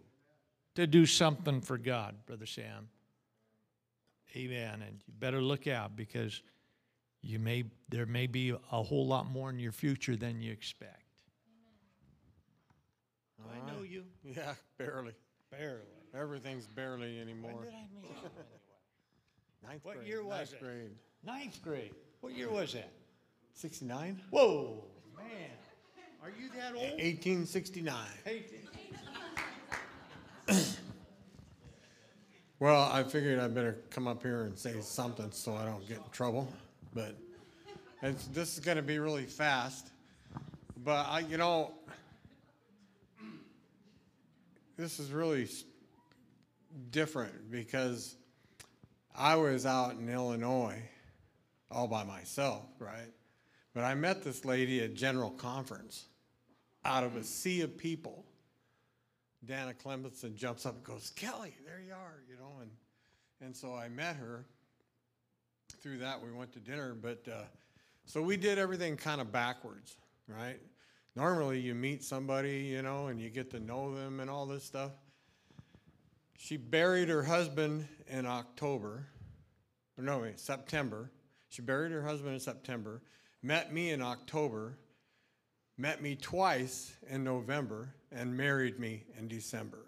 to 0.75 0.87
do 0.87 1.07
something 1.07 1.61
for 1.61 1.79
God, 1.79 2.15
Brother 2.27 2.47
Sam. 2.47 2.89
Amen. 4.37 4.83
And 4.87 5.01
you 5.07 5.13
better 5.19 5.41
look 5.41 5.67
out 5.67 5.97
because 5.97 6.43
you 7.23 7.39
may 7.39 7.65
there 7.89 8.07
may 8.07 8.27
be 8.27 8.51
a 8.51 8.83
whole 8.83 9.07
lot 9.07 9.29
more 9.31 9.51
in 9.51 9.59
your 9.59 9.73
future 9.73 10.17
than 10.17 10.41
you 10.41 10.53
expect. 10.53 11.03
I 13.51 13.71
know 13.71 13.83
you. 13.83 14.05
Yeah, 14.25 14.55
barely. 14.77 15.13
Barely. 15.51 15.81
Everything's 16.15 16.67
barely 16.67 17.19
anymore. 17.21 17.53
When 17.53 17.63
did 17.65 17.73
I 17.75 17.87
meet 17.95 18.11
you? 18.11 18.31
Ninth 19.69 19.85
What 19.85 19.97
grade, 19.97 20.07
year 20.09 20.23
was 20.23 20.39
ninth 20.39 20.53
it? 20.55 20.61
grade. 20.61 20.91
Ninth 21.25 21.63
grade. 21.63 21.95
What 22.21 22.33
year 22.35 22.51
was 22.51 22.75
that? 22.75 22.91
69? 23.55 24.21
Whoa, 24.31 24.85
man. 25.17 25.27
Are 26.23 26.31
you 26.31 26.49
that 26.57 26.75
old? 26.75 26.93
1869. 27.01 27.95
Hey, 28.25 28.45
Well, 32.61 32.91
I 32.93 33.05
figured 33.05 33.39
I 33.39 33.47
better 33.47 33.79
come 33.89 34.09
up 34.09 34.21
here 34.21 34.43
and 34.43 34.59
say 34.59 34.81
something 34.81 35.31
so 35.31 35.55
I 35.55 35.65
don't 35.65 35.87
get 35.87 35.99
in 35.99 36.11
trouble. 36.11 36.53
But 36.93 37.15
it's, 38.03 38.27
this 38.29 38.55
is 38.55 38.65
going 38.65 38.79
to 38.79 38.83
be 38.83 38.99
really 38.99 39.27
fast. 39.27 39.91
But 40.85 41.07
I, 41.09 41.21
you 41.21 41.37
know, 41.37 41.71
this 44.77 44.99
is 44.99 45.13
really 45.13 45.49
different 46.91 47.49
because 47.49 48.17
I 49.15 49.37
was 49.37 49.65
out 49.65 49.93
in 49.93 50.09
Illinois 50.09 50.83
all 51.71 51.87
by 51.87 52.03
myself, 52.03 52.65
right? 52.81 53.13
But 53.79 53.85
I 53.85 53.95
met 53.95 54.25
this 54.25 54.45
lady 54.45 54.83
at 54.83 54.95
General 54.95 55.31
Conference 55.31 56.07
out 56.85 57.05
of 57.05 57.15
a 57.15 57.23
sea 57.23 57.61
of 57.61 57.79
people. 57.79 58.25
Dana 59.45 59.73
Clemenson 59.73 60.35
jumps 60.35 60.67
up 60.67 60.75
and 60.75 60.83
goes, 60.83 61.11
Kelly, 61.11 61.55
there 61.65 61.81
you 61.81 61.93
are, 61.93 62.25
you 62.29 62.35
know, 62.35 62.61
and, 62.61 62.73
and 63.41 63.55
so 63.55 63.73
I 63.77 63.89
met 63.89 64.17
her. 64.17 64.45
Through 65.81 65.99
that, 65.99 66.21
we 66.21 66.33
went 66.33 66.53
to 66.55 66.59
dinner, 66.59 66.97
but 67.01 67.25
uh, 67.33 67.45
so 68.05 68.21
we 68.21 68.37
did 68.37 68.59
everything 68.59 68.97
kind 68.97 69.21
of 69.21 69.31
backwards, 69.31 69.97
right? 70.27 70.59
Normally, 71.15 71.61
you 71.61 71.77
meet 71.77 72.03
somebody, 72.03 72.63
you 72.63 72.83
know, 72.83 73.07
and 73.07 73.21
you 73.21 73.31
get 73.31 73.49
to 73.53 73.61
know 73.61 73.95
them 73.95 74.19
and 74.19 74.29
all 74.29 74.45
this 74.45 74.65
stuff. 74.65 74.91
She 76.37 76.57
buried 76.57 77.09
her 77.11 77.23
husband 77.23 77.87
in 78.09 78.27
October, 78.27 79.07
or 79.97 80.03
no, 80.03 80.19
wait, 80.19 80.41
September. 80.41 81.13
She 81.49 81.63
buried 81.63 81.93
her 81.93 82.03
husband 82.03 82.35
in 82.35 82.41
September, 82.41 83.03
met 83.43 83.73
me 83.73 83.91
in 83.91 84.03
October, 84.03 84.79
met 85.77 86.03
me 86.03 86.17
twice 86.17 86.93
in 87.09 87.25
November, 87.25 87.95
and 88.11 88.37
married 88.37 88.79
me 88.79 89.05
in 89.19 89.29
December. 89.29 89.87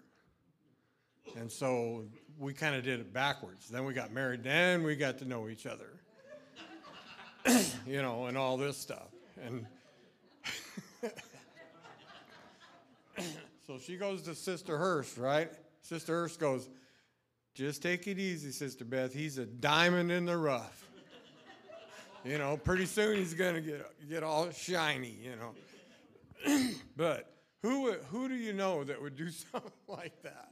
And 1.37 1.51
so 1.51 2.05
we 2.37 2.53
kind 2.53 2.75
of 2.75 2.83
did 2.83 2.99
it 2.99 3.13
backwards. 3.13 3.67
Then 3.69 3.85
we 3.85 3.93
got 3.93 4.11
married, 4.11 4.43
then 4.43 4.83
we 4.83 4.95
got 4.95 5.17
to 5.19 5.25
know 5.25 5.47
each 5.49 5.65
other, 5.65 5.99
you 7.85 8.01
know, 8.01 8.25
and 8.25 8.37
all 8.37 8.57
this 8.57 8.77
stuff. 8.77 9.09
And 9.43 9.65
so 13.67 13.77
she 13.79 13.97
goes 13.97 14.21
to 14.23 14.35
Sister 14.35 14.77
Hurst, 14.77 15.17
right? 15.17 15.51
Sister 15.81 16.13
Hurst 16.13 16.39
goes, 16.39 16.69
just 17.53 17.81
take 17.81 18.07
it 18.07 18.17
easy, 18.17 18.51
Sister 18.51 18.85
Beth. 18.85 19.13
He's 19.13 19.37
a 19.37 19.45
diamond 19.45 20.11
in 20.11 20.25
the 20.25 20.37
rough. 20.37 20.80
You 22.23 22.37
know, 22.37 22.55
pretty 22.55 22.85
soon 22.85 23.17
he's 23.17 23.33
going 23.33 23.55
to 23.55 23.61
get, 23.61 24.09
get 24.09 24.23
all 24.23 24.51
shiny, 24.51 25.17
you 25.23 25.35
know. 25.35 26.69
but 26.95 27.33
who, 27.63 27.93
who 28.11 28.29
do 28.29 28.35
you 28.35 28.53
know 28.53 28.83
that 28.83 29.01
would 29.01 29.15
do 29.15 29.29
something 29.51 29.71
like 29.87 30.21
that? 30.21 30.49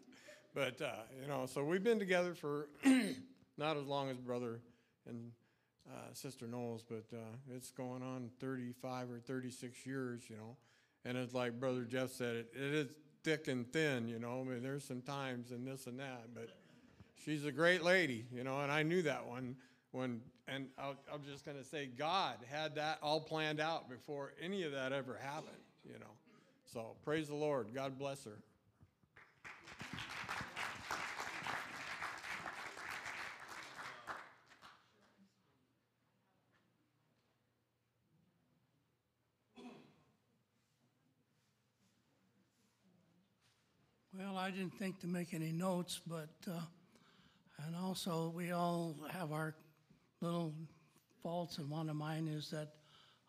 But, 0.56 0.82
uh, 0.82 1.04
you 1.22 1.28
know, 1.28 1.46
so 1.46 1.64
we've 1.64 1.84
been 1.84 2.00
together 2.00 2.34
for 2.34 2.70
not 3.58 3.78
as 3.78 3.86
long 3.86 4.10
as 4.10 4.18
brother 4.18 4.62
and 5.08 5.32
uh, 5.88 6.14
Sister 6.14 6.48
Knowles, 6.48 6.84
but 6.88 7.06
uh, 7.14 7.36
it's 7.56 7.70
going 7.70 8.02
on 8.02 8.32
35 8.40 9.12
or 9.12 9.20
36 9.20 9.86
years, 9.86 10.24
you 10.28 10.38
know. 10.38 10.58
And 11.06 11.18
it's 11.18 11.36
like 11.36 11.60
Brother 11.60 11.84
Jeff 11.84 12.10
said, 12.10 12.36
it, 12.36 12.48
it 12.56 12.74
is 12.74 12.88
thick 13.24 13.48
and 13.48 13.72
thin, 13.72 14.08
you 14.08 14.18
know. 14.18 14.42
I 14.42 14.44
mean, 14.44 14.64
there's 14.64 14.84
some 14.84 15.02
times 15.02 15.52
and 15.52 15.68
this 15.68 15.86
and 15.86 16.00
that, 16.00 16.34
but 16.34 16.50
she's 17.24 17.46
a 17.46 17.52
great 17.52 17.84
lady, 17.84 18.26
you 18.34 18.44
know, 18.44 18.60
and 18.62 18.72
I 18.72 18.82
knew 18.82 19.04
that 19.04 19.28
one 19.28 19.56
when, 19.92 20.22
and 20.48 20.68
I, 20.78 20.90
I'm 21.12 21.24
just 21.26 21.46
going 21.46 21.58
to 21.58 21.64
say, 21.64 21.88
God 21.88 22.38
had 22.50 22.76
that 22.76 23.00
all 23.02 23.20
planned 23.20 23.60
out 23.60 23.90
before 23.90 24.34
any 24.42 24.64
of 24.64 24.72
that 24.74 24.92
ever 24.92 25.18
happened, 25.22 25.58
you 25.84 26.00
know. 26.00 26.14
So 26.66 26.96
praise 27.04 27.28
the 27.28 27.36
Lord. 27.36 27.74
God 27.74 27.98
bless 27.98 28.24
her. 28.26 28.38
Well, 44.14 44.38
I 44.38 44.52
didn't 44.52 44.78
think 44.78 45.00
to 45.00 45.08
make 45.08 45.34
any 45.34 45.54
notes, 45.54 46.02
but, 46.06 46.28
uh, 46.46 46.60
and 47.66 47.76
also, 47.76 48.34
we 48.36 48.52
all 48.52 48.96
have 49.12 49.32
our 49.32 49.56
little 50.22 50.54
faults, 51.22 51.58
and 51.58 51.70
one 51.70 51.90
of 51.90 51.96
mine 51.96 52.28
is 52.28 52.50
that 52.52 52.70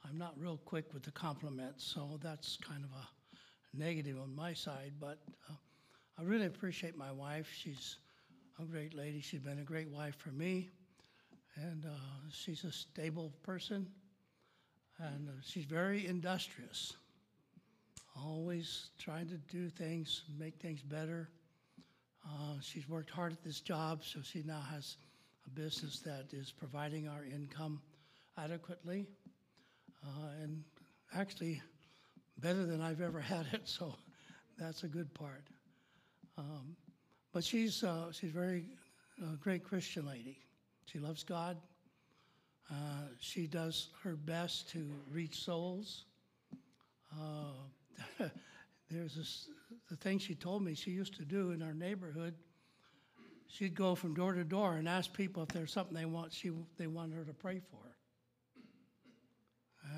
I'm 0.08 0.18
not 0.18 0.34
real 0.38 0.58
quick 0.64 0.92
with 0.92 1.02
the 1.02 1.10
compliments, 1.10 1.84
so 1.84 2.18
that's 2.22 2.56
kind 2.56 2.84
of 2.84 2.90
a 2.90 3.76
negative 3.76 4.18
on 4.20 4.34
my 4.34 4.52
side, 4.52 4.92
but 5.00 5.18
uh, 5.48 5.54
I 6.18 6.22
really 6.22 6.46
appreciate 6.46 6.96
my 6.96 7.12
wife. 7.12 7.48
She's 7.54 7.96
a 8.60 8.64
great 8.64 8.94
lady. 8.94 9.20
She's 9.20 9.40
been 9.40 9.58
a 9.58 9.64
great 9.64 9.88
wife 9.88 10.16
for 10.16 10.30
me, 10.30 10.70
and 11.56 11.84
uh, 11.84 11.90
she's 12.30 12.64
a 12.64 12.72
stable 12.72 13.32
person, 13.42 13.86
and 14.98 15.28
uh, 15.28 15.32
she's 15.42 15.64
very 15.64 16.06
industrious 16.06 16.94
always 18.16 18.90
trying 18.98 19.28
to 19.28 19.36
do 19.36 19.68
things, 19.68 20.22
make 20.38 20.56
things 20.56 20.82
better. 20.82 21.28
Uh, 22.26 22.54
she's 22.60 22.88
worked 22.88 23.10
hard 23.10 23.32
at 23.32 23.42
this 23.42 23.60
job, 23.60 24.02
so 24.04 24.20
she 24.22 24.42
now 24.42 24.60
has 24.70 24.96
a 25.50 25.60
business 25.60 26.00
that 26.00 26.32
is 26.32 26.52
providing 26.52 27.08
our 27.08 27.24
income 27.24 27.80
adequately, 28.36 29.06
uh, 30.04 30.42
and 30.42 30.62
actually 31.14 31.60
better 32.38 32.64
than 32.66 32.80
I've 32.80 33.00
ever 33.00 33.20
had 33.20 33.46
it. 33.52 33.62
So 33.64 33.94
that's 34.58 34.82
a 34.82 34.88
good 34.88 35.12
part. 35.14 35.44
Um, 36.36 36.76
but 37.32 37.44
she's 37.44 37.82
uh, 37.82 38.12
she's 38.12 38.30
very 38.30 38.64
uh, 39.22 39.36
great 39.40 39.64
Christian 39.64 40.06
lady. 40.06 40.38
She 40.86 40.98
loves 40.98 41.22
God. 41.22 41.56
Uh, 42.70 43.08
she 43.20 43.46
does 43.46 43.88
her 44.02 44.16
best 44.16 44.70
to 44.70 44.86
reach 45.10 45.42
souls. 45.42 46.04
Uh, 47.12 48.24
there's 48.90 49.14
this, 49.14 49.48
the 49.88 49.96
thing 49.96 50.18
she 50.18 50.34
told 50.34 50.62
me 50.62 50.74
she 50.74 50.90
used 50.90 51.14
to 51.14 51.24
do 51.24 51.50
in 51.50 51.62
our 51.62 51.74
neighborhood. 51.74 52.34
She'd 53.52 53.74
go 53.74 53.94
from 53.94 54.14
door 54.14 54.34
to 54.34 54.44
door 54.44 54.74
and 54.74 54.88
ask 54.88 55.12
people 55.12 55.42
if 55.42 55.48
there's 55.48 55.72
something 55.72 55.94
they 55.94 56.04
want 56.04 56.32
she 56.32 56.52
they 56.78 56.86
want 56.86 57.12
her 57.14 57.24
to 57.24 57.32
pray 57.32 57.60
for. 57.70 57.78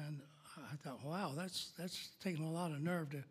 And 0.07 0.21
I 0.57 0.77
thought, 0.77 1.05
wow, 1.05 1.33
that's 1.37 1.73
that's 1.79 2.11
taking 2.23 2.45
a 2.45 2.51
lot 2.51 2.73
of 2.73 2.81
nerve 2.81 3.11
to 3.11 3.23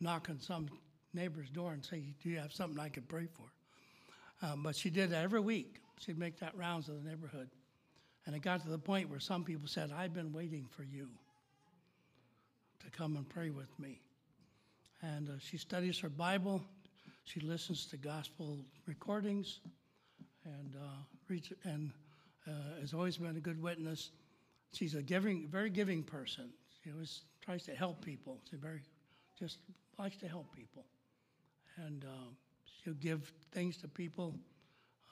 knock 0.00 0.28
on 0.30 0.40
some 0.40 0.68
neighbor's 1.14 1.50
door 1.50 1.72
and 1.72 1.84
say, 1.84 2.02
"Do 2.22 2.28
you 2.28 2.38
have 2.38 2.52
something 2.52 2.78
I 2.78 2.88
could 2.88 3.08
pray 3.08 3.26
for?" 3.26 4.46
Um, 4.46 4.62
but 4.62 4.76
she 4.76 4.90
did 4.90 5.10
that 5.10 5.24
every 5.24 5.40
week. 5.40 5.80
She'd 5.98 6.18
make 6.18 6.38
that 6.40 6.56
rounds 6.56 6.88
of 6.88 7.02
the 7.02 7.08
neighborhood, 7.08 7.48
and 8.26 8.36
it 8.36 8.42
got 8.42 8.62
to 8.62 8.68
the 8.68 8.78
point 8.78 9.08
where 9.08 9.20
some 9.20 9.44
people 9.44 9.66
said, 9.66 9.90
"I've 9.90 10.14
been 10.14 10.32
waiting 10.32 10.68
for 10.70 10.84
you 10.84 11.08
to 12.84 12.90
come 12.90 13.16
and 13.16 13.28
pray 13.28 13.50
with 13.50 13.76
me." 13.78 14.00
and 15.02 15.28
uh, 15.28 15.32
she 15.38 15.56
studies 15.56 15.98
her 15.98 16.08
Bible. 16.08 16.62
She 17.26 17.40
listens 17.40 17.86
to 17.86 17.96
gospel 17.96 18.64
recordings, 18.86 19.60
and 20.44 20.74
uh, 20.76 21.02
reads, 21.28 21.52
and 21.64 21.92
uh, 22.46 22.80
has 22.80 22.94
always 22.94 23.18
been 23.18 23.36
a 23.36 23.40
good 23.40 23.60
witness. 23.60 24.10
She's 24.72 24.94
a 24.94 25.02
giving, 25.02 25.48
very 25.48 25.70
giving 25.70 26.02
person. 26.02 26.50
She 26.82 26.90
always 26.90 27.22
tries 27.40 27.64
to 27.64 27.74
help 27.74 28.04
people. 28.04 28.40
She 28.48 28.56
very, 28.56 28.80
just 29.38 29.58
likes 29.98 30.16
to 30.18 30.28
help 30.28 30.54
people, 30.54 30.86
and 31.76 32.04
uh, 32.04 32.30
she'll 32.82 32.94
give 32.94 33.32
things 33.52 33.76
to 33.78 33.88
people. 33.88 34.34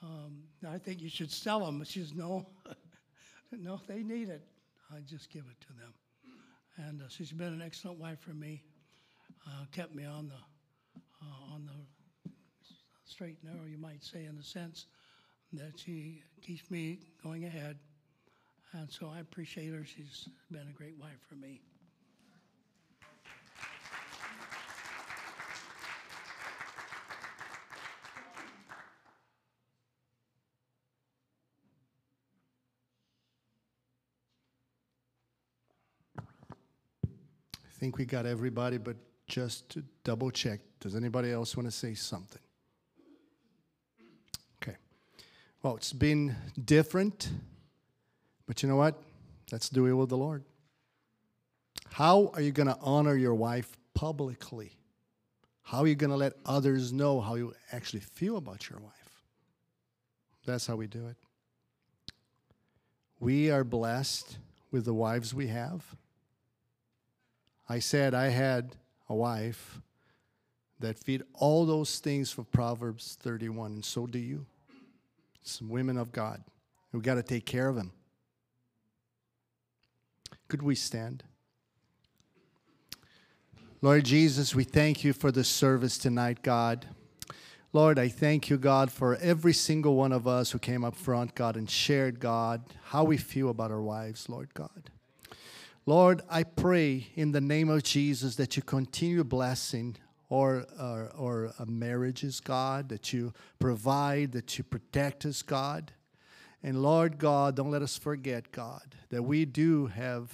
Um, 0.01 0.43
I 0.67 0.77
think 0.77 1.01
you 1.01 1.09
should 1.09 1.31
sell 1.31 1.65
them. 1.65 1.83
She 1.83 1.99
says, 1.99 2.13
no, 2.13 2.47
no, 3.51 3.79
they 3.87 4.03
need 4.03 4.29
it. 4.29 4.43
I 4.91 4.99
just 5.01 5.29
give 5.29 5.43
it 5.49 5.61
to 5.67 5.73
them. 5.73 5.93
And 6.77 7.01
uh, 7.01 7.05
she's 7.07 7.31
been 7.31 7.53
an 7.53 7.61
excellent 7.61 7.99
wife 7.99 8.19
for 8.19 8.33
me 8.33 8.63
uh, 9.47 9.65
kept 9.71 9.93
me 9.93 10.05
on 10.05 10.27
the 10.27 10.35
uh, 11.21 11.53
on 11.53 11.65
the 11.65 11.84
straight 13.05 13.37
and 13.43 13.53
narrow, 13.53 13.65
you 13.67 13.77
might 13.77 14.03
say, 14.03 14.25
in 14.25 14.35
the 14.35 14.43
sense 14.43 14.87
that 15.53 15.79
she 15.79 16.21
keeps 16.41 16.69
me 16.69 16.99
going 17.23 17.45
ahead. 17.45 17.77
And 18.73 18.91
so 18.91 19.09
I 19.13 19.19
appreciate 19.19 19.71
her. 19.73 19.85
She's 19.85 20.27
been 20.51 20.67
a 20.67 20.77
great 20.77 20.97
wife 20.99 21.19
for 21.29 21.35
me. 21.35 21.61
I 37.53 37.77
think 37.77 37.97
we 37.97 38.05
got 38.05 38.25
everybody, 38.25 38.77
but 38.77 38.95
just 39.27 39.69
to 39.69 39.83
double 40.03 40.31
check, 40.31 40.59
does 40.79 40.95
anybody 40.95 41.31
else 41.31 41.55
want 41.55 41.67
to 41.67 41.71
say 41.71 41.93
something? 41.93 42.41
Okay. 44.61 44.75
Well, 45.65 45.77
it's 45.77 45.93
been 45.93 46.35
different, 46.63 47.27
but 48.45 48.61
you 48.61 48.69
know 48.69 48.75
what? 48.75 49.01
Let's 49.51 49.67
do 49.67 49.87
it 49.87 49.93
with 49.93 50.09
the 50.09 50.15
Lord. 50.15 50.43
How 51.89 52.29
are 52.35 52.41
you 52.41 52.51
going 52.51 52.67
to 52.67 52.77
honor 52.81 53.15
your 53.15 53.33
wife 53.33 53.75
publicly? 53.95 54.77
How 55.63 55.79
are 55.79 55.87
you 55.87 55.95
going 55.95 56.11
to 56.11 56.17
let 56.17 56.33
others 56.45 56.93
know 56.93 57.19
how 57.19 57.33
you 57.33 57.55
actually 57.71 58.01
feel 58.01 58.37
about 58.37 58.69
your 58.69 58.77
wife? 58.77 59.23
That's 60.45 60.67
how 60.67 60.75
we 60.75 60.85
do 60.85 61.07
it. 61.07 61.17
We 63.19 63.49
are 63.49 63.63
blessed 63.63 64.37
with 64.69 64.85
the 64.85 64.93
wives 64.93 65.33
we 65.33 65.47
have. 65.47 65.83
I 67.67 67.79
said 67.79 68.13
I 68.13 68.27
had 68.27 68.75
a 69.09 69.15
wife 69.15 69.81
that 70.79 70.99
fit 70.99 71.23
all 71.33 71.65
those 71.65 71.97
things 71.97 72.29
for 72.29 72.43
Proverbs 72.43 73.17
31, 73.19 73.71
and 73.71 73.83
so 73.83 74.05
do 74.05 74.19
you. 74.19 74.45
Some 75.45 75.69
women 75.69 75.97
of 75.97 76.11
God. 76.11 76.43
We 76.91 77.01
got 77.01 77.15
to 77.15 77.23
take 77.23 77.45
care 77.45 77.67
of 77.67 77.75
them. 77.75 77.91
Could 80.47 80.61
we 80.61 80.75
stand? 80.75 81.23
Lord 83.81 84.05
Jesus, 84.05 84.55
we 84.55 84.63
thank 84.63 85.03
you 85.03 85.13
for 85.13 85.31
the 85.31 85.43
service 85.43 85.97
tonight, 85.97 86.41
God. 86.41 86.87
Lord, 87.73 87.99
I 87.99 88.07
thank 88.07 88.49
you, 88.49 88.57
God, 88.57 88.89
for 88.89 89.17
every 89.17 89.53
single 89.53 89.95
one 89.95 90.13
of 90.13 90.27
us 90.27 90.51
who 90.51 90.59
came 90.59 90.85
up 90.85 90.95
front, 90.95 91.35
God, 91.35 91.57
and 91.57 91.69
shared, 91.69 92.19
God, 92.19 92.63
how 92.85 93.03
we 93.03 93.17
feel 93.17 93.49
about 93.49 93.71
our 93.71 93.81
wives, 93.81 94.29
Lord 94.29 94.53
God. 94.53 94.89
Lord, 95.85 96.21
I 96.29 96.43
pray 96.43 97.07
in 97.15 97.33
the 97.33 97.41
name 97.41 97.69
of 97.69 97.83
Jesus 97.83 98.37
that 98.37 98.55
you 98.55 98.63
continue 98.63 99.23
blessing 99.23 99.97
our, 100.31 100.65
our, 100.79 101.11
our 101.17 101.53
uh, 101.59 101.65
marriages, 101.65 102.39
God, 102.39 102.89
that 102.89 103.13
you 103.13 103.33
provide, 103.59 104.31
that 104.33 104.57
you 104.57 104.63
protect 104.63 105.25
us, 105.25 105.41
God. 105.41 105.91
And 106.63 106.81
Lord 106.81 107.17
God, 107.17 107.55
don't 107.55 107.71
let 107.71 107.81
us 107.81 107.97
forget, 107.97 108.51
God, 108.51 108.95
that 109.09 109.23
we 109.23 109.45
do 109.45 109.85
have, 109.87 110.31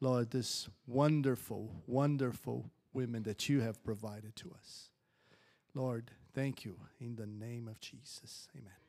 Lord, 0.00 0.30
this 0.30 0.68
wonderful, 0.86 1.70
wonderful 1.86 2.70
women 2.92 3.22
that 3.22 3.48
you 3.48 3.60
have 3.60 3.82
provided 3.82 4.36
to 4.36 4.52
us. 4.58 4.90
Lord, 5.74 6.10
thank 6.34 6.64
you 6.64 6.76
in 7.00 7.16
the 7.16 7.26
name 7.26 7.68
of 7.68 7.80
Jesus. 7.80 8.48
Amen. 8.54 8.79